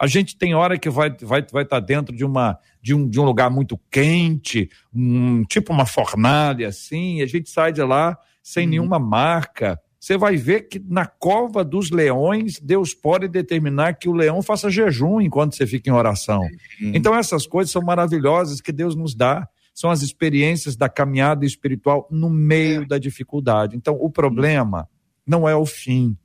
A 0.00 0.06
gente 0.06 0.38
tem 0.38 0.54
hora 0.54 0.78
que 0.78 0.88
vai 0.88 1.10
vai 1.10 1.44
vai 1.50 1.64
estar 1.64 1.80
tá 1.80 1.80
dentro 1.80 2.14
de 2.14 2.24
uma 2.24 2.56
de 2.80 2.94
um, 2.94 3.08
de 3.08 3.18
um 3.18 3.24
lugar 3.24 3.50
muito 3.50 3.76
quente, 3.90 4.70
um, 4.94 5.42
tipo 5.42 5.72
uma 5.72 5.84
fornalha 5.84 6.68
assim, 6.68 7.16
e 7.16 7.22
a 7.22 7.26
gente 7.26 7.50
sai 7.50 7.72
de 7.72 7.82
lá 7.82 8.16
sem 8.40 8.64
hum. 8.64 8.70
nenhuma 8.70 9.00
marca, 9.00 9.78
você 10.00 10.16
vai 10.16 10.36
ver 10.36 10.68
que 10.68 10.78
na 10.78 11.06
cova 11.06 11.64
dos 11.64 11.90
leões, 11.90 12.60
Deus 12.60 12.94
pode 12.94 13.26
determinar 13.26 13.94
que 13.94 14.08
o 14.08 14.12
leão 14.12 14.42
faça 14.42 14.70
jejum 14.70 15.20
enquanto 15.20 15.56
você 15.56 15.66
fica 15.66 15.90
em 15.90 15.92
oração. 15.92 16.42
Uhum. 16.80 16.92
Então, 16.94 17.14
essas 17.14 17.46
coisas 17.46 17.72
são 17.72 17.82
maravilhosas 17.82 18.60
que 18.60 18.70
Deus 18.70 18.94
nos 18.94 19.14
dá. 19.14 19.48
São 19.74 19.90
as 19.90 20.02
experiências 20.02 20.76
da 20.76 20.88
caminhada 20.88 21.44
espiritual 21.44 22.06
no 22.10 22.30
meio 22.30 22.82
é. 22.82 22.86
da 22.86 22.98
dificuldade. 22.98 23.76
Então, 23.76 23.96
o 24.00 24.08
problema 24.08 24.88
não 25.26 25.48
é 25.48 25.56
o 25.56 25.66
fim. 25.66 26.16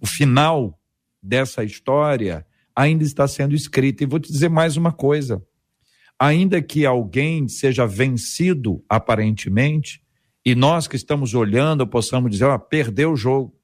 O 0.00 0.06
final 0.06 0.78
dessa 1.22 1.62
história 1.62 2.46
ainda 2.74 3.04
está 3.04 3.28
sendo 3.28 3.54
escrito. 3.54 4.02
E 4.02 4.06
vou 4.06 4.18
te 4.18 4.32
dizer 4.32 4.48
mais 4.48 4.76
uma 4.76 4.90
coisa: 4.92 5.42
ainda 6.18 6.62
que 6.62 6.86
alguém 6.86 7.46
seja 7.46 7.86
vencido 7.86 8.82
aparentemente, 8.88 10.02
e 10.44 10.54
nós 10.54 10.86
que 10.86 10.96
estamos 10.96 11.34
olhando 11.34 11.86
possamos 11.86 12.30
dizer, 12.30 12.44
ó, 12.44 12.58
perdeu 12.58 13.12
o 13.12 13.16
jogo, 13.16 13.54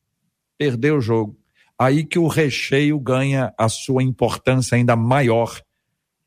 perdeu 0.57 0.97
o 0.97 1.01
jogo. 1.01 1.37
Aí 1.79 2.05
que 2.05 2.19
o 2.19 2.27
recheio 2.27 2.99
ganha 2.99 3.53
a 3.57 3.69
sua 3.69 4.03
importância 4.03 4.77
ainda 4.77 4.97
maior, 4.97 5.61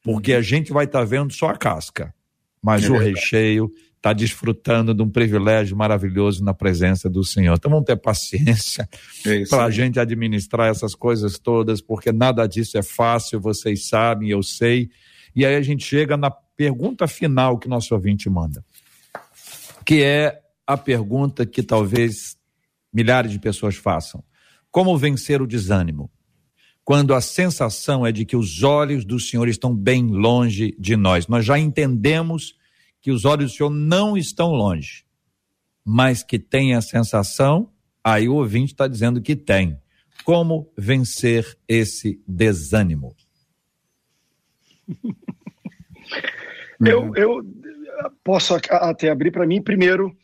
porque 0.04 0.34
a 0.34 0.42
gente 0.42 0.72
vai 0.72 0.86
estar 0.86 1.00
tá 1.00 1.06
vendo 1.06 1.34
só 1.34 1.50
a 1.50 1.58
casca, 1.58 2.14
mas 2.62 2.86
é 2.86 2.90
o 2.90 2.98
recheio 2.98 3.72
está 4.02 4.14
desfrutando 4.14 4.96
de 4.96 5.04
um 5.04 5.10
privilégio 5.10 5.78
maravilhoso 5.78 6.44
na 6.44 6.56
presença 6.56 7.08
do 7.08 7.24
Senhor. 7.24 7.56
Então 7.56 7.70
vamos 7.70 7.86
ter 7.86 7.96
paciência 7.96 8.90
é 9.26 9.44
para 9.46 9.66
a 9.66 9.70
gente 9.70 10.00
administrar 10.00 10.70
essas 10.70 10.96
coisas 10.96 11.38
todas, 11.38 11.82
porque 11.82 12.12
nada 12.12 12.48
disso 12.48 12.80
é 12.80 12.82
fácil, 12.82 13.40
vocês 13.40 13.88
sabem, 13.88 14.30
eu 14.30 14.42
sei. 14.42 14.90
E 15.36 15.46
aí 15.46 15.56
a 15.56 15.62
gente 15.62 15.86
chega 15.86 16.18
na 16.18 16.32
pergunta 16.32 17.08
final 17.08 17.60
que 17.60 17.70
nosso 17.70 17.94
ouvinte 17.94 18.28
manda, 18.28 18.66
que 19.92 20.02
é 20.02 20.42
a 20.66 20.78
pergunta 20.78 21.46
que 21.46 21.62
talvez 21.62 22.38
milhares 22.94 23.30
de 23.30 23.38
pessoas 23.38 23.76
façam: 23.76 24.24
como 24.72 24.98
vencer 24.98 25.42
o 25.42 25.46
desânimo? 25.46 26.10
Quando 26.82 27.14
a 27.14 27.20
sensação 27.20 28.06
é 28.06 28.12
de 28.14 28.24
que 28.24 28.38
os 28.38 28.64
olhos 28.64 29.04
do 29.04 29.20
Senhor 29.20 29.50
estão 29.50 29.76
bem 29.76 30.08
longe 30.08 30.74
de 30.80 30.96
nós. 30.96 31.28
Nós 31.28 31.46
já 31.46 31.60
entendemos 31.60 32.56
que 33.02 33.12
os 33.12 33.26
olhos 33.26 33.52
do 33.52 33.58
Senhor 33.58 33.70
não 33.70 34.16
estão 34.16 34.52
longe, 34.52 35.04
mas 35.84 36.24
que 36.24 36.40
tem 36.40 36.74
a 36.74 36.82
sensação, 36.82 37.70
aí 38.02 38.30
o 38.30 38.36
ouvinte 38.36 38.72
está 38.72 38.88
dizendo 38.88 39.22
que 39.22 39.36
tem. 39.36 39.78
Como 40.24 40.72
vencer 40.78 41.58
esse 41.68 42.24
desânimo? 42.26 43.14
Eu, 46.84 47.16
eu 47.16 47.44
posso 48.24 48.56
até 48.56 49.10
abrir 49.10 49.32
para 49.32 49.46
mim 49.46 49.62
primeiro 49.62 50.16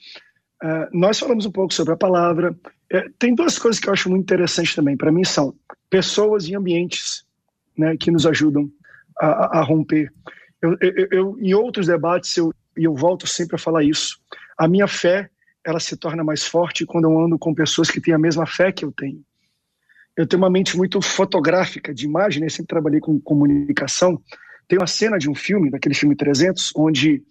Uh, 0.64 0.90
nós 0.92 1.20
falamos 1.20 1.46
um 1.46 1.52
pouco 1.52 1.74
sobre 1.74 1.94
a 1.94 1.98
palavra. 1.98 2.52
Uh, 2.52 3.14
tem 3.20 3.36
duas 3.36 3.60
coisas 3.60 3.80
que 3.80 3.88
eu 3.88 3.94
acho 3.94 4.10
muito 4.10 4.24
interessantes 4.24 4.74
também. 4.74 4.98
Para 4.98 5.12
mim 5.12 5.24
são 5.24 5.54
pessoas 5.90 6.48
e 6.48 6.56
ambientes 6.56 7.26
né, 7.78 7.96
que 7.96 8.10
nos 8.10 8.26
ajudam 8.26 8.70
a, 9.20 9.60
a 9.60 9.62
romper. 9.62 10.12
Eu, 10.62 10.76
eu, 10.82 11.08
eu, 11.12 11.38
em 11.40 11.54
outros 11.54 11.86
debates, 11.86 12.36
eu, 12.38 12.52
eu 12.76 12.96
volto 12.96 13.28
sempre 13.28 13.56
a 13.56 13.60
falar 13.60 13.84
isso, 13.84 14.20
a 14.58 14.68
minha 14.68 14.88
fé 14.88 15.30
ela 15.64 15.80
se 15.80 15.96
torna 15.96 16.24
mais 16.24 16.46
forte 16.46 16.86
quando 16.86 17.06
eu 17.06 17.20
ando 17.20 17.38
com 17.38 17.54
pessoas 17.54 17.92
que 17.92 18.02
têm 18.02 18.14
a 18.14 18.20
mesma 18.20 18.46
fé 18.46 18.72
que 18.72 18.84
eu 18.84 18.92
tenho. 18.92 19.22
Eu 20.16 20.26
tenho 20.26 20.42
uma 20.42 20.50
mente 20.50 20.76
muito 20.76 21.00
fotográfica 21.02 21.94
de 21.94 22.06
imagem, 22.06 22.42
né? 22.42 22.50
sempre 22.50 22.68
trabalhei 22.68 23.00
com 23.00 23.20
comunicação. 23.20 24.20
Tem 24.68 24.80
uma 24.80 24.88
cena 24.88 25.20
de 25.20 25.30
um 25.30 25.36
filme, 25.36 25.70
daquele 25.70 25.94
filme 25.94 26.16
300, 26.16 26.72
onde 26.76 27.22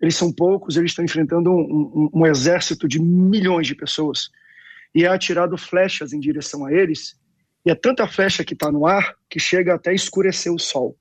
eles 0.00 0.16
são 0.16 0.32
poucos, 0.32 0.76
eles 0.76 0.90
estão 0.90 1.04
enfrentando 1.04 1.50
um, 1.50 2.10
um, 2.12 2.20
um 2.20 2.26
exército 2.26 2.86
de 2.86 3.00
milhões 3.00 3.66
de 3.66 3.74
pessoas. 3.74 4.30
E 4.94 5.04
é 5.04 5.08
atirado 5.08 5.56
flechas 5.56 6.12
em 6.12 6.20
direção 6.20 6.64
a 6.64 6.72
eles, 6.72 7.16
e 7.64 7.70
é 7.70 7.74
tanta 7.74 8.06
flecha 8.06 8.44
que 8.44 8.54
está 8.54 8.70
no 8.70 8.86
ar 8.86 9.14
que 9.28 9.40
chega 9.40 9.74
até 9.74 9.92
escurecer 9.92 10.52
o 10.52 10.58
sol. 10.58 10.96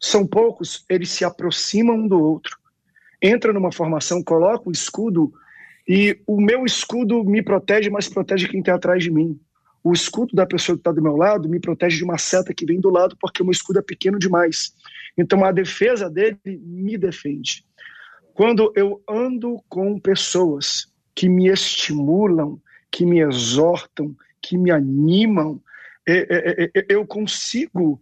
São 0.00 0.26
poucos, 0.26 0.84
eles 0.88 1.10
se 1.10 1.24
aproximam 1.24 1.96
um 1.96 2.08
do 2.08 2.18
outro, 2.18 2.56
entram 3.22 3.52
numa 3.52 3.70
formação, 3.70 4.22
colocam 4.22 4.68
o 4.68 4.72
escudo, 4.72 5.32
e 5.86 6.18
o 6.26 6.40
meu 6.40 6.64
escudo 6.64 7.22
me 7.24 7.42
protege, 7.42 7.90
mas 7.90 8.08
protege 8.08 8.48
quem 8.48 8.60
está 8.60 8.74
atrás 8.74 9.02
de 9.02 9.10
mim. 9.10 9.38
O 9.82 9.92
escudo 9.92 10.34
da 10.34 10.46
pessoa 10.46 10.76
que 10.76 10.80
está 10.80 10.92
do 10.92 11.02
meu 11.02 11.16
lado 11.16 11.48
me 11.48 11.58
protege 11.58 11.96
de 11.96 12.04
uma 12.04 12.18
seta 12.18 12.54
que 12.54 12.66
vem 12.66 12.80
do 12.80 12.90
lado, 12.90 13.16
porque 13.20 13.42
o 13.42 13.44
meu 13.44 13.52
escudo 13.52 13.78
é 13.78 13.82
pequeno 13.82 14.18
demais. 14.18 14.74
Então 15.16 15.44
a 15.44 15.52
defesa 15.52 16.08
dele 16.08 16.38
me 16.44 16.96
defende. 16.96 17.64
Quando 18.40 18.72
eu 18.74 19.02
ando 19.06 19.62
com 19.68 20.00
pessoas 20.00 20.88
que 21.14 21.28
me 21.28 21.48
estimulam, 21.48 22.58
que 22.90 23.04
me 23.04 23.20
exortam, 23.20 24.16
que 24.40 24.56
me 24.56 24.70
animam, 24.70 25.60
é, 26.08 26.64
é, 26.64 26.70
é, 26.74 26.86
eu 26.88 27.06
consigo 27.06 28.00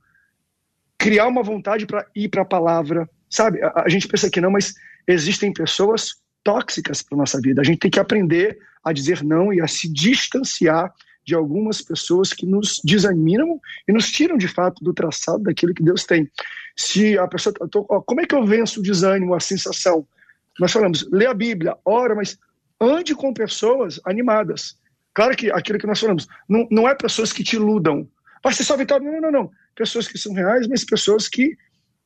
criar 0.97 1.27
uma 1.27 1.43
vontade 1.43 1.87
para 1.87 2.07
ir 2.15 2.29
para 2.29 2.43
a 2.43 2.45
palavra. 2.45 3.11
Sabe, 3.29 3.59
a, 3.61 3.89
gente 3.89 4.07
pensa 4.07 4.31
que 4.31 4.41
não, 4.41 4.53
mas 4.53 4.75
existem 5.09 5.53
pessoas 5.53 6.23
tóxicas 6.45 7.03
para 7.03 7.19
nossa 7.19 7.41
vida. 7.41 7.61
A 7.61 7.65
gente 7.65 7.81
tem 7.81 7.91
que 7.91 7.99
aprender 7.99 8.61
a 8.85 8.93
dizer 8.93 9.25
não 9.25 9.53
e 9.53 9.61
a 9.61 9.67
se 9.67 9.93
distanciar 9.93 10.95
de 11.27 11.35
algumas 11.35 11.83
pessoas 11.83 12.33
que 12.33 12.47
nos 12.47 12.81
desanimam 12.85 13.61
e 13.89 13.93
nos 13.93 14.09
tiram 14.13 14.37
de 14.37 14.47
fato 14.47 14.85
do 14.85 14.95
traçado 14.95 15.43
daquilo 15.43 15.75
que 15.75 15.83
Deus 15.83 16.05
tem. 16.05 16.31
Se 16.77 17.19
a 17.19 17.27
pessoa, 17.27 17.57
ó, 17.89 18.01
como 18.01 18.21
é 18.21 18.25
que 18.25 18.37
eu 18.37 18.47
venço 18.47 18.79
o 18.79 18.83
desânimo, 18.85 19.35
a 19.35 19.41
sensação? 19.41 20.07
Nós 20.59 20.73
falamos, 20.73 21.09
lê 21.13 21.27
a 21.27 21.35
Bíblia, 21.35 21.77
ora, 21.85 22.15
mas 22.15 22.39
ande 22.81 23.15
com 23.15 23.33
pessoas 23.33 24.01
animadas. 24.05 24.77
Claro 25.15 25.37
que 25.37 25.51
aquilo 25.51 25.79
que 25.79 25.87
nós 25.87 26.01
falamos, 26.01 26.29
não, 26.49 26.67
não 26.71 26.89
é 26.89 26.95
pessoas 26.95 27.33
que 27.33 27.43
te 27.43 27.57
iludam. 27.57 28.09
Vai 28.43 28.53
ser 28.53 28.65
só 28.65 28.77
vitória. 28.77 29.11
Não, 29.11 29.21
não, 29.21 29.33
não. 29.33 29.51
Pessoas 29.75 30.07
que 30.07 30.19
são 30.19 30.33
reais, 30.33 30.67
mas 30.69 30.85
pessoas 30.85 31.29
que 31.29 31.57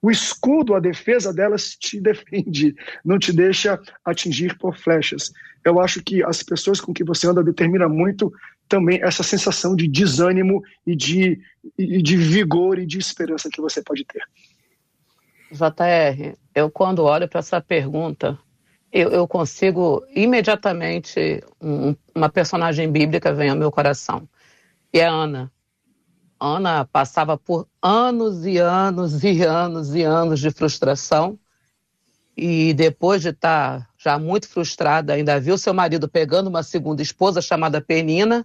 o 0.00 0.10
escudo, 0.10 0.74
a 0.74 0.80
defesa 0.80 1.32
delas 1.32 1.76
te 1.76 2.00
defende, 2.02 2.74
não 3.04 3.18
te 3.18 3.32
deixa 3.32 3.80
atingir 4.04 4.58
por 4.58 4.76
flechas. 4.76 5.30
Eu 5.64 5.80
acho 5.80 6.02
que 6.02 6.24
as 6.24 6.42
pessoas 6.42 6.80
com 6.80 6.92
que 6.92 7.04
você 7.04 7.28
anda 7.28 7.44
determina 7.44 7.88
muito 7.88 8.32
também 8.68 9.00
essa 9.02 9.22
sensação 9.22 9.76
de 9.76 9.86
desânimo 9.86 10.62
e 10.86 10.96
de, 10.96 11.40
e 11.78 12.02
de 12.02 12.16
vigor 12.16 12.78
e 12.78 12.86
de 12.86 12.98
esperança 12.98 13.48
que 13.52 13.60
você 13.60 13.82
pode 13.82 14.04
ter. 14.04 14.22
JR, 15.52 16.34
eu 16.54 16.70
quando 16.70 17.04
olho 17.04 17.28
para 17.28 17.40
essa 17.40 17.60
pergunta, 17.60 18.38
eu, 18.92 19.10
eu 19.10 19.26
consigo 19.26 20.04
imediatamente 20.14 21.42
um, 21.60 21.96
uma 22.14 22.28
personagem 22.28 22.90
bíblica 22.90 23.32
vem 23.32 23.48
ao 23.50 23.56
meu 23.56 23.72
coração. 23.72 24.28
E 24.92 25.00
é 25.00 25.06
Ana. 25.06 25.50
Ana 26.38 26.84
passava 26.84 27.38
por 27.38 27.66
anos 27.80 28.44
e 28.44 28.58
anos 28.58 29.24
e 29.24 29.42
anos 29.42 29.94
e 29.94 30.02
anos 30.02 30.40
de 30.40 30.50
frustração. 30.50 31.38
E 32.36 32.74
depois 32.74 33.22
de 33.22 33.28
estar 33.28 33.88
já 33.96 34.18
muito 34.18 34.48
frustrada, 34.48 35.12
ainda 35.14 35.38
viu 35.40 35.56
seu 35.56 35.72
marido 35.72 36.08
pegando 36.08 36.48
uma 36.48 36.62
segunda 36.62 37.00
esposa 37.00 37.40
chamada 37.40 37.80
Penina. 37.80 38.44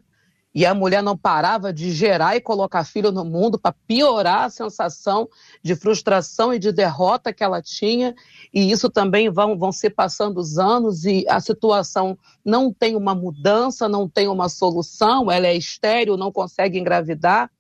E 0.58 0.66
a 0.66 0.74
mulher 0.74 1.04
não 1.04 1.16
parava 1.16 1.72
de 1.72 1.92
gerar 1.92 2.36
e 2.36 2.42
colocar 2.42 2.84
filho 2.84 3.12
no 3.12 3.24
mundo 3.24 3.60
para 3.60 3.76
piorar 3.86 4.46
a 4.46 4.50
sensação 4.50 5.30
de 5.62 5.76
frustração 5.76 6.52
e 6.52 6.58
de 6.58 6.72
derrota 6.72 7.32
que 7.32 7.44
ela 7.44 7.62
tinha. 7.62 8.16
E 8.52 8.72
isso 8.72 8.90
também 8.90 9.30
vão, 9.30 9.56
vão 9.56 9.72
se 9.72 9.88
passando 9.88 10.40
os 10.40 10.58
anos 10.58 11.06
e 11.06 11.24
a 11.30 11.40
situação 11.40 12.18
não 12.44 12.74
tem 12.74 12.96
uma 12.96 13.14
mudança, 13.14 13.88
não 13.88 14.10
tem 14.10 14.28
uma 14.28 14.50
solução. 14.50 15.30
Ela 15.32 15.46
é 15.46 15.56
estéril, 15.56 16.18
não 16.18 16.32
consegue 16.32 16.80
engravidar 16.80 17.52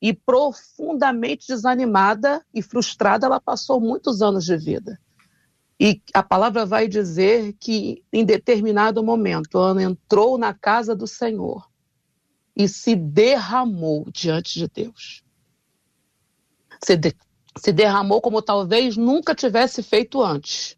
e 0.00 0.12
profundamente 0.12 1.48
desanimada 1.48 2.40
e 2.54 2.62
frustrada, 2.62 3.26
ela 3.26 3.40
passou 3.40 3.80
muitos 3.80 4.22
anos 4.22 4.44
de 4.44 4.56
vida. 4.56 4.96
E 5.80 6.00
a 6.14 6.22
palavra 6.22 6.64
vai 6.64 6.86
dizer 6.86 7.56
que 7.58 8.04
em 8.12 8.24
determinado 8.24 9.02
momento 9.02 9.58
Ana 9.58 9.82
entrou 9.82 10.38
na 10.38 10.54
casa 10.54 10.94
do 10.94 11.08
Senhor 11.08 11.66
e 12.58 12.66
se 12.66 12.96
derramou 12.96 14.10
diante 14.10 14.58
de 14.58 14.66
Deus. 14.66 15.22
Se, 16.82 16.96
de, 16.96 17.14
se 17.56 17.72
derramou 17.72 18.20
como 18.20 18.42
talvez 18.42 18.96
nunca 18.96 19.32
tivesse 19.32 19.80
feito 19.80 20.20
antes. 20.20 20.76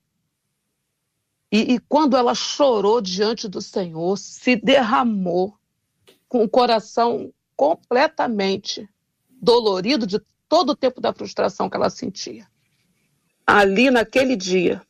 E, 1.50 1.74
e 1.74 1.78
quando 1.80 2.18
ela 2.18 2.34
chorou 2.34 3.00
diante 3.00 3.48
do 3.48 3.62
Senhor, 3.62 4.18
se 4.18 4.56
derramou 4.56 5.56
com 6.28 6.44
o 6.44 6.48
coração 6.48 7.32
completamente 7.56 8.86
dolorido 9.30 10.06
de 10.06 10.20
todo 10.48 10.70
o 10.70 10.76
tempo 10.76 11.00
da 11.00 11.14
frustração 11.14 11.70
que 11.70 11.76
ela 11.76 11.88
sentia. 11.88 12.46
Ali, 13.46 13.90
naquele 13.90 14.36
dia, 14.36 14.82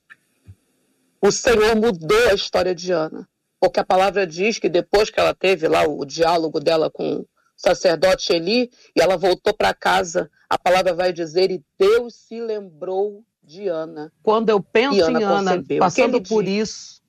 o 1.22 1.30
Senhor 1.30 1.76
mudou 1.76 2.28
a 2.28 2.34
história 2.34 2.74
de 2.74 2.90
Ana. 2.92 3.28
Porque 3.60 3.78
a 3.78 3.84
palavra 3.84 4.26
diz 4.26 4.58
que 4.58 4.68
depois 4.68 5.10
que 5.10 5.20
ela 5.20 5.34
teve 5.34 5.68
lá 5.68 5.86
o 5.86 6.04
diálogo 6.04 6.58
dela 6.58 6.90
com 6.90 7.18
o 7.18 7.26
sacerdote 7.54 8.32
Eli, 8.32 8.70
e 8.96 9.00
ela 9.00 9.18
voltou 9.18 9.52
para 9.52 9.74
casa, 9.74 10.30
a 10.48 10.58
palavra 10.58 10.94
vai 10.94 11.12
dizer, 11.12 11.50
e 11.50 11.62
Deus 11.78 12.14
se 12.14 12.40
lembrou 12.40 13.22
de 13.42 13.68
Ana. 13.68 14.10
Quando 14.22 14.48
eu 14.48 14.62
penso 14.62 15.04
Ana 15.04 15.20
em 15.20 15.24
Ana 15.24 15.50
concebeu. 15.52 15.78
passando 15.78 16.22
por 16.22 16.42
dia. 16.42 16.62
isso, 16.62 17.02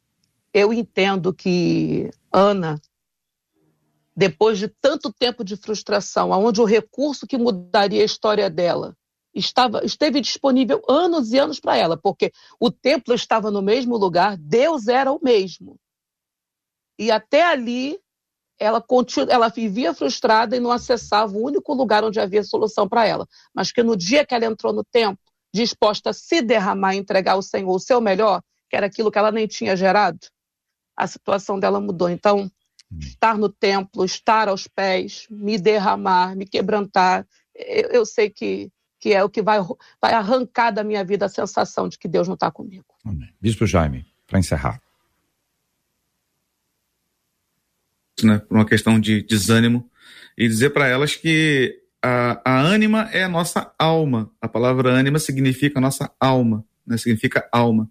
eu 0.54 0.74
entendo 0.74 1.34
que 1.34 2.12
Ana 2.32 2.80
depois 4.16 4.60
de 4.60 4.68
tanto 4.68 5.12
tempo 5.12 5.43
de 5.43 5.56
frustração, 5.56 6.34
aonde 6.34 6.62
o 6.62 6.66
recurso 6.66 7.26
que 7.26 7.38
mudaria 7.38 8.02
a 8.02 8.06
história 8.06 8.49
dela 8.49 8.95
estava 9.34 9.84
esteve 9.86 10.20
disponível 10.20 10.84
anos 10.88 11.32
e 11.32 11.39
anos 11.39 11.60
para 11.60 11.78
ela, 11.78 11.97
porque 11.97 12.32
o 12.60 12.70
templo 12.70 13.14
estava 13.14 13.49
no 13.49 13.62
mesmo 13.62 13.97
lugar, 13.97 14.38
Deus 14.38 14.88
era 14.88 15.12
o 15.12 15.20
mesmo. 15.24 15.80
E 16.98 17.12
até 17.12 17.44
ali 17.44 18.00
ela 18.60 18.80
continu, 18.80 19.26
ela 19.32 19.50
vivia 19.50 19.92
frustrada 19.94 20.56
e 20.56 20.60
não 20.60 20.72
acessava 20.72 21.34
o 21.36 21.44
único 21.44 21.74
lugar 21.74 22.04
onde 22.04 22.20
havia 22.20 22.44
solução 22.44 22.88
para 22.88 23.08
ela, 23.08 23.28
mas 23.56 23.72
que 23.72 23.82
no 23.82 23.98
dia 23.98 24.24
que 24.24 24.36
ela 24.36 24.46
entrou 24.46 24.72
no 24.72 24.84
templo, 24.84 25.18
disposta 25.52 26.12
a 26.12 26.14
se 26.14 26.44
derramar 26.44 26.94
e 26.94 27.00
entregar 27.00 27.34
ao 27.34 27.42
Senhor 27.42 27.72
o 27.72 27.80
seu 27.80 28.00
melhor, 28.00 28.39
que 28.70 28.76
era 28.76 28.86
aquilo 28.86 29.12
que 29.12 29.18
ela 29.18 29.32
nem 29.32 29.48
tinha 29.48 29.76
gerado, 29.76 30.20
a 30.96 31.08
situação 31.08 31.60
dela 31.60 31.82
mudou. 31.82 32.08
Então, 32.08 32.50
estar 33.00 33.36
no 33.36 33.50
templo, 33.50 34.06
estar 34.06 34.48
aos 34.48 34.68
pés, 34.68 35.26
me 35.30 35.58
derramar, 35.58 36.36
me 36.36 36.46
quebrantar, 36.46 37.26
eu, 37.56 37.89
eu 37.89 38.06
sei 38.06 38.30
que, 38.30 38.70
que 39.00 39.12
é 39.12 39.24
o 39.24 39.30
que 39.30 39.42
vai, 39.42 39.60
vai 40.00 40.14
arrancar 40.14 40.72
da 40.72 40.84
minha 40.84 41.04
vida 41.04 41.26
a 41.26 41.30
sensação 41.30 41.89
de 41.89 41.98
que 41.98 42.08
Deus 42.08 42.28
não 42.28 42.36
está 42.36 42.52
comigo. 42.52 42.86
Amém. 43.04 43.34
Bispo 43.42 43.66
Jaime, 43.66 44.06
para 44.28 44.38
encerrar. 44.39 44.80
Né, 48.24 48.39
por 48.39 48.55
uma 48.55 48.65
questão 48.65 48.99
de 48.99 49.22
desânimo, 49.24 49.89
e 50.38 50.47
dizer 50.47 50.72
para 50.72 50.88
elas 50.88 51.15
que 51.15 51.82
a, 52.01 52.41
a 52.43 52.61
ânima 52.61 53.09
é 53.11 53.24
a 53.24 53.30
nossa 53.30 53.74
alma. 53.78 54.32
A 54.41 54.47
palavra 54.47 54.89
ânima 54.89 55.19
significa 55.19 55.80
nossa 55.80 56.11
alma, 56.19 56.65
né, 56.86 56.97
significa 56.97 57.47
alma. 57.51 57.89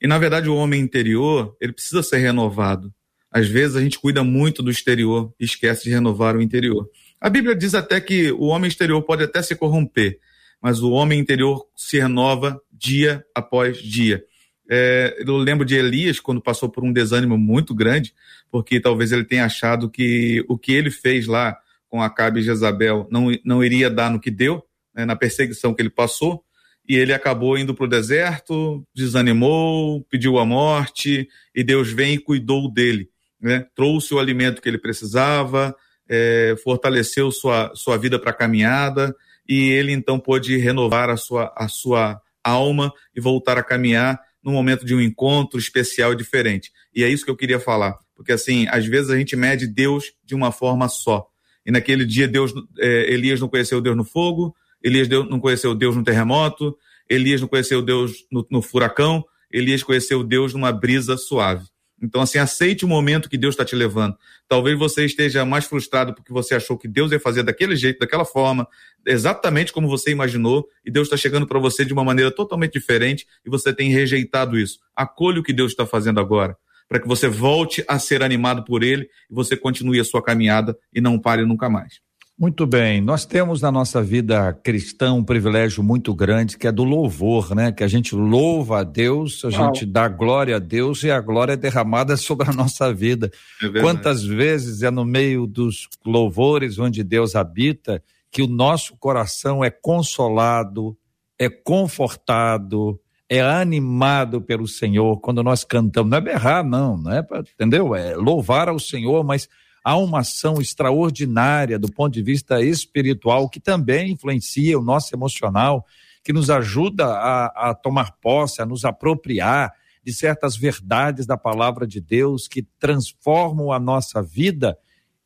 E 0.00 0.06
na 0.06 0.18
verdade 0.18 0.48
o 0.48 0.56
homem 0.56 0.80
interior, 0.80 1.56
ele 1.60 1.72
precisa 1.72 2.02
ser 2.02 2.18
renovado. 2.18 2.92
Às 3.30 3.46
vezes 3.48 3.76
a 3.76 3.80
gente 3.80 3.98
cuida 3.98 4.24
muito 4.24 4.62
do 4.62 4.70
exterior 4.70 5.32
e 5.38 5.44
esquece 5.44 5.84
de 5.84 5.90
renovar 5.90 6.34
o 6.36 6.42
interior. 6.42 6.88
A 7.20 7.28
Bíblia 7.28 7.54
diz 7.54 7.74
até 7.74 8.00
que 8.00 8.32
o 8.32 8.44
homem 8.44 8.68
exterior 8.68 9.02
pode 9.02 9.22
até 9.22 9.42
se 9.42 9.54
corromper, 9.54 10.18
mas 10.60 10.80
o 10.80 10.90
homem 10.90 11.20
interior 11.20 11.66
se 11.76 11.98
renova 11.98 12.60
dia 12.72 13.24
após 13.34 13.78
dia. 13.78 14.24
É, 14.70 15.16
eu 15.26 15.36
lembro 15.36 15.64
de 15.64 15.74
Elias 15.74 16.20
quando 16.20 16.40
passou 16.40 16.68
por 16.68 16.84
um 16.84 16.92
desânimo 16.92 17.36
muito 17.36 17.74
grande, 17.74 18.14
porque 18.50 18.78
talvez 18.78 19.10
ele 19.10 19.24
tenha 19.24 19.44
achado 19.44 19.90
que 19.90 20.44
o 20.48 20.56
que 20.56 20.72
ele 20.72 20.90
fez 20.90 21.26
lá 21.26 21.58
com 21.88 22.00
Acabe 22.02 22.40
e 22.40 22.42
Jezabel 22.42 23.08
não, 23.10 23.26
não 23.44 23.64
iria 23.64 23.90
dar 23.90 24.10
no 24.10 24.20
que 24.20 24.30
deu, 24.30 24.62
né, 24.94 25.04
na 25.04 25.16
perseguição 25.16 25.74
que 25.74 25.82
ele 25.82 25.90
passou, 25.90 26.44
e 26.88 26.96
ele 26.96 27.12
acabou 27.12 27.58
indo 27.58 27.74
para 27.74 27.84
o 27.84 27.88
deserto, 27.88 28.86
desanimou, 28.94 30.04
pediu 30.08 30.38
a 30.38 30.46
morte, 30.46 31.28
e 31.54 31.64
Deus 31.64 31.92
vem 31.92 32.14
e 32.14 32.18
cuidou 32.18 32.72
dele 32.72 33.10
né? 33.40 33.66
trouxe 33.74 34.12
o 34.12 34.18
alimento 34.18 34.60
que 34.60 34.68
ele 34.68 34.78
precisava, 34.78 35.74
é, 36.08 36.54
fortaleceu 36.62 37.30
sua, 37.32 37.72
sua 37.74 37.96
vida 37.96 38.18
para 38.18 38.30
a 38.30 38.34
caminhada, 38.34 39.14
e 39.48 39.70
ele 39.70 39.92
então 39.92 40.18
pôde 40.18 40.56
renovar 40.58 41.08
a 41.08 41.16
sua, 41.16 41.52
a 41.56 41.66
sua 41.66 42.20
alma 42.44 42.92
e 43.14 43.20
voltar 43.20 43.56
a 43.58 43.62
caminhar 43.62 44.20
no 44.42 44.52
momento 44.52 44.84
de 44.84 44.94
um 44.94 45.00
encontro 45.00 45.58
especial 45.58 46.12
e 46.12 46.16
diferente. 46.16 46.70
E 46.94 47.04
é 47.04 47.08
isso 47.08 47.24
que 47.24 47.30
eu 47.30 47.36
queria 47.36 47.60
falar, 47.60 47.98
porque 48.14 48.32
assim, 48.32 48.66
às 48.68 48.86
vezes 48.86 49.10
a 49.10 49.16
gente 49.16 49.36
mede 49.36 49.66
Deus 49.66 50.12
de 50.24 50.34
uma 50.34 50.52
forma 50.52 50.88
só. 50.88 51.26
E 51.64 51.70
naquele 51.70 52.04
dia 52.04 52.26
Deus, 52.26 52.52
é, 52.78 53.12
Elias 53.12 53.40
não 53.40 53.48
conheceu 53.48 53.80
Deus 53.80 53.96
no 53.96 54.04
fogo, 54.04 54.54
Elias 54.82 55.08
não 55.08 55.38
conheceu 55.38 55.74
Deus 55.74 55.94
no 55.94 56.02
terremoto, 56.02 56.76
Elias 57.08 57.40
não 57.40 57.48
conheceu 57.48 57.82
Deus 57.82 58.24
no, 58.30 58.46
no 58.50 58.62
furacão, 58.62 59.24
Elias 59.52 59.82
conheceu 59.82 60.22
Deus 60.22 60.54
numa 60.54 60.72
brisa 60.72 61.16
suave. 61.16 61.66
Então, 62.02 62.22
assim, 62.22 62.38
aceite 62.38 62.84
o 62.84 62.88
momento 62.88 63.28
que 63.28 63.36
Deus 63.36 63.54
está 63.54 63.64
te 63.64 63.76
levando. 63.76 64.16
Talvez 64.50 64.76
você 64.76 65.04
esteja 65.04 65.44
mais 65.44 65.64
frustrado 65.64 66.12
porque 66.12 66.32
você 66.32 66.56
achou 66.56 66.76
que 66.76 66.88
Deus 66.88 67.12
ia 67.12 67.20
fazer 67.20 67.44
daquele 67.44 67.76
jeito, 67.76 68.00
daquela 68.00 68.24
forma, 68.24 68.66
exatamente 69.06 69.72
como 69.72 69.86
você 69.86 70.10
imaginou, 70.10 70.66
e 70.84 70.90
Deus 70.90 71.06
está 71.06 71.16
chegando 71.16 71.46
para 71.46 71.60
você 71.60 71.84
de 71.84 71.92
uma 71.92 72.02
maneira 72.02 72.32
totalmente 72.32 72.72
diferente 72.72 73.28
e 73.46 73.48
você 73.48 73.72
tem 73.72 73.90
rejeitado 73.92 74.58
isso. 74.58 74.80
Acolha 74.96 75.38
o 75.38 75.44
que 75.44 75.52
Deus 75.52 75.70
está 75.70 75.86
fazendo 75.86 76.18
agora, 76.18 76.56
para 76.88 76.98
que 76.98 77.06
você 77.06 77.28
volte 77.28 77.84
a 77.86 77.96
ser 78.00 78.24
animado 78.24 78.64
por 78.64 78.82
Ele 78.82 79.08
e 79.30 79.32
você 79.32 79.56
continue 79.56 80.00
a 80.00 80.04
sua 80.04 80.20
caminhada 80.20 80.76
e 80.92 81.00
não 81.00 81.16
pare 81.16 81.46
nunca 81.46 81.70
mais. 81.70 82.00
Muito 82.40 82.66
bem, 82.66 83.02
nós 83.02 83.26
temos 83.26 83.60
na 83.60 83.70
nossa 83.70 84.02
vida 84.02 84.58
cristã 84.64 85.12
um 85.12 85.22
privilégio 85.22 85.82
muito 85.82 86.14
grande 86.14 86.56
que 86.56 86.66
é 86.66 86.72
do 86.72 86.84
louvor, 86.84 87.54
né? 87.54 87.70
Que 87.70 87.84
a 87.84 87.86
gente 87.86 88.14
louva 88.14 88.80
a 88.80 88.82
Deus, 88.82 89.44
a 89.44 89.48
Uau. 89.48 89.66
gente 89.66 89.84
dá 89.84 90.08
glória 90.08 90.56
a 90.56 90.58
Deus 90.58 91.02
e 91.02 91.10
a 91.10 91.20
glória 91.20 91.52
é 91.52 91.56
derramada 91.56 92.16
sobre 92.18 92.48
a 92.48 92.52
nossa 92.54 92.94
vida. 92.94 93.30
É 93.62 93.82
Quantas 93.82 94.24
vezes 94.24 94.82
é 94.82 94.90
no 94.90 95.04
meio 95.04 95.46
dos 95.46 95.86
louvores 96.02 96.78
onde 96.78 97.04
Deus 97.04 97.36
habita 97.36 98.02
que 98.30 98.40
o 98.40 98.46
nosso 98.46 98.96
coração 98.96 99.62
é 99.62 99.68
consolado, 99.68 100.96
é 101.38 101.50
confortado, 101.50 102.98
é 103.28 103.42
animado 103.42 104.40
pelo 104.40 104.66
Senhor 104.66 105.20
quando 105.20 105.42
nós 105.42 105.62
cantamos. 105.62 106.10
Não 106.10 106.16
é 106.16 106.22
berrar, 106.22 106.64
não, 106.64 106.96
não 106.96 107.12
é 107.12 107.22
para, 107.22 107.40
entendeu? 107.40 107.94
É 107.94 108.16
louvar 108.16 108.70
ao 108.70 108.78
Senhor, 108.78 109.22
mas 109.22 109.46
há 109.84 109.96
uma 109.96 110.20
ação 110.20 110.60
extraordinária 110.60 111.78
do 111.78 111.90
ponto 111.90 112.12
de 112.12 112.22
vista 112.22 112.62
espiritual 112.62 113.48
que 113.48 113.60
também 113.60 114.12
influencia 114.12 114.78
o 114.78 114.82
nosso 114.82 115.14
emocional, 115.14 115.86
que 116.22 116.32
nos 116.32 116.50
ajuda 116.50 117.06
a, 117.06 117.70
a 117.70 117.74
tomar 117.74 118.12
posse, 118.20 118.60
a 118.60 118.66
nos 118.66 118.84
apropriar 118.84 119.72
de 120.04 120.12
certas 120.12 120.56
verdades 120.56 121.26
da 121.26 121.36
palavra 121.36 121.86
de 121.86 122.00
Deus 122.00 122.48
que 122.48 122.62
transformam 122.78 123.72
a 123.72 123.78
nossa 123.78 124.22
vida 124.22 124.76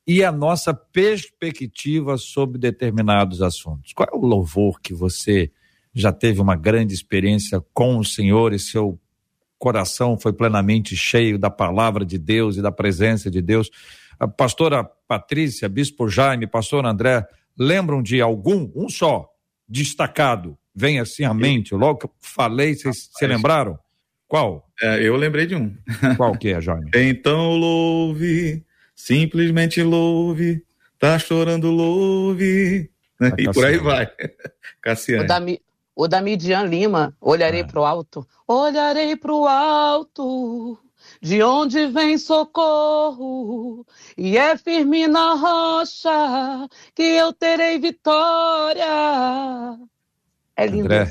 e 0.07 0.23
a 0.23 0.31
nossa 0.31 0.75
perspectiva 0.75 2.19
sobre 2.19 2.59
determinados 2.59 3.41
assuntos. 3.41 3.93
Qual 3.93 4.09
é 4.13 4.17
o 4.17 4.21
louvor 4.21 4.81
que 4.81 4.93
você 4.93 5.51
já 5.95 6.13
teve 6.13 6.41
uma 6.41 6.57
grande 6.57 6.93
experiência 6.93 7.65
com 7.73 7.99
o 7.99 8.05
Senhor 8.05 8.53
e 8.53 8.59
seu 8.59 8.99
coração 9.59 10.19
foi 10.19 10.33
plenamente 10.33 10.95
cheio 10.95 11.39
da 11.39 11.49
palavra 11.49 12.05
de 12.05 12.19
Deus 12.19 12.57
e 12.57 12.63
da 12.63 12.73
presença 12.73 13.31
de 13.31 13.41
Deus? 13.41 13.71
A 14.19 14.29
pastora 14.29 14.85
Patrícia, 14.85 15.69
Bispo 15.69 16.09
Jaime, 16.09 16.47
pastor 16.47 16.87
André, 16.87 17.27
lembram 17.59 18.03
de 18.03 18.21
algum, 18.21 18.71
um 18.75 18.89
só, 18.89 19.29
destacado? 19.69 20.57
Vem 20.75 20.99
assim 20.99 21.25
à 21.25 21.33
mente, 21.33 21.75
logo 21.75 22.01
que 22.01 22.07
eu 22.07 22.11
falei, 22.21 22.75
vocês 22.75 23.11
se 23.13 23.27
lembraram? 23.27 23.79
Qual? 24.27 24.69
É, 24.83 25.01
eu 25.03 25.17
lembrei 25.17 25.47
de 25.47 25.55
um. 25.55 25.77
Qual 26.17 26.37
que 26.37 26.49
é, 26.49 26.61
Jaime? 26.61 26.91
então 26.95 27.57
louve, 27.57 28.65
simplesmente 28.95 29.83
louve, 29.83 30.65
tá 30.99 31.19
chorando, 31.19 31.71
louve. 31.71 32.91
Né? 33.21 33.33
e 33.39 33.53
por 33.53 33.65
aí 33.65 33.79
vai. 33.79 34.11
Cassiane. 34.83 35.25
O 35.25 35.29
da, 35.29 35.41
o 35.95 36.09
da 36.09 36.21
Midian 36.21 36.65
Lima, 36.65 37.17
olharei 37.21 37.61
ah. 37.61 37.67
para 37.67 37.81
o 37.81 37.85
alto, 37.85 38.27
olharei 38.49 39.15
para 39.15 39.33
o 39.33 39.47
alto 39.47 40.79
de 41.25 41.43
onde 41.43 41.87
vem 41.87 42.19
socorro, 42.19 43.87
e 44.17 44.37
é 44.37 44.59
firme 44.59 45.09
na 45.09 45.35
rocha 45.35 46.69
que 46.95 47.03
eu 47.03 47.33
terei 47.33 47.79
vitória. 47.79 48.85
É 50.55 50.67
lindo. 50.67 50.85
André. 50.85 51.09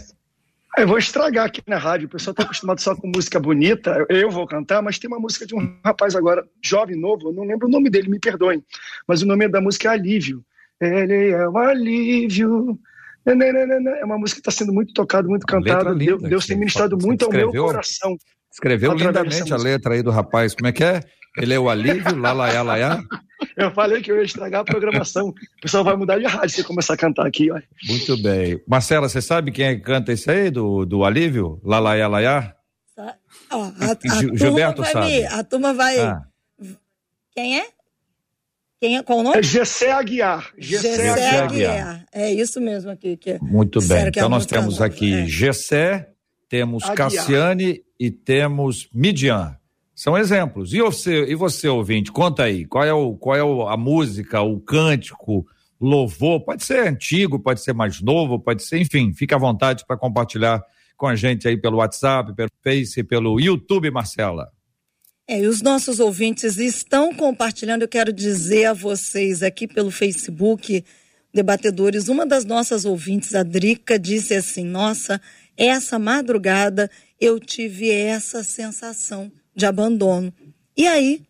Eu 0.78 0.88
vou 0.88 0.98
estragar 1.00 1.48
aqui 1.48 1.62
na 1.68 1.78
rádio, 1.78 2.08
o 2.08 2.10
pessoal 2.10 2.32
está 2.32 2.44
acostumado 2.44 2.80
só 2.80 2.96
com 2.96 3.08
música 3.08 3.40
bonita, 3.40 4.06
eu 4.08 4.30
vou 4.30 4.46
cantar, 4.48 4.82
mas 4.82 5.00
tem 5.00 5.08
uma 5.08 5.20
música 5.20 5.46
de 5.46 5.56
um 5.56 5.78
rapaz 5.84 6.16
agora, 6.16 6.48
jovem, 6.64 6.96
novo, 6.96 7.30
eu 7.30 7.34
não 7.34 7.44
lembro 7.44 7.68
o 7.68 7.72
nome 7.72 7.90
dele, 7.90 8.10
me 8.10 8.20
perdoem, 8.20 8.64
mas 9.08 9.22
o 9.24 9.26
nome 9.26 9.48
da 9.48 9.62
música 9.62 9.90
é 9.90 9.92
Alívio. 9.94 10.44
Ele 10.80 11.32
é 11.32 11.48
o 11.48 11.58
alívio. 11.58 12.80
É 13.26 14.06
uma 14.06 14.18
música 14.18 14.42
que 14.42 14.50
está 14.50 14.52
sendo 14.52 14.74
muito 14.74 14.94
tocada, 14.94 15.28
muito 15.28 15.46
cantada. 15.46 15.96
Deus, 15.96 16.22
Deus 16.22 16.46
tem 16.46 16.58
ministrado 16.58 16.98
muito 16.98 17.26
ao 17.26 17.32
meu 17.32 17.52
coração. 17.52 18.18
Escreveu 18.54 18.94
lindamente 18.94 19.52
a 19.52 19.58
letra 19.58 19.96
aí 19.96 20.04
do 20.04 20.12
rapaz. 20.12 20.54
Como 20.54 20.68
é 20.68 20.72
que 20.72 20.84
é? 20.84 21.02
Ele 21.38 21.54
é 21.56 21.60
o 21.60 21.68
alívio, 21.68 22.16
lá, 22.16 22.32
lá, 22.32 22.62
lá, 22.62 22.76
lá. 22.76 23.04
Eu 23.58 23.72
falei 23.72 24.02
que 24.02 24.10
eu 24.10 24.16
ia 24.16 24.24
estragar 24.24 24.62
a 24.62 24.64
programação. 24.64 25.28
O 25.28 25.62
pessoal 25.62 25.84
vai 25.84 25.98
mudar 25.98 26.18
de 26.18 26.26
rádio 26.26 26.56
se 26.56 26.64
começar 26.64 26.94
a 26.94 26.98
cantar 26.98 27.28
aqui. 27.28 27.52
Ó. 27.52 27.60
Muito 27.88 28.18
bem. 28.18 28.60
Marcela, 28.66 29.10
você 29.10 29.22
sabe 29.22 29.52
quem 29.52 29.66
é 29.66 29.76
que 29.76 29.82
canta 29.82 30.14
isso 30.14 30.32
aí, 30.32 30.50
do, 30.50 30.86
do 30.86 31.04
alívio? 31.04 31.60
Lá, 31.62 31.78
lá, 31.78 31.94
lá, 32.08 32.20
lá? 32.20 32.56
Ó, 33.52 33.64
a, 33.64 33.92
a 33.92 34.38
Gilberto 34.38 34.84
sabe. 34.86 35.08
Me, 35.08 35.26
a 35.26 35.44
turma 35.44 35.74
vai... 35.74 36.00
Ah. 36.00 36.22
Quem 37.36 37.60
é? 37.60 37.66
Quem 38.80 38.98
é, 38.98 39.04
qual 39.04 39.20
o 39.20 39.24
nome? 39.24 39.38
É 39.38 39.44
Gessé 39.44 39.92
Aguiar. 39.92 40.52
Gessé 40.58 41.10
Aguiar. 41.10 41.44
Aguiar. 41.44 42.06
É 42.12 42.32
isso 42.34 42.60
mesmo 42.60 42.92
aqui. 42.92 43.18
Que 43.18 43.40
Muito 43.42 43.82
bem. 43.82 44.08
Então 44.08 44.30
nós 44.30 44.46
temos 44.46 44.82
aqui 44.82 45.14
é. 45.14 45.26
Gessé, 45.26 46.10
temos. 46.54 46.84
Cassiane 46.84 47.84
e 48.00 48.12
temos 48.12 48.88
Midian. 48.94 49.58
São 49.96 50.16
exemplos. 50.16 50.72
E 50.72 50.82
você, 50.82 51.26
e 51.26 51.34
você, 51.34 51.68
ouvinte, 51.68 52.12
conta 52.12 52.44
aí, 52.44 52.64
qual 52.64 52.84
é, 52.84 52.94
o, 52.94 53.16
qual 53.16 53.36
é 53.36 53.74
a 53.74 53.76
música, 53.76 54.40
o 54.42 54.60
cântico, 54.60 55.48
louvor? 55.82 56.42
Pode 56.42 56.64
ser 56.64 56.88
antigo, 56.88 57.40
pode 57.40 57.62
ser 57.62 57.74
mais 57.74 58.02
novo, 58.02 58.40
pode 58.40 58.62
ser, 58.62 58.80
enfim, 58.80 59.12
fica 59.14 59.36
à 59.36 59.40
vontade 59.40 59.84
para 59.88 59.98
compartilhar 59.98 60.64
com 60.96 61.08
a 61.08 61.16
gente 61.16 61.48
aí 61.48 61.58
pelo 61.58 61.78
WhatsApp, 61.78 62.36
pelo 62.36 62.52
Face, 62.64 63.04
pelo 63.04 63.40
YouTube, 63.40 63.90
Marcela. 63.90 64.52
É, 65.28 65.40
e 65.42 65.48
os 65.48 65.62
nossos 65.62 66.00
ouvintes 66.00 66.58
estão 66.58 67.16
compartilhando. 67.16 67.82
Eu 67.82 67.88
quero 67.88 68.14
dizer 68.14 68.66
a 68.66 68.74
vocês 68.74 69.42
aqui 69.42 69.68
pelo 69.68 69.90
Facebook, 69.90 70.84
debatedores, 71.34 72.10
uma 72.10 72.28
das 72.28 72.46
nossas 72.46 72.86
ouvintes, 72.86 73.34
a 73.34 73.42
Drica, 73.42 73.98
disse 73.98 74.36
assim: 74.36 74.66
Nossa, 74.66 75.20
essa 75.58 76.00
madrugada 76.00 76.90
eu 77.20 77.40
tive 77.40 77.90
essa 77.90 78.44
sensação 78.44 79.32
de 79.56 79.66
abandono. 79.66 80.34
E 80.76 80.88
aí, 80.88 81.22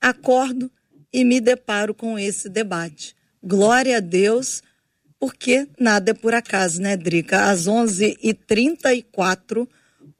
acordo 0.00 0.70
e 1.12 1.24
me 1.24 1.40
deparo 1.40 1.94
com 1.94 2.18
esse 2.18 2.48
debate. 2.48 3.14
Glória 3.42 3.98
a 3.98 4.00
Deus, 4.00 4.62
porque 5.18 5.68
nada 5.78 6.10
é 6.10 6.14
por 6.14 6.34
acaso, 6.34 6.80
né, 6.80 6.96
Drica? 6.96 7.50
Às 7.50 7.68
11h34, 7.68 9.68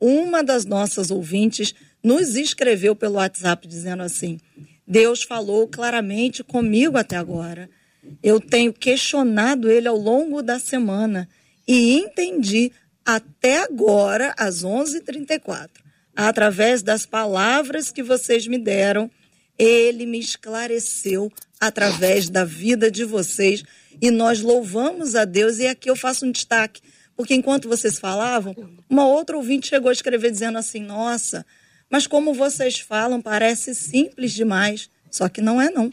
uma 0.01 0.45
das 0.45 0.65
nossas 0.65 1.11
ouvintes 1.11 1.75
nos 2.03 2.37
escreveu 2.37 2.95
pelo 2.95 3.15
WhatsApp 3.15 3.67
dizendo 3.67 4.03
assim: 4.03 4.39
Deus 4.87 5.23
falou 5.23 5.67
claramente 5.67 6.45
comigo 6.45 6.99
até 6.99 7.17
agora. 7.17 7.69
Eu 8.23 8.39
tenho 8.39 8.73
questionado 8.73 9.71
ele 9.71 9.89
ao 9.89 9.97
longo 9.97 10.43
da 10.43 10.59
semana 10.59 11.27
e 11.67 11.99
entendi 11.99 12.71
até 13.05 13.59
agora, 13.59 14.35
às 14.39 14.65
11h34, 14.65 15.69
através 16.17 16.83
das 16.83 17.05
palavras 17.05 17.91
que 17.91 18.03
vocês 18.03 18.47
me 18.47 18.59
deram, 18.59 19.11
ele 19.59 20.07
me 20.07 20.19
esclareceu 20.19 21.31
através 21.61 22.29
da 22.29 22.45
vida 22.45 22.91
de 22.91 23.05
vocês 23.05 23.63
e 24.01 24.11
nós 24.11 24.41
louvamos 24.41 25.15
a 25.15 25.25
Deus. 25.25 25.59
E 25.59 25.67
aqui 25.67 25.91
eu 25.91 25.97
faço 25.97 26.27
um 26.27 26.33
destaque, 26.33 26.81
porque 27.17 27.35
enquanto 27.35 27.69
vocês 27.69 27.99
falavam, 27.99 28.55
uma 28.89 29.07
outra 29.07 29.37
ouvinte 29.37 29.69
chegou 29.69 29.91
a 29.91 29.93
escrever 29.93 30.31
dizendo 30.31 30.59
assim: 30.59 30.81
Nossa, 30.81 31.47
mas 31.91 32.07
como 32.07 32.35
vocês 32.35 32.81
falam, 32.81 33.21
parece 33.21 33.75
simples 33.75 34.33
demais. 34.33 34.91
Só 35.11 35.29
que 35.29 35.41
não 35.41 35.61
é, 35.61 35.71
não. 35.71 35.91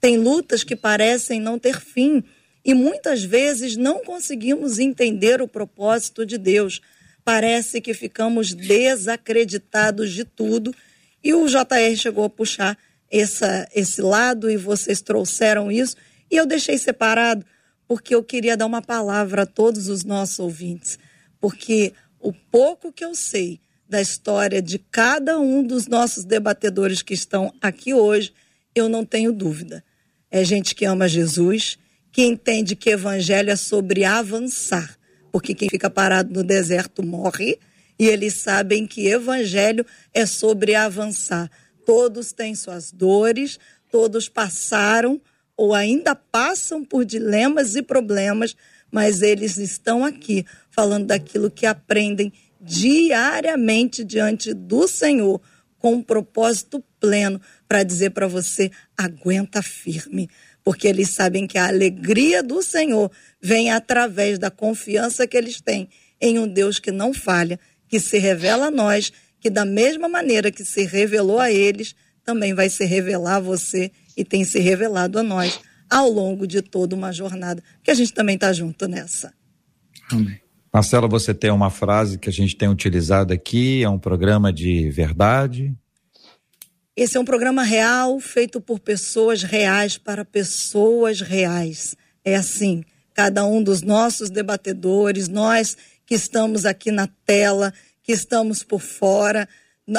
Tem 0.00 0.16
lutas 0.16 0.64
que 0.64 0.74
parecem 0.74 1.40
não 1.40 1.58
ter 1.58 1.80
fim 1.80 2.24
e 2.64 2.72
muitas 2.72 3.22
vezes 3.22 3.76
não 3.76 4.02
conseguimos 4.02 4.78
entender 4.78 5.42
o 5.42 5.48
propósito 5.48 6.24
de 6.24 6.38
Deus. 6.38 6.80
Parece 7.22 7.80
que 7.80 7.92
ficamos 7.92 8.54
desacreditados 8.54 10.12
de 10.12 10.24
tudo. 10.24 10.74
E 11.22 11.34
o 11.34 11.46
JR 11.46 11.96
chegou 11.96 12.24
a 12.24 12.30
puxar 12.30 12.78
essa, 13.10 13.68
esse 13.74 14.00
lado 14.00 14.50
e 14.50 14.56
vocês 14.56 15.02
trouxeram 15.02 15.70
isso. 15.70 15.96
E 16.30 16.36
eu 16.36 16.46
deixei 16.46 16.78
separado 16.78 17.44
porque 17.86 18.14
eu 18.14 18.24
queria 18.24 18.56
dar 18.56 18.66
uma 18.66 18.80
palavra 18.80 19.42
a 19.42 19.46
todos 19.46 19.88
os 19.88 20.02
nossos 20.02 20.38
ouvintes. 20.38 20.98
Porque 21.38 21.92
o 22.18 22.32
pouco 22.32 22.90
que 22.90 23.04
eu 23.04 23.14
sei 23.14 23.60
da 23.86 24.00
história 24.00 24.62
de 24.62 24.78
cada 24.78 25.38
um 25.38 25.62
dos 25.62 25.86
nossos 25.86 26.24
debatedores 26.24 27.02
que 27.02 27.12
estão 27.12 27.52
aqui 27.60 27.92
hoje, 27.92 28.32
eu 28.74 28.88
não 28.88 29.04
tenho 29.04 29.32
dúvida. 29.32 29.84
É 30.30 30.42
gente 30.42 30.74
que 30.74 30.86
ama 30.86 31.06
Jesus, 31.06 31.78
que 32.14 32.22
entende 32.22 32.76
que 32.76 32.90
evangelho 32.90 33.50
é 33.50 33.56
sobre 33.56 34.04
avançar, 34.04 34.96
porque 35.32 35.52
quem 35.52 35.68
fica 35.68 35.90
parado 35.90 36.32
no 36.32 36.44
deserto 36.44 37.04
morre, 37.04 37.58
e 37.98 38.06
eles 38.06 38.34
sabem 38.34 38.86
que 38.86 39.08
evangelho 39.08 39.84
é 40.12 40.24
sobre 40.24 40.76
avançar. 40.76 41.50
Todos 41.84 42.30
têm 42.30 42.54
suas 42.54 42.92
dores, 42.92 43.58
todos 43.90 44.28
passaram 44.28 45.20
ou 45.56 45.74
ainda 45.74 46.14
passam 46.14 46.84
por 46.84 47.04
dilemas 47.04 47.74
e 47.74 47.82
problemas, 47.82 48.56
mas 48.92 49.20
eles 49.20 49.56
estão 49.56 50.04
aqui 50.04 50.46
falando 50.70 51.06
daquilo 51.06 51.50
que 51.50 51.66
aprendem 51.66 52.32
diariamente 52.60 54.04
diante 54.04 54.54
do 54.54 54.86
Senhor, 54.86 55.40
com 55.80 55.94
um 55.94 56.02
propósito 56.02 56.82
pleno 57.00 57.40
para 57.66 57.82
dizer 57.82 58.10
para 58.10 58.28
você: 58.28 58.70
aguenta 58.96 59.60
firme, 59.62 60.30
porque 60.64 60.88
eles 60.88 61.10
sabem 61.10 61.46
que 61.46 61.58
a 61.58 61.68
alegria 61.68 62.42
do 62.42 62.62
Senhor 62.62 63.10
vem 63.40 63.70
através 63.70 64.38
da 64.38 64.50
confiança 64.50 65.26
que 65.26 65.36
eles 65.36 65.60
têm 65.60 65.88
em 66.20 66.38
um 66.38 66.48
Deus 66.48 66.78
que 66.78 66.90
não 66.90 67.12
falha, 67.12 67.60
que 67.86 68.00
se 68.00 68.18
revela 68.18 68.66
a 68.66 68.70
nós, 68.70 69.12
que 69.38 69.50
da 69.50 69.66
mesma 69.66 70.08
maneira 70.08 70.50
que 70.50 70.64
se 70.64 70.84
revelou 70.84 71.38
a 71.38 71.52
eles, 71.52 71.94
também 72.24 72.54
vai 72.54 72.70
se 72.70 72.84
revelar 72.86 73.36
a 73.36 73.40
você 73.40 73.92
e 74.16 74.24
tem 74.24 74.42
se 74.42 74.58
revelado 74.58 75.18
a 75.18 75.22
nós 75.22 75.60
ao 75.90 76.08
longo 76.08 76.46
de 76.46 76.62
toda 76.62 76.96
uma 76.96 77.12
jornada, 77.12 77.62
que 77.82 77.90
a 77.90 77.94
gente 77.94 78.14
também 78.14 78.36
está 78.36 78.52
junto 78.52 78.88
nessa. 78.88 79.34
Amém. 80.10 80.40
Marcela, 80.72 81.06
você 81.06 81.32
tem 81.32 81.50
uma 81.50 81.70
frase 81.70 82.18
que 82.18 82.28
a 82.28 82.32
gente 82.32 82.56
tem 82.56 82.68
utilizado 82.68 83.32
aqui, 83.32 83.84
é 83.84 83.88
um 83.88 83.98
programa 83.98 84.52
de 84.52 84.90
verdade. 84.90 85.72
Esse 86.96 87.16
é 87.16 87.20
um 87.20 87.24
programa 87.24 87.64
real, 87.64 88.20
feito 88.20 88.60
por 88.60 88.78
pessoas 88.78 89.42
reais 89.42 89.98
para 89.98 90.24
pessoas 90.24 91.20
reais. 91.20 91.96
É 92.24 92.36
assim, 92.36 92.84
cada 93.12 93.44
um 93.44 93.60
dos 93.60 93.82
nossos 93.82 94.30
debatedores, 94.30 95.26
nós 95.26 95.76
que 96.06 96.14
estamos 96.14 96.64
aqui 96.64 96.92
na 96.92 97.08
tela, 97.26 97.74
que 98.00 98.12
estamos 98.12 98.62
por 98.62 98.80
fora, 98.80 99.48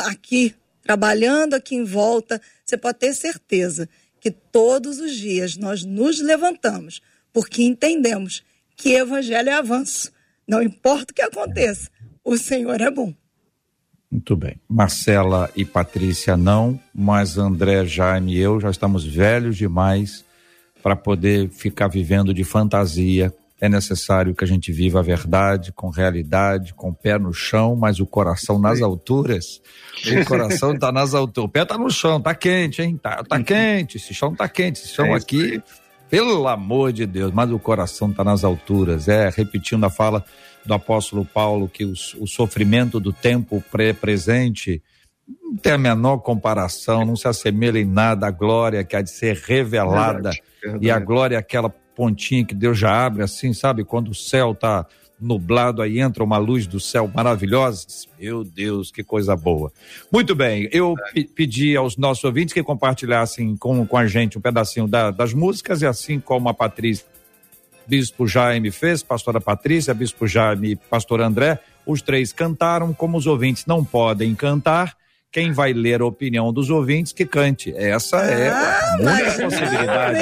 aqui, 0.06 0.56
trabalhando 0.82 1.56
aqui 1.56 1.76
em 1.76 1.84
volta, 1.84 2.42
você 2.64 2.78
pode 2.78 3.00
ter 3.00 3.14
certeza 3.14 3.90
que 4.18 4.32
todos 4.32 4.98
os 5.00 5.14
dias 5.14 5.58
nós 5.58 5.84
nos 5.84 6.22
levantamos, 6.22 7.02
porque 7.34 7.62
entendemos 7.62 8.42
que 8.74 8.94
evangelho 8.94 9.50
é 9.50 9.54
avanço. 9.54 10.14
Não 10.48 10.64
importa 10.64 11.12
o 11.12 11.16
que 11.16 11.22
aconteça, 11.22 11.90
o 12.24 12.38
Senhor 12.38 12.80
é 12.80 12.90
bom. 12.90 13.14
Muito 14.16 14.36
bem. 14.38 14.56
Marcela 14.70 15.52
e 15.58 15.66
Patrícia 15.66 16.38
não, 16.38 16.80
mas 16.94 17.38
André, 17.38 17.86
Jaime 17.86 18.36
e 18.36 18.40
eu 18.40 18.62
já 18.62 18.70
estamos 18.70 19.06
velhos 19.06 19.58
demais 19.58 20.24
para 20.82 20.96
poder 20.96 21.50
ficar 21.50 21.90
vivendo 21.90 22.34
de 22.34 22.46
fantasia 22.46 23.34
é 23.60 23.70
necessário 23.70 24.34
que 24.36 24.44
a 24.44 24.48
gente 24.48 24.72
viva 24.72 25.00
a 25.00 25.04
verdade 25.04 25.72
com 25.72 25.90
realidade, 25.90 26.74
com 26.74 26.90
o 26.90 26.94
pé 26.94 27.18
no 27.18 27.34
chão, 27.34 27.76
mas 27.76 28.00
o 28.00 28.06
coração 28.06 28.60
nas 28.60 28.82
alturas. 28.82 29.62
O 30.06 30.26
coração 30.26 30.74
está 30.74 30.92
nas 30.92 31.14
alturas. 31.14 31.50
O 31.50 31.52
pé 31.52 31.64
está 31.64 31.78
no 31.78 31.90
chão, 31.90 32.18
está 32.18 32.36
quente, 32.36 32.82
hein? 32.82 32.98
Tá, 33.02 33.24
tá 33.24 33.42
quente, 33.44 33.98
esse 33.98 34.14
chão 34.14 34.34
está 34.34 34.48
quente, 34.48 34.80
esse 34.82 34.94
chão 34.94 35.14
aqui, 35.14 35.62
pelo 36.10 36.48
amor 36.48 36.94
de 36.94 37.06
Deus, 37.06 37.32
mas 37.32 37.52
o 37.52 37.60
coração 37.60 38.10
está 38.10 38.24
nas 38.24 38.44
alturas. 38.44 39.08
É, 39.08 39.30
repetindo 39.30 39.84
a 39.84 39.90
fala 39.90 40.24
do 40.66 40.74
apóstolo 40.74 41.26
Paulo, 41.26 41.70
que 41.70 41.86
o, 41.86 41.94
o 42.20 42.28
sofrimento 42.28 43.00
do 43.00 43.14
tempo 43.14 43.64
pré-presente 43.72 44.82
não 45.42 45.58
tem 45.58 45.74
a 45.74 45.78
menor 45.78 46.18
comparação, 46.18 47.06
não 47.06 47.16
se 47.16 47.28
assemelha 47.28 47.80
em 47.80 47.86
nada 47.86 48.28
à 48.28 48.32
glória 48.32 48.84
que 48.84 48.96
há 48.96 49.02
de 49.02 49.10
ser 49.10 49.36
revelada. 49.38 50.14
Verdade, 50.14 50.44
verdade. 50.62 50.86
E 50.86 50.92
a 50.92 51.00
glória 51.00 51.36
é 51.36 51.40
aquela 51.40 51.70
pontinha 51.70 52.46
que 52.46 52.54
Deus 52.54 52.78
já 52.78 53.06
abre 53.06 53.24
assim, 53.24 53.54
sabe? 53.54 53.84
Quando 53.84 54.10
o 54.10 54.16
céu 54.16 54.54
tá 54.54 54.86
nublado, 55.20 55.82
aí 55.82 56.00
entra 56.00 56.24
uma 56.24 56.38
luz 56.38 56.68
do 56.68 56.80
céu 56.80 57.10
maravilhosa. 57.14 57.86
Meu 58.20 58.44
Deus, 58.44 58.92
que 58.92 59.04
coisa 59.04 59.36
boa. 59.36 59.72
Muito 60.12 60.36
bem, 60.36 60.70
eu 60.72 60.96
é. 61.16 61.24
pedi 61.24 61.76
aos 61.76 61.98
nossos 61.98 62.24
ouvintes 62.24 62.54
que 62.54 62.64
compartilhassem 62.64 63.56
com, 63.58 63.86
com 63.86 63.98
a 63.98 64.08
gente 64.08 64.38
um 64.38 64.42
pedacinho 64.42 64.88
da, 64.88 65.12
das 65.12 65.34
músicas 65.34 65.82
e 65.82 65.86
assim 65.86 66.20
como 66.20 66.50
a 66.50 66.54
Patrícia, 66.54 67.06
Bispo 67.88 68.28
Jaime 68.28 68.72
fez, 68.72 69.04
pastora 69.04 69.40
Patrícia, 69.40 69.94
Bispo 69.94 70.28
Jaime 70.28 70.72
e 70.72 70.76
pastor 70.76 71.22
André, 71.22 71.60
os 71.86 72.02
três 72.02 72.34
cantaram, 72.34 72.94
como 72.94 73.18
os 73.18 73.28
ouvintes 73.28 73.66
não 73.66 73.84
podem 73.86 74.34
cantar, 74.34 74.98
quem 75.36 75.52
vai 75.52 75.74
ler 75.74 76.00
a 76.00 76.06
opinião 76.06 76.54
dos 76.54 76.70
ouvintes 76.70 77.12
que 77.12 77.26
cante. 77.26 77.74
Essa 77.76 78.22
é 78.22 78.48
ah, 78.48 78.80
a 78.80 79.02
única 79.02 79.32
possibilidade. 79.34 80.20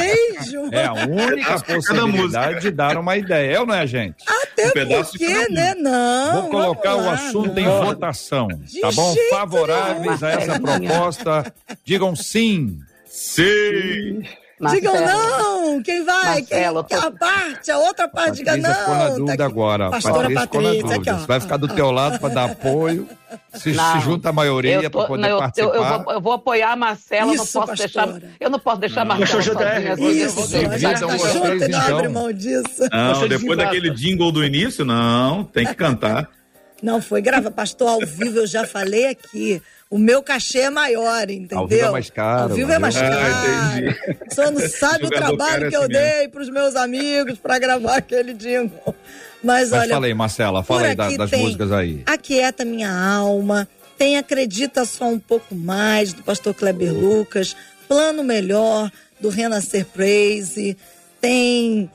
É 0.72 0.86
a 0.86 0.94
única 0.94 1.60
possibilidade 1.60 2.62
de 2.62 2.72
dar 2.72 2.98
uma 2.98 3.16
ideia, 3.16 3.58
é 3.58 3.60
ou 3.60 3.66
não 3.68 3.76
é, 3.76 3.86
gente? 3.86 4.16
Até 4.28 4.70
um 4.70 5.04
porque, 5.04 5.50
né? 5.50 5.76
Não. 5.76 6.42
Vou 6.42 6.50
colocar 6.50 6.96
lá, 6.96 7.04
o 7.04 7.10
assunto 7.12 7.54
não. 7.54 7.62
em 7.62 7.86
votação, 7.86 8.48
de 8.48 8.82
tá 8.82 8.92
bom? 8.92 9.16
Favoráveis 9.30 10.24
a 10.24 10.32
essa 10.32 10.60
proposta, 10.60 11.54
digam 11.86 12.16
sim. 12.16 12.80
Sim. 13.06 14.24
Marcelo. 14.64 14.96
Digam 14.96 15.06
não! 15.06 15.84
Quem 15.84 16.04
vai? 16.04 16.40
Marcelo, 16.40 16.84
Quem, 16.84 17.00
tô... 17.00 17.08
A 17.08 17.12
parte, 17.12 17.72
a 17.72 17.78
outra 17.78 18.08
parte 18.08 18.38
diga 18.38 18.58
não. 18.58 18.74
ficou 18.74 18.96
na 18.96 19.10
dúvida 19.10 19.38
tá 19.38 19.46
agora. 19.46 19.90
Pastora 19.90 20.32
Patrícia, 20.32 20.48
Patrícia 20.48 20.96
aqui, 20.96 21.10
ó. 21.10 21.14
Você 21.18 21.28
vai 21.28 21.40
ficar 21.40 21.58
do 21.58 21.68
teu 21.68 21.92
lado 21.92 22.20
para 22.20 22.34
dar 22.34 22.46
apoio. 22.52 23.08
Se, 23.54 23.74
se, 23.74 24.00
junta 24.02 24.30
a 24.30 24.34
maioria 24.34 24.90
para 24.90 25.06
poder 25.06 25.30
não, 25.30 25.40
participar. 25.40 25.68
Eu, 25.68 25.74
eu, 25.74 25.84
vou, 25.84 26.14
eu, 26.14 26.22
vou, 26.22 26.34
apoiar 26.34 26.72
a 26.72 26.76
Marcela, 26.76 27.34
Isso, 27.34 27.58
não 27.58 27.66
posso 27.66 27.78
deixar. 27.78 28.10
Eu 28.40 28.50
não 28.50 28.60
posso 28.60 28.80
deixar 28.80 29.02
a 29.02 29.06
Marcela 29.06 29.42
sozinha. 29.42 29.94
Isso, 29.94 30.48
Dividam 30.48 31.10
vocês, 31.10 31.62
então. 31.62 31.70
Não 31.70 31.98
abre 31.98 32.08
mão 32.10 32.32
disso. 32.32 32.88
Não, 32.92 33.28
depois 33.28 33.58
daquele 33.58 33.90
jingle 33.92 34.32
do 34.32 34.44
início, 34.44 34.86
não, 34.86 35.44
tem 35.44 35.66
que 35.66 35.76
cantar. 35.76 36.30
Não, 36.84 37.02
foi 37.02 37.22
grava, 37.22 37.50
pastor, 37.50 37.88
ao 37.88 38.00
vivo 38.06 38.40
eu 38.40 38.46
já 38.46 38.68
falei 38.68 39.08
aqui. 39.08 39.62
O 39.90 39.98
meu 39.98 40.22
cachê 40.22 40.60
é 40.60 40.70
maior, 40.70 41.30
entendeu? 41.30 41.60
Ao 41.60 41.68
vivo 41.68 41.86
é 41.86 41.92
mais 41.92 42.10
caro. 42.10 42.42
Ao 42.42 42.50
vivo 42.50 42.72
é 42.74 42.78
mais 42.78 42.96
caro. 42.96 43.16
Ah, 43.16 44.26
Só 44.30 44.52
não 44.52 44.68
sabe 44.68 45.06
o 45.06 45.10
trabalho 45.10 45.70
que 45.70 45.78
eu 45.78 45.88
dei 45.88 46.28
para 46.28 46.42
os 46.42 46.50
meus 46.50 46.76
amigos 46.76 47.40
para 47.40 47.58
gravar 47.58 47.96
aquele 47.96 48.34
jingle. 48.34 48.94
Mas, 49.42 49.70
Mas 49.70 49.82
olha. 49.82 49.94
Fala 49.94 50.06
aí, 50.08 50.14
Marcela, 50.14 50.62
fala 50.62 50.88
aí 50.88 51.18
das 51.18 51.32
músicas 51.32 51.72
aí. 51.72 52.04
Aquieta 52.06 52.66
Minha 52.66 52.92
Alma, 52.92 53.66
tem 53.98 54.18
Acredita 54.18 54.84
Só 54.84 55.06
Um 55.06 55.20
Pouco 55.20 55.56
Mais, 55.56 56.12
do 56.12 56.22
pastor 56.22 56.54
Kleber 56.54 56.94
Lucas, 56.94 57.56
Plano 57.88 58.26
Melhor, 58.26 58.92
do 59.22 59.30
Renascer 59.30 59.86
Praise, 59.86 60.78
tem 61.22 61.90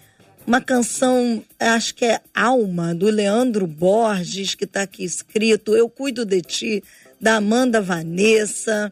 uma 0.48 0.62
canção, 0.62 1.44
acho 1.60 1.94
que 1.94 2.06
é 2.06 2.22
Alma, 2.34 2.94
do 2.94 3.10
Leandro 3.10 3.66
Borges, 3.66 4.54
que 4.54 4.64
está 4.64 4.80
aqui 4.80 5.04
escrito, 5.04 5.76
Eu 5.76 5.90
Cuido 5.90 6.24
de 6.24 6.40
Ti, 6.40 6.84
da 7.20 7.34
Amanda 7.34 7.82
Vanessa. 7.82 8.90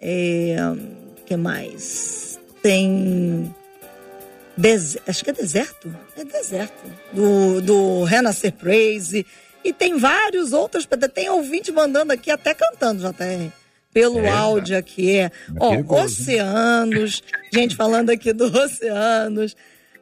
É, 0.00 0.56
que 1.26 1.36
mais? 1.36 2.40
Tem. 2.62 3.54
acho 5.06 5.22
que 5.22 5.30
é 5.30 5.34
Deserto. 5.34 5.94
É 6.16 6.24
Deserto. 6.24 6.90
Do, 7.12 7.60
do 7.60 8.04
Renascer 8.04 8.52
Praise. 8.54 9.26
E 9.62 9.70
tem 9.70 9.98
vários 9.98 10.54
outros. 10.54 10.88
Tem 11.12 11.28
ouvinte 11.28 11.70
mandando 11.72 12.10
aqui, 12.10 12.30
até 12.30 12.54
cantando, 12.54 13.02
JR. 13.02 13.52
Pelo 13.92 14.20
é, 14.20 14.30
áudio 14.30 14.78
aqui. 14.78 15.18
É 15.18 15.30
Ó, 15.60 16.02
Oceanos. 16.02 17.22
gente 17.52 17.76
falando 17.76 18.08
aqui 18.08 18.32
do 18.32 18.46
Oceanos. 18.46 19.54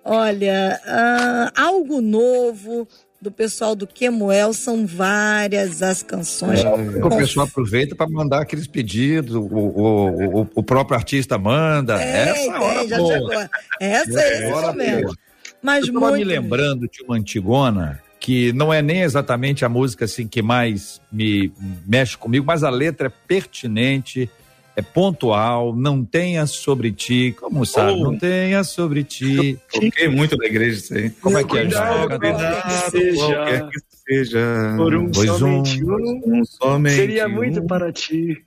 Olha, 0.05 0.81
uh, 0.85 1.61
algo 1.61 2.01
novo 2.01 2.89
do 3.23 3.31
pessoal 3.31 3.77
do 3.77 3.87
Quemuel, 3.87 4.53
são 4.53 4.85
várias 4.85 5.81
as 5.81 6.03
canções. 6.03 6.65
É, 6.65 6.69
o 6.69 7.09
pessoal 7.09 7.47
aproveita 7.47 7.95
para 7.95 8.11
mandar 8.11 8.43
aqueles 8.43 8.67
pedidos, 8.67 9.37
o, 9.37 9.43
o, 9.43 10.41
o, 10.41 10.49
o, 10.57 10.63
próprio 10.63 10.97
artista 10.97 11.39
manda. 11.39 12.03
É, 12.03 12.31
essa 12.31 12.51
é, 12.51 12.59
hora 12.59 12.89
já 12.89 12.99
boa. 12.99 13.13
Chegou. 13.13 13.49
Essa 13.81 14.21
é, 14.21 14.45
é 14.45 14.51
isso 14.51 14.73
mesmo. 14.75 15.17
Mas 15.63 15.87
Eu 15.87 15.95
muito... 15.95 16.17
me 16.17 16.25
lembrando 16.25 16.89
de 16.89 17.01
uma 17.05 17.17
Antigona, 17.17 18.01
que 18.19 18.53
não 18.53 18.73
é 18.73 18.83
nem 18.83 19.03
exatamente 19.03 19.65
a 19.65 19.69
música 19.69 20.05
assim 20.05 20.27
que 20.27 20.43
mais 20.43 21.01
me 21.11 21.53
mexe 21.87 22.19
comigo, 22.19 22.45
mas 22.45 22.65
a 22.65 22.71
letra 22.71 23.07
é 23.07 23.13
pertinente, 23.29 24.29
é 24.75 24.83
pontual, 24.83 25.75
não 25.75 26.05
tenha 26.05 26.47
sobre 26.47 26.93
ti, 26.93 27.35
como 27.39 27.67
sabe, 27.67 27.93
oh. 27.93 28.05
não 28.05 28.19
tenha 28.19 28.65
sobre 28.65 29.05
ti. 29.05 29.59
Toquei 29.71 30.09
muito 30.09 30.37
da 30.37 30.47
igreja 30.47 30.79
isso 30.79 30.95
aí. 30.95 31.11
Como 31.11 31.37
é 31.37 31.45
que 31.45 31.59
é? 31.59 31.61
Cuidado, 31.63 32.19
cuidado, 32.19 32.91
seja, 32.91 33.17
qualquer 33.17 33.69
que 33.69 33.81
seja, 34.09 34.75
por 34.77 34.95
um 34.95 35.11
pois 35.11 35.31
somente 35.31 35.85
um, 35.85 36.21
um, 36.27 36.45
somente 36.45 36.97
seria 36.97 37.27
um. 37.27 37.33
muito 37.33 37.63
para 37.65 37.93
ti. 37.93 38.43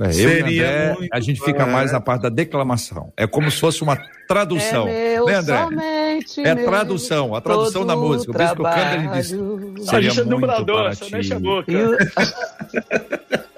É, 0.00 0.06
eu 0.06 0.12
Seria 0.12 0.92
André, 0.92 1.08
a 1.12 1.20
gente 1.20 1.40
fica 1.40 1.66
mais 1.66 1.92
na 1.92 2.00
parte 2.00 2.22
da 2.22 2.28
declamação. 2.28 3.12
É 3.16 3.26
como 3.26 3.50
se 3.50 3.60
fosse 3.60 3.82
uma 3.82 3.96
tradução. 4.26 4.88
É 4.88 5.14
meu, 5.14 5.26
né, 5.26 5.34
André? 5.34 6.18
É 6.38 6.54
tradução, 6.54 7.34
a 7.34 7.40
tradução 7.40 7.86
da 7.86 7.94
música. 7.94 8.32
O 8.32 8.34
bispo 8.34 8.62
canta 8.64 8.96
e 8.96 9.08
diz. 9.08 9.28
Seria 9.86 9.98
a 9.98 10.00
gente 10.00 10.20
é 10.20 10.24
dublador, 10.24 10.96
só 10.96 11.08
mexe 11.10 11.34
a 11.34 11.38
boca. 11.38 11.72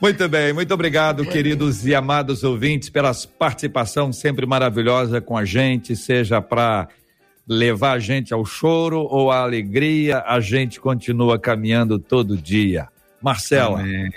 Muito 0.00 0.28
bem, 0.28 0.52
muito 0.52 0.72
obrigado, 0.74 1.24
queridos 1.24 1.86
e 1.86 1.94
amados 1.94 2.44
ouvintes, 2.44 2.90
pela 2.90 3.12
participação 3.38 4.12
sempre 4.12 4.44
maravilhosa 4.44 5.20
com 5.20 5.36
a 5.36 5.44
gente, 5.44 5.96
seja 5.96 6.40
para 6.42 6.88
levar 7.48 7.92
a 7.92 7.98
gente 7.98 8.34
ao 8.34 8.44
choro 8.44 9.00
ou 9.02 9.30
à 9.30 9.42
alegria, 9.42 10.22
a 10.26 10.40
gente 10.40 10.80
continua 10.80 11.38
caminhando 11.38 11.98
todo 11.98 12.36
dia. 12.36 12.88
Marcela. 13.22 13.80
Amém. 13.80 14.10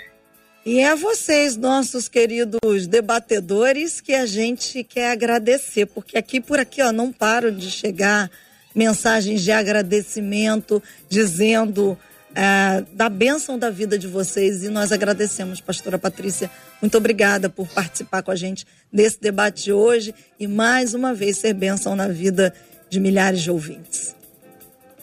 E 0.66 0.80
é 0.80 0.90
a 0.90 0.94
vocês, 0.94 1.56
nossos 1.56 2.08
queridos 2.08 2.86
debatedores, 2.86 4.00
que 4.00 4.12
a 4.12 4.26
gente 4.26 4.84
quer 4.84 5.12
agradecer, 5.12 5.86
porque 5.86 6.18
aqui 6.18 6.40
por 6.40 6.58
aqui, 6.58 6.82
ó, 6.82 6.92
não 6.92 7.10
param 7.10 7.50
de 7.50 7.70
chegar 7.70 8.30
mensagens 8.74 9.42
de 9.42 9.50
agradecimento, 9.50 10.82
dizendo 11.08 11.98
é, 12.34 12.84
da 12.92 13.08
bênção 13.08 13.58
da 13.58 13.70
vida 13.70 13.98
de 13.98 14.06
vocês 14.06 14.62
e 14.62 14.68
nós 14.68 14.92
agradecemos, 14.92 15.60
pastora 15.60 15.98
Patrícia. 15.98 16.50
Muito 16.80 16.96
obrigada 16.96 17.48
por 17.48 17.66
participar 17.68 18.22
com 18.22 18.30
a 18.30 18.36
gente 18.36 18.66
desse 18.92 19.20
debate 19.20 19.64
de 19.64 19.72
hoje 19.72 20.14
e 20.38 20.46
mais 20.46 20.94
uma 20.94 21.12
vez 21.12 21.38
ser 21.38 21.54
bênção 21.54 21.96
na 21.96 22.08
vida 22.08 22.54
de 22.88 23.00
milhares 23.00 23.40
de 23.40 23.50
ouvintes. 23.50 24.14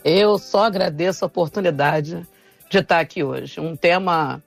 Eu 0.04 0.38
só 0.38 0.66
agradeço 0.66 1.26
a 1.26 1.28
oportunidade 1.28 2.26
de 2.70 2.78
estar 2.78 3.00
aqui 3.00 3.24
hoje. 3.24 3.60
Um 3.60 3.76
tema 3.76 4.42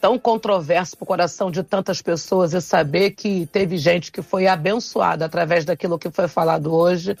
tão 0.00 0.18
controverso 0.18 0.96
para 0.96 1.04
o 1.04 1.06
coração 1.06 1.50
de 1.50 1.62
tantas 1.62 2.00
pessoas 2.00 2.52
e 2.54 2.60
saber 2.60 3.10
que 3.10 3.46
teve 3.46 3.76
gente 3.76 4.12
que 4.12 4.22
foi 4.22 4.46
abençoada 4.46 5.24
através 5.24 5.64
daquilo 5.64 5.98
que 5.98 6.10
foi 6.10 6.28
falado 6.28 6.72
hoje 6.72 7.16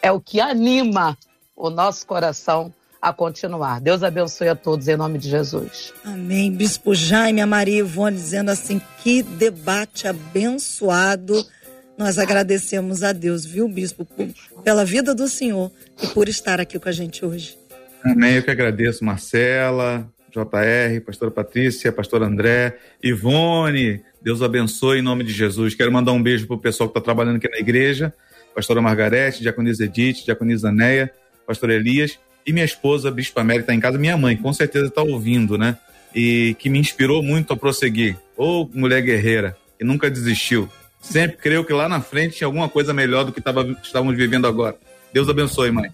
é 0.00 0.10
o 0.10 0.20
que 0.20 0.40
anima 0.40 1.16
o 1.54 1.68
nosso 1.68 2.06
coração 2.06 2.72
a 3.02 3.12
continuar. 3.12 3.80
Deus 3.80 4.04
abençoe 4.04 4.48
a 4.48 4.54
todos 4.54 4.86
em 4.86 4.96
nome 4.96 5.18
de 5.18 5.28
Jesus. 5.28 5.92
Amém. 6.04 6.52
Bispo 6.52 6.94
Jaime, 6.94 7.40
a 7.40 7.46
Maria 7.46 7.80
Ivone 7.80 8.16
dizendo 8.16 8.50
assim: 8.50 8.80
que 9.02 9.24
debate 9.24 10.06
abençoado. 10.06 11.44
Nós 11.98 12.16
agradecemos 12.16 13.02
a 13.02 13.12
Deus, 13.12 13.44
viu, 13.44 13.68
Bispo, 13.68 14.06
pela 14.64 14.84
vida 14.84 15.14
do 15.14 15.28
Senhor 15.28 15.70
e 16.02 16.06
por 16.06 16.28
estar 16.28 16.60
aqui 16.60 16.78
com 16.78 16.88
a 16.88 16.92
gente 16.92 17.24
hoje. 17.24 17.58
Amém. 18.04 18.36
Eu 18.36 18.42
que 18.42 18.50
agradeço, 18.50 19.04
Marcela, 19.04 20.08
JR, 20.30 21.00
pastora 21.04 21.30
Patrícia, 21.30 21.92
pastor 21.92 22.22
André, 22.22 22.78
Ivone. 23.02 24.02
Deus 24.22 24.42
abençoe 24.42 25.00
em 25.00 25.02
nome 25.02 25.24
de 25.24 25.32
Jesus. 25.32 25.74
Quero 25.74 25.92
mandar 25.92 26.12
um 26.12 26.22
beijo 26.22 26.46
para 26.46 26.56
o 26.56 26.58
pessoal 26.58 26.88
que 26.88 26.92
está 26.98 27.04
trabalhando 27.04 27.36
aqui 27.36 27.48
na 27.48 27.58
igreja, 27.58 28.14
pastora 28.54 28.80
Margarete, 28.80 29.42
diaconisa 29.42 29.84
Edith, 29.84 30.24
diaconisa 30.24 30.72
Neia, 30.72 31.12
pastor 31.46 31.70
Elias 31.70 32.18
e 32.46 32.52
minha 32.52 32.64
esposa, 32.64 33.10
Bispa 33.10 33.44
Mary, 33.44 33.60
está 33.60 33.74
em 33.74 33.80
casa, 33.80 33.98
minha 33.98 34.16
mãe, 34.16 34.36
com 34.36 34.52
certeza 34.52 34.86
está 34.86 35.02
ouvindo, 35.02 35.56
né? 35.56 35.76
E 36.14 36.56
que 36.58 36.68
me 36.68 36.78
inspirou 36.78 37.22
muito 37.22 37.52
a 37.52 37.56
prosseguir. 37.56 38.16
Ô, 38.36 38.62
oh, 38.62 38.70
mulher 38.72 39.02
guerreira, 39.02 39.56
que 39.78 39.84
nunca 39.84 40.10
desistiu. 40.10 40.68
Sempre 41.00 41.36
creio 41.38 41.64
que 41.64 41.72
lá 41.72 41.88
na 41.88 42.00
frente 42.00 42.36
tinha 42.36 42.46
alguma 42.46 42.68
coisa 42.68 42.92
melhor 42.92 43.24
do 43.24 43.32
que 43.32 43.40
tava, 43.40 43.76
estávamos 43.82 44.16
vivendo 44.16 44.46
agora. 44.46 44.76
Deus 45.12 45.28
abençoe, 45.28 45.70
mãe. 45.70 45.90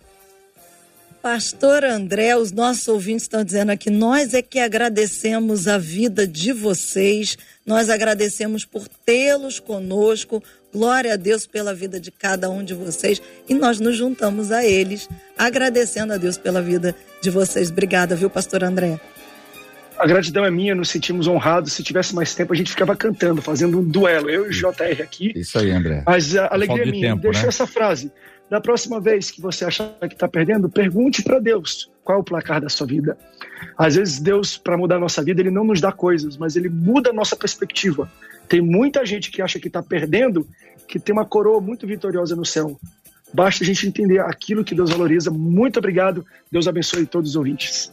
Pastor 1.23 1.85
André, 1.85 2.37
os 2.37 2.53
nossos 2.53 2.87
ouvintes 2.87 3.25
estão 3.25 3.43
dizendo 3.43 3.71
aqui, 3.71 3.91
nós 3.91 4.35
é 4.35 4.41
que 4.41 4.61
agradecemos 4.61 5.67
a 5.67 5.77
vida 5.77 6.27
de 6.27 6.53
vocês, 6.53 7.37
nós 7.67 7.91
agradecemos 7.91 8.65
por 8.65 8.87
tê-los 9.05 9.59
conosco, 9.59 10.43
glória 10.73 11.15
a 11.15 11.17
Deus 11.17 11.47
pela 11.47 11.75
vida 11.75 12.01
de 12.01 12.11
cada 12.11 12.51
um 12.51 12.63
de 12.63 12.75
vocês 12.75 13.21
e 13.49 13.55
nós 13.55 13.81
nos 13.81 13.97
juntamos 13.97 14.53
a 14.53 14.65
eles, 14.65 15.09
agradecendo 15.37 16.13
a 16.13 16.17
Deus 16.17 16.37
pela 16.37 16.61
vida 16.61 16.95
de 17.23 17.31
vocês. 17.31 17.71
Obrigada, 17.71 18.15
viu, 18.15 18.31
Pastor 18.31 18.65
André? 18.65 19.01
A 19.99 20.07
gratidão 20.07 20.45
é 20.45 20.51
minha, 20.51 20.77
nos 20.77 20.91
sentimos 20.91 21.27
honrados. 21.27 21.73
Se 21.73 21.83
tivesse 21.83 22.15
mais 22.15 22.33
tempo, 22.33 22.53
a 22.53 22.57
gente 22.57 22.71
ficava 22.71 22.95
cantando, 22.95 23.43
fazendo 23.43 23.81
um 23.81 23.85
duelo, 23.85 24.31
eu 24.31 24.47
e 24.47 24.49
o 24.49 24.53
JR 24.53 25.03
aqui. 25.03 25.33
Isso 25.35 25.59
aí, 25.59 25.73
André. 25.73 26.05
Mas 26.07 26.37
a 26.37 26.47
alegria 26.53 26.85
é 26.85 26.87
minha. 26.87 27.09
Tempo, 27.11 27.23
Deixa 27.23 27.43
né? 27.43 27.49
essa 27.49 27.67
frase. 27.67 28.13
Da 28.49 28.61
próxima 28.61 29.01
vez 29.01 29.31
que 29.31 29.43
você 29.43 29.65
achar 29.65 29.93
que 30.01 30.15
está 30.15 30.29
perdendo, 30.29 30.71
pergunte 30.71 31.23
para 31.23 31.39
Deus 31.39 31.91
qual 32.03 32.19
é 32.19 32.21
o 32.21 32.25
placar 32.25 32.61
da 32.61 32.69
sua 32.69 32.87
vida. 32.87 33.19
Às 33.77 33.97
vezes, 33.97 34.21
Deus, 34.21 34.57
para 34.57 34.77
mudar 34.77 34.97
a 34.97 35.01
nossa 35.01 35.23
vida, 35.23 35.41
ele 35.41 35.51
não 35.51 35.65
nos 35.65 35.81
dá 35.81 35.91
coisas, 35.91 36.37
mas 36.37 36.57
ele 36.57 36.69
muda 36.69 37.11
a 37.11 37.13
nossa 37.13 37.37
perspectiva. 37.37 38.09
Tem 38.49 38.61
muita 38.61 39.05
gente 39.05 39.31
que 39.31 39.43
acha 39.43 39.59
que 39.59 39.69
está 39.69 39.83
perdendo, 39.83 40.47
que 40.87 40.99
tem 40.99 41.13
uma 41.13 41.25
coroa 41.25 41.61
muito 41.61 41.87
vitoriosa 41.87 42.35
no 42.35 42.45
céu. 42.45 42.79
Basta 43.33 43.63
a 43.63 43.67
gente 43.67 43.87
entender 43.87 44.21
aquilo 44.21 44.65
que 44.65 44.75
Deus 44.75 44.91
valoriza. 44.91 45.31
Muito 45.31 45.79
obrigado. 45.79 46.25
Deus 46.51 46.67
abençoe 46.67 47.07
todos 47.07 47.31
os 47.31 47.37
ouvintes. 47.37 47.93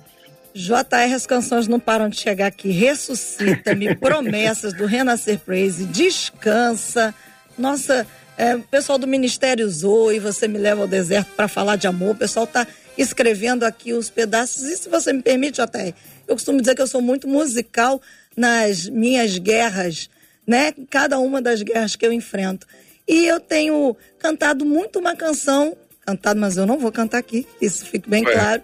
JR, 0.53 1.13
as 1.13 1.27
canções 1.27 1.67
não 1.67 1.81
param 1.81 2.07
de 2.07 2.17
chegar 2.17 2.47
aqui. 2.47 2.69
Ressuscita-me, 2.69 3.93
promessas 3.99 4.71
do 4.71 4.85
Renascer 4.85 5.37
Praise, 5.39 5.83
descansa. 5.85 7.13
Nossa, 7.57 8.07
é, 8.37 8.55
o 8.55 8.61
pessoal 8.61 8.97
do 8.97 9.05
Ministério 9.05 9.65
usou 9.65 10.13
e 10.13 10.19
você 10.19 10.47
me 10.47 10.57
leva 10.57 10.81
ao 10.81 10.87
deserto 10.87 11.31
para 11.35 11.49
falar 11.49 11.75
de 11.75 11.87
amor. 11.87 12.15
O 12.15 12.17
pessoal 12.17 12.45
está 12.45 12.65
escrevendo 12.97 13.63
aqui 13.63 13.91
os 13.91 14.09
pedaços. 14.09 14.63
E 14.63 14.77
se 14.77 14.87
você 14.87 15.11
me 15.11 15.21
permite, 15.21 15.61
JR, 15.61 15.93
eu 16.25 16.35
costumo 16.35 16.61
dizer 16.61 16.73
que 16.73 16.81
eu 16.81 16.87
sou 16.87 17.01
muito 17.01 17.27
musical 17.27 18.01
nas 18.35 18.87
minhas 18.87 19.37
guerras, 19.37 20.09
né? 20.47 20.73
Cada 20.89 21.19
uma 21.19 21.41
das 21.41 21.61
guerras 21.61 21.95
que 21.95 22.05
eu 22.05 22.11
enfrento. 22.13 22.65
E 23.07 23.25
eu 23.27 23.39
tenho 23.39 23.95
cantado 24.17 24.65
muito 24.65 24.99
uma 24.99 25.15
canção, 25.15 25.75
cantado, 26.05 26.39
mas 26.39 26.57
eu 26.57 26.65
não 26.65 26.79
vou 26.79 26.91
cantar 26.91 27.19
aqui, 27.19 27.45
isso 27.61 27.85
fique 27.85 28.09
bem 28.09 28.23
claro, 28.23 28.63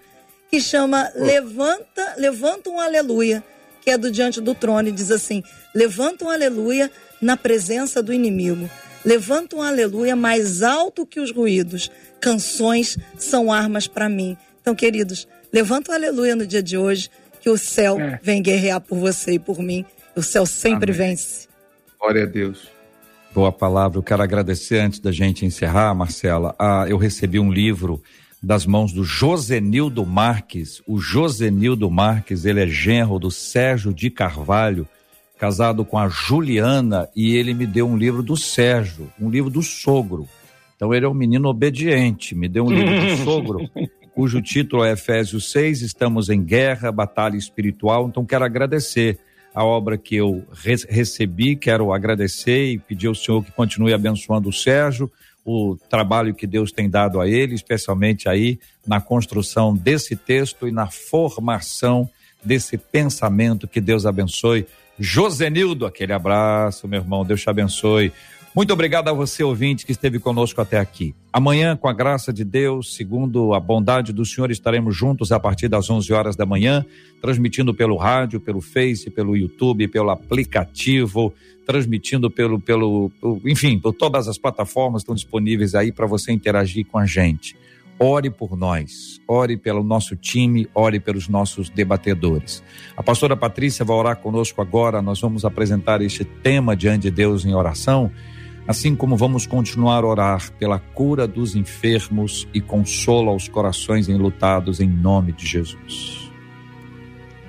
que 0.49 0.59
chama 0.59 1.11
Levanta, 1.15 2.15
Levanta 2.17 2.69
um 2.69 2.79
Aleluia, 2.79 3.43
que 3.81 3.89
é 3.91 3.97
do 3.97 4.11
Diante 4.11 4.41
do 4.41 4.53
Trono, 4.55 4.89
e 4.89 4.91
diz 4.91 5.11
assim: 5.11 5.43
Levanta 5.73 6.25
um 6.25 6.29
aleluia 6.29 6.91
na 7.21 7.37
presença 7.37 8.01
do 8.01 8.11
inimigo. 8.11 8.69
Levanta 9.05 9.55
um 9.55 9.61
aleluia 9.61 10.15
mais 10.15 10.61
alto 10.61 11.05
que 11.05 11.19
os 11.19 11.31
ruídos. 11.31 11.89
Canções 12.19 12.97
são 13.17 13.51
armas 13.51 13.87
para 13.87 14.07
mim. 14.07 14.37
Então, 14.61 14.75
queridos, 14.75 15.27
levanta 15.51 15.91
um 15.91 15.95
aleluia 15.95 16.35
no 16.35 16.45
dia 16.45 16.61
de 16.61 16.77
hoje, 16.77 17.09
que 17.39 17.49
o 17.49 17.57
céu 17.57 17.99
É. 17.99 18.19
vem 18.21 18.41
guerrear 18.41 18.79
por 18.81 18.97
você 18.99 19.33
e 19.33 19.39
por 19.39 19.59
mim. 19.59 19.83
O 20.15 20.21
céu 20.21 20.45
sempre 20.45 20.91
Amém. 20.91 21.07
vence. 21.07 21.47
Glória 22.01 22.23
a 22.23 22.25
Deus. 22.25 22.67
Boa 23.31 23.51
palavra. 23.51 23.99
Eu 23.99 24.03
quero 24.03 24.23
agradecer 24.23 24.79
antes 24.79 24.99
da 24.99 25.11
gente 25.11 25.45
encerrar, 25.45 25.93
Marcela. 25.93 26.55
Ah, 26.57 26.85
eu 26.89 26.97
recebi 26.97 27.39
um 27.39 27.51
livro 27.53 28.01
das 28.41 28.65
mãos 28.65 28.91
do 28.91 29.03
Josenildo 29.03 30.03
Marques. 30.03 30.81
O 30.87 30.97
Josenildo 30.97 31.91
Marques, 31.91 32.43
ele 32.43 32.59
é 32.59 32.67
genro 32.67 33.19
do 33.19 33.29
Sérgio 33.29 33.93
de 33.93 34.09
Carvalho, 34.09 34.87
casado 35.37 35.85
com 35.85 35.95
a 35.95 36.09
Juliana, 36.09 37.07
e 37.15 37.35
ele 37.35 37.53
me 37.53 37.67
deu 37.67 37.87
um 37.87 37.95
livro 37.95 38.23
do 38.23 38.35
Sérgio, 38.35 39.07
um 39.19 39.29
livro 39.29 39.51
do 39.51 39.61
sogro. 39.61 40.27
Então 40.75 40.91
ele 40.95 41.05
é 41.05 41.09
um 41.09 41.13
menino 41.13 41.49
obediente, 41.49 42.33
me 42.33 42.49
deu 42.49 42.65
um 42.65 42.71
livro 42.71 42.99
do 42.99 43.17
sogro, 43.23 43.69
cujo 44.15 44.41
título 44.41 44.83
é 44.83 44.93
Efésios 44.93 45.51
6, 45.51 45.83
estamos 45.83 46.29
em 46.29 46.43
guerra, 46.43 46.91
batalha 46.91 47.37
espiritual. 47.37 48.07
Então 48.07 48.25
quero 48.25 48.43
agradecer 48.43 49.19
a 49.53 49.63
obra 49.63 49.97
que 49.97 50.15
eu 50.15 50.45
re- 50.53 50.85
recebi, 50.89 51.55
quero 51.55 51.91
agradecer 51.93 52.71
e 52.71 52.77
pedir 52.79 53.07
ao 53.07 53.15
Senhor 53.15 53.43
que 53.43 53.51
continue 53.51 53.93
abençoando 53.93 54.49
o 54.49 54.53
Sérgio, 54.53 55.11
o 55.43 55.75
trabalho 55.89 56.35
que 56.35 56.45
Deus 56.45 56.71
tem 56.71 56.89
dado 56.89 57.19
a 57.19 57.27
ele, 57.27 57.55
especialmente 57.55 58.29
aí 58.29 58.59
na 58.85 59.01
construção 59.01 59.75
desse 59.75 60.15
texto 60.15 60.67
e 60.67 60.71
na 60.71 60.87
formação 60.87 62.09
desse 62.43 62.77
pensamento. 62.77 63.67
Que 63.67 63.81
Deus 63.81 64.05
abençoe. 64.05 64.65
Josenildo, 64.99 65.85
aquele 65.85 66.13
abraço, 66.13 66.87
meu 66.87 67.01
irmão, 67.01 67.25
Deus 67.25 67.41
te 67.41 67.49
abençoe. 67.49 68.11
Muito 68.53 68.73
obrigado 68.73 69.07
a 69.07 69.13
você, 69.13 69.43
ouvinte, 69.43 69.85
que 69.85 69.93
esteve 69.93 70.19
conosco 70.19 70.59
até 70.59 70.77
aqui. 70.77 71.15
Amanhã, 71.31 71.77
com 71.77 71.87
a 71.87 71.93
graça 71.93 72.33
de 72.33 72.43
Deus, 72.43 72.95
segundo 72.95 73.53
a 73.53 73.59
bondade 73.61 74.11
do 74.11 74.25
Senhor, 74.25 74.51
estaremos 74.51 74.93
juntos 74.93 75.31
a 75.31 75.39
partir 75.39 75.69
das 75.69 75.89
11 75.89 76.11
horas 76.11 76.35
da 76.35 76.45
manhã, 76.45 76.85
transmitindo 77.21 77.73
pelo 77.73 77.95
rádio, 77.95 78.41
pelo 78.41 78.59
Face, 78.59 79.09
pelo 79.09 79.37
YouTube, 79.37 79.87
pelo 79.87 80.09
aplicativo, 80.09 81.33
transmitindo 81.65 82.29
pelo, 82.29 82.59
pelo, 82.59 83.09
pelo- 83.21 83.41
enfim, 83.45 83.79
por 83.79 83.93
todas 83.93 84.27
as 84.27 84.37
plataformas 84.37 85.01
estão 85.03 85.15
disponíveis 85.15 85.73
aí 85.73 85.89
para 85.93 86.05
você 86.05 86.33
interagir 86.33 86.85
com 86.85 86.97
a 86.97 87.05
gente. 87.05 87.55
Ore 87.97 88.29
por 88.31 88.57
nós, 88.57 89.21
ore 89.27 89.55
pelo 89.55 89.83
nosso 89.83 90.15
time, 90.15 90.67
ore 90.73 90.99
pelos 90.99 91.29
nossos 91.29 91.69
debatedores. 91.69 92.61
A 92.97 93.03
pastora 93.03 93.37
Patrícia 93.37 93.85
vai 93.85 93.95
orar 93.95 94.17
conosco 94.17 94.59
agora. 94.59 95.01
Nós 95.03 95.21
vamos 95.21 95.45
apresentar 95.45 96.01
este 96.01 96.25
tema 96.25 96.75
diante 96.75 97.03
de 97.03 97.11
Deus 97.11 97.45
em 97.45 97.53
oração, 97.53 98.11
assim 98.71 98.95
como 98.95 99.17
vamos 99.17 99.45
continuar 99.45 100.03
a 100.03 100.07
orar 100.07 100.49
pela 100.53 100.79
cura 100.79 101.27
dos 101.27 101.57
enfermos 101.57 102.47
e 102.53 102.61
consolo 102.61 103.29
aos 103.29 103.49
corações 103.49 104.07
enlutados 104.07 104.79
em 104.79 104.87
nome 104.87 105.33
de 105.33 105.45
Jesus. 105.45 106.31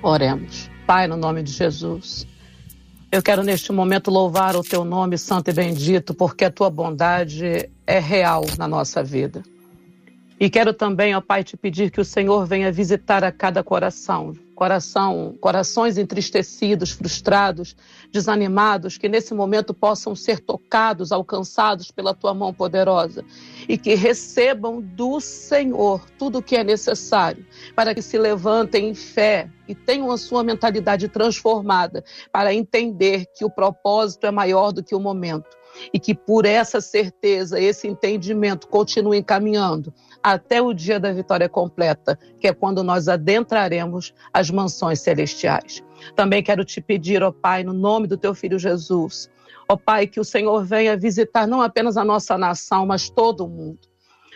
Oremos. 0.01 0.69
Pai, 0.85 1.07
no 1.07 1.15
nome 1.15 1.41
de 1.41 1.53
Jesus. 1.53 2.27
Eu 3.09 3.23
quero 3.23 3.41
neste 3.41 3.71
momento 3.71 4.11
louvar 4.11 4.57
o 4.57 4.63
teu 4.63 4.83
nome 4.83 5.17
santo 5.17 5.49
e 5.49 5.53
bendito, 5.53 6.13
porque 6.13 6.43
a 6.43 6.51
tua 6.51 6.69
bondade 6.69 7.69
é 7.87 7.99
real 7.99 8.43
na 8.57 8.67
nossa 8.67 9.01
vida. 9.01 9.43
E 10.37 10.49
quero 10.49 10.73
também, 10.73 11.15
ó 11.15 11.21
Pai, 11.21 11.41
te 11.41 11.55
pedir 11.55 11.89
que 11.89 12.01
o 12.01 12.05
Senhor 12.05 12.45
venha 12.45 12.69
visitar 12.69 13.23
a 13.23 13.31
cada 13.31 13.63
coração, 13.63 14.33
coração, 14.63 15.35
corações 15.41 15.97
entristecidos, 15.97 16.91
frustrados, 16.91 17.75
desanimados, 18.13 18.97
que 18.97 19.09
nesse 19.09 19.33
momento 19.33 19.73
possam 19.73 20.15
ser 20.15 20.39
tocados, 20.39 21.11
alcançados 21.11 21.91
pela 21.91 22.13
tua 22.13 22.33
mão 22.33 22.53
poderosa 22.53 23.25
e 23.67 23.77
que 23.77 23.93
recebam 23.93 24.79
do 24.79 25.19
Senhor 25.19 25.99
tudo 26.17 26.37
o 26.37 26.41
que 26.41 26.55
é 26.55 26.63
necessário 26.63 27.45
para 27.75 27.93
que 27.93 28.01
se 28.01 28.17
levantem 28.17 28.87
em 28.87 28.95
fé 28.95 29.49
e 29.67 29.75
tenham 29.75 30.09
a 30.09 30.17
sua 30.17 30.45
mentalidade 30.45 31.09
transformada 31.09 32.01
para 32.31 32.53
entender 32.53 33.25
que 33.35 33.43
o 33.43 33.49
propósito 33.49 34.25
é 34.25 34.31
maior 34.31 34.71
do 34.71 34.81
que 34.81 34.95
o 34.95 34.99
momento 34.99 35.57
e 35.93 35.99
que 35.99 36.13
por 36.13 36.45
essa 36.45 36.79
certeza, 36.81 37.59
esse 37.59 37.87
entendimento 37.87 38.67
continuem 38.67 39.23
caminhando 39.23 39.93
até 40.21 40.61
o 40.61 40.73
dia 40.73 40.99
da 40.99 41.11
vitória 41.11 41.49
completa, 41.49 42.17
que 42.39 42.47
é 42.47 42.53
quando 42.53 42.83
nós 42.83 43.07
adentraremos 43.07 44.13
as 44.33 44.49
mansões 44.49 45.01
celestiais. 45.01 45.83
Também 46.15 46.41
quero 46.41 46.63
te 46.63 46.81
pedir, 46.81 47.21
ó 47.23 47.31
Pai, 47.31 47.63
no 47.63 47.73
nome 47.73 48.07
do 48.07 48.17
teu 48.17 48.33
filho 48.33 48.57
Jesus, 48.57 49.29
ó 49.67 49.75
Pai, 49.75 50.07
que 50.07 50.19
o 50.19 50.23
Senhor 50.23 50.63
venha 50.63 50.97
visitar 50.97 51.47
não 51.47 51.61
apenas 51.61 51.97
a 51.97 52.05
nossa 52.05 52.37
nação, 52.37 52.85
mas 52.85 53.09
todo 53.09 53.45
o 53.45 53.49
mundo. 53.49 53.79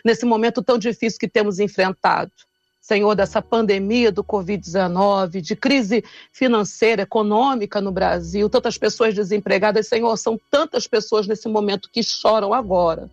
Nesse 0.04 0.26
momento 0.26 0.64
tão 0.64 0.78
difícil 0.78 1.20
que 1.20 1.28
temos 1.28 1.60
enfrentado, 1.60 2.32
Senhor, 2.88 3.16
dessa 3.16 3.42
pandemia 3.42 4.14
do 4.14 4.24
Covid-19, 4.24 5.42
de 5.42 5.58
crise 5.58 6.06
financeira, 6.32 7.02
econômica 7.02 7.82
no 7.82 7.92
Brasil, 7.92 8.50
tantas 8.50 8.78
pessoas 8.78 9.14
desempregadas. 9.14 9.90
Senhor, 9.90 10.16
são 10.16 10.40
tantas 10.50 10.88
pessoas 10.88 11.28
nesse 11.28 11.50
momento 11.50 11.90
que 11.92 12.02
choram 12.02 12.54
agora 12.54 13.10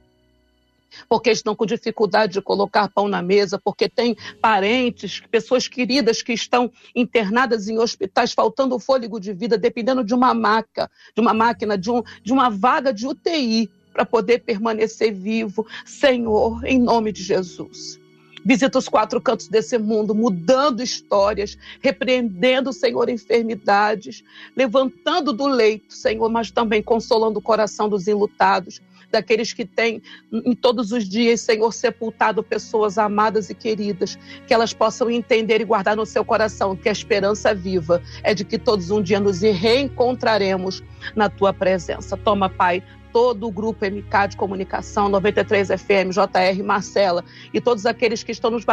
porque 1.08 1.32
estão 1.32 1.56
com 1.56 1.66
dificuldade 1.66 2.34
de 2.34 2.40
colocar 2.40 2.88
pão 2.88 3.08
na 3.08 3.20
mesa, 3.20 3.58
porque 3.58 3.88
tem 3.88 4.16
parentes, 4.40 5.20
pessoas 5.28 5.66
queridas 5.66 6.22
que 6.22 6.32
estão 6.32 6.70
internadas 6.94 7.66
em 7.66 7.76
hospitais, 7.76 8.32
faltando 8.32 8.78
fôlego 8.78 9.18
de 9.18 9.32
vida, 9.32 9.58
dependendo 9.58 10.04
de 10.04 10.14
uma 10.14 10.32
maca, 10.32 10.88
de 11.12 11.20
uma 11.20 11.34
máquina, 11.34 11.76
de, 11.76 11.90
um, 11.90 12.00
de 12.22 12.32
uma 12.32 12.48
vaga 12.48 12.92
de 12.92 13.08
UTI 13.08 13.68
para 13.92 14.06
poder 14.06 14.44
permanecer 14.44 15.12
vivo. 15.12 15.66
Senhor, 15.84 16.64
em 16.64 16.78
nome 16.78 17.10
de 17.10 17.24
Jesus. 17.24 18.03
Visita 18.44 18.78
os 18.78 18.88
quatro 18.88 19.20
cantos 19.20 19.48
desse 19.48 19.78
mundo, 19.78 20.14
mudando 20.14 20.82
histórias, 20.82 21.56
repreendendo, 21.80 22.72
Senhor, 22.72 23.08
enfermidades, 23.08 24.22
levantando 24.54 25.32
do 25.32 25.46
leito, 25.46 25.94
Senhor, 25.94 26.28
mas 26.28 26.50
também 26.50 26.82
consolando 26.82 27.38
o 27.38 27.42
coração 27.42 27.88
dos 27.88 28.06
enlutados, 28.06 28.80
daqueles 29.14 29.52
que 29.52 29.64
têm 29.64 30.02
em 30.32 30.54
todos 30.54 30.90
os 30.92 31.08
dias, 31.08 31.40
Senhor, 31.40 31.72
sepultado 31.72 32.42
pessoas 32.42 32.98
amadas 32.98 33.48
e 33.48 33.54
queridas, 33.54 34.18
que 34.46 34.52
elas 34.52 34.72
possam 34.72 35.08
entender 35.08 35.60
e 35.60 35.64
guardar 35.64 35.96
no 35.96 36.04
seu 36.04 36.24
coração 36.24 36.76
que 36.76 36.88
a 36.88 36.92
esperança 36.92 37.54
viva 37.54 38.02
é 38.22 38.34
de 38.34 38.44
que 38.44 38.58
todos 38.58 38.90
um 38.90 39.00
dia 39.00 39.20
nos 39.20 39.40
reencontraremos 39.40 40.82
na 41.14 41.28
tua 41.28 41.52
presença. 41.52 42.16
Toma, 42.16 42.50
Pai, 42.50 42.82
todo 43.14 43.46
o 43.46 43.52
grupo 43.52 43.86
MK 43.86 44.30
de 44.30 44.36
comunicação, 44.36 45.08
93 45.08 45.68
FM, 45.68 46.10
JR, 46.10 46.64
Marcela 46.64 47.24
e 47.52 47.60
todos 47.60 47.86
aqueles 47.86 48.24
que 48.24 48.32
estão 48.32 48.50
nos 48.50 48.64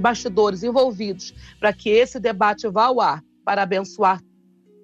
bastidores 0.00 0.62
envolvidos 0.62 1.34
para 1.58 1.72
que 1.72 1.90
esse 1.90 2.20
debate 2.20 2.68
vá 2.68 2.84
ao 2.84 3.00
ar 3.00 3.20
para 3.44 3.62
abençoar 3.62 4.22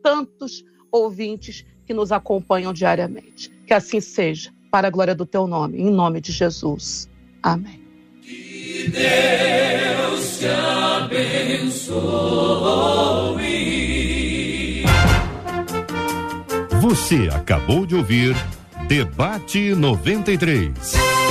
tantos 0.03 0.65
ouvintes 0.91 1.65
que 1.87 1.95
nos 1.95 2.11
acompanham 2.11 2.73
diariamente. 2.73 3.49
Que 3.65 3.75
assim 3.75 4.01
seja, 4.01 4.53
para 4.73 4.89
a 4.89 4.91
glória 4.91 5.15
do 5.15 5.25
teu 5.25 5.47
nome, 5.47 5.79
em 5.81 5.89
nome 5.89 6.21
de 6.21 6.33
Jesus. 6.33 7.09
Amém. 7.41 7.81
Que 8.23 8.91
Deus 8.91 10.39
te 10.41 10.47
abençoe. 10.49 11.87
Você 16.81 17.29
acabou 17.33 17.87
de 17.87 17.95
ouvir 17.95 18.35
Debate 18.89 19.75
93. 19.75 21.26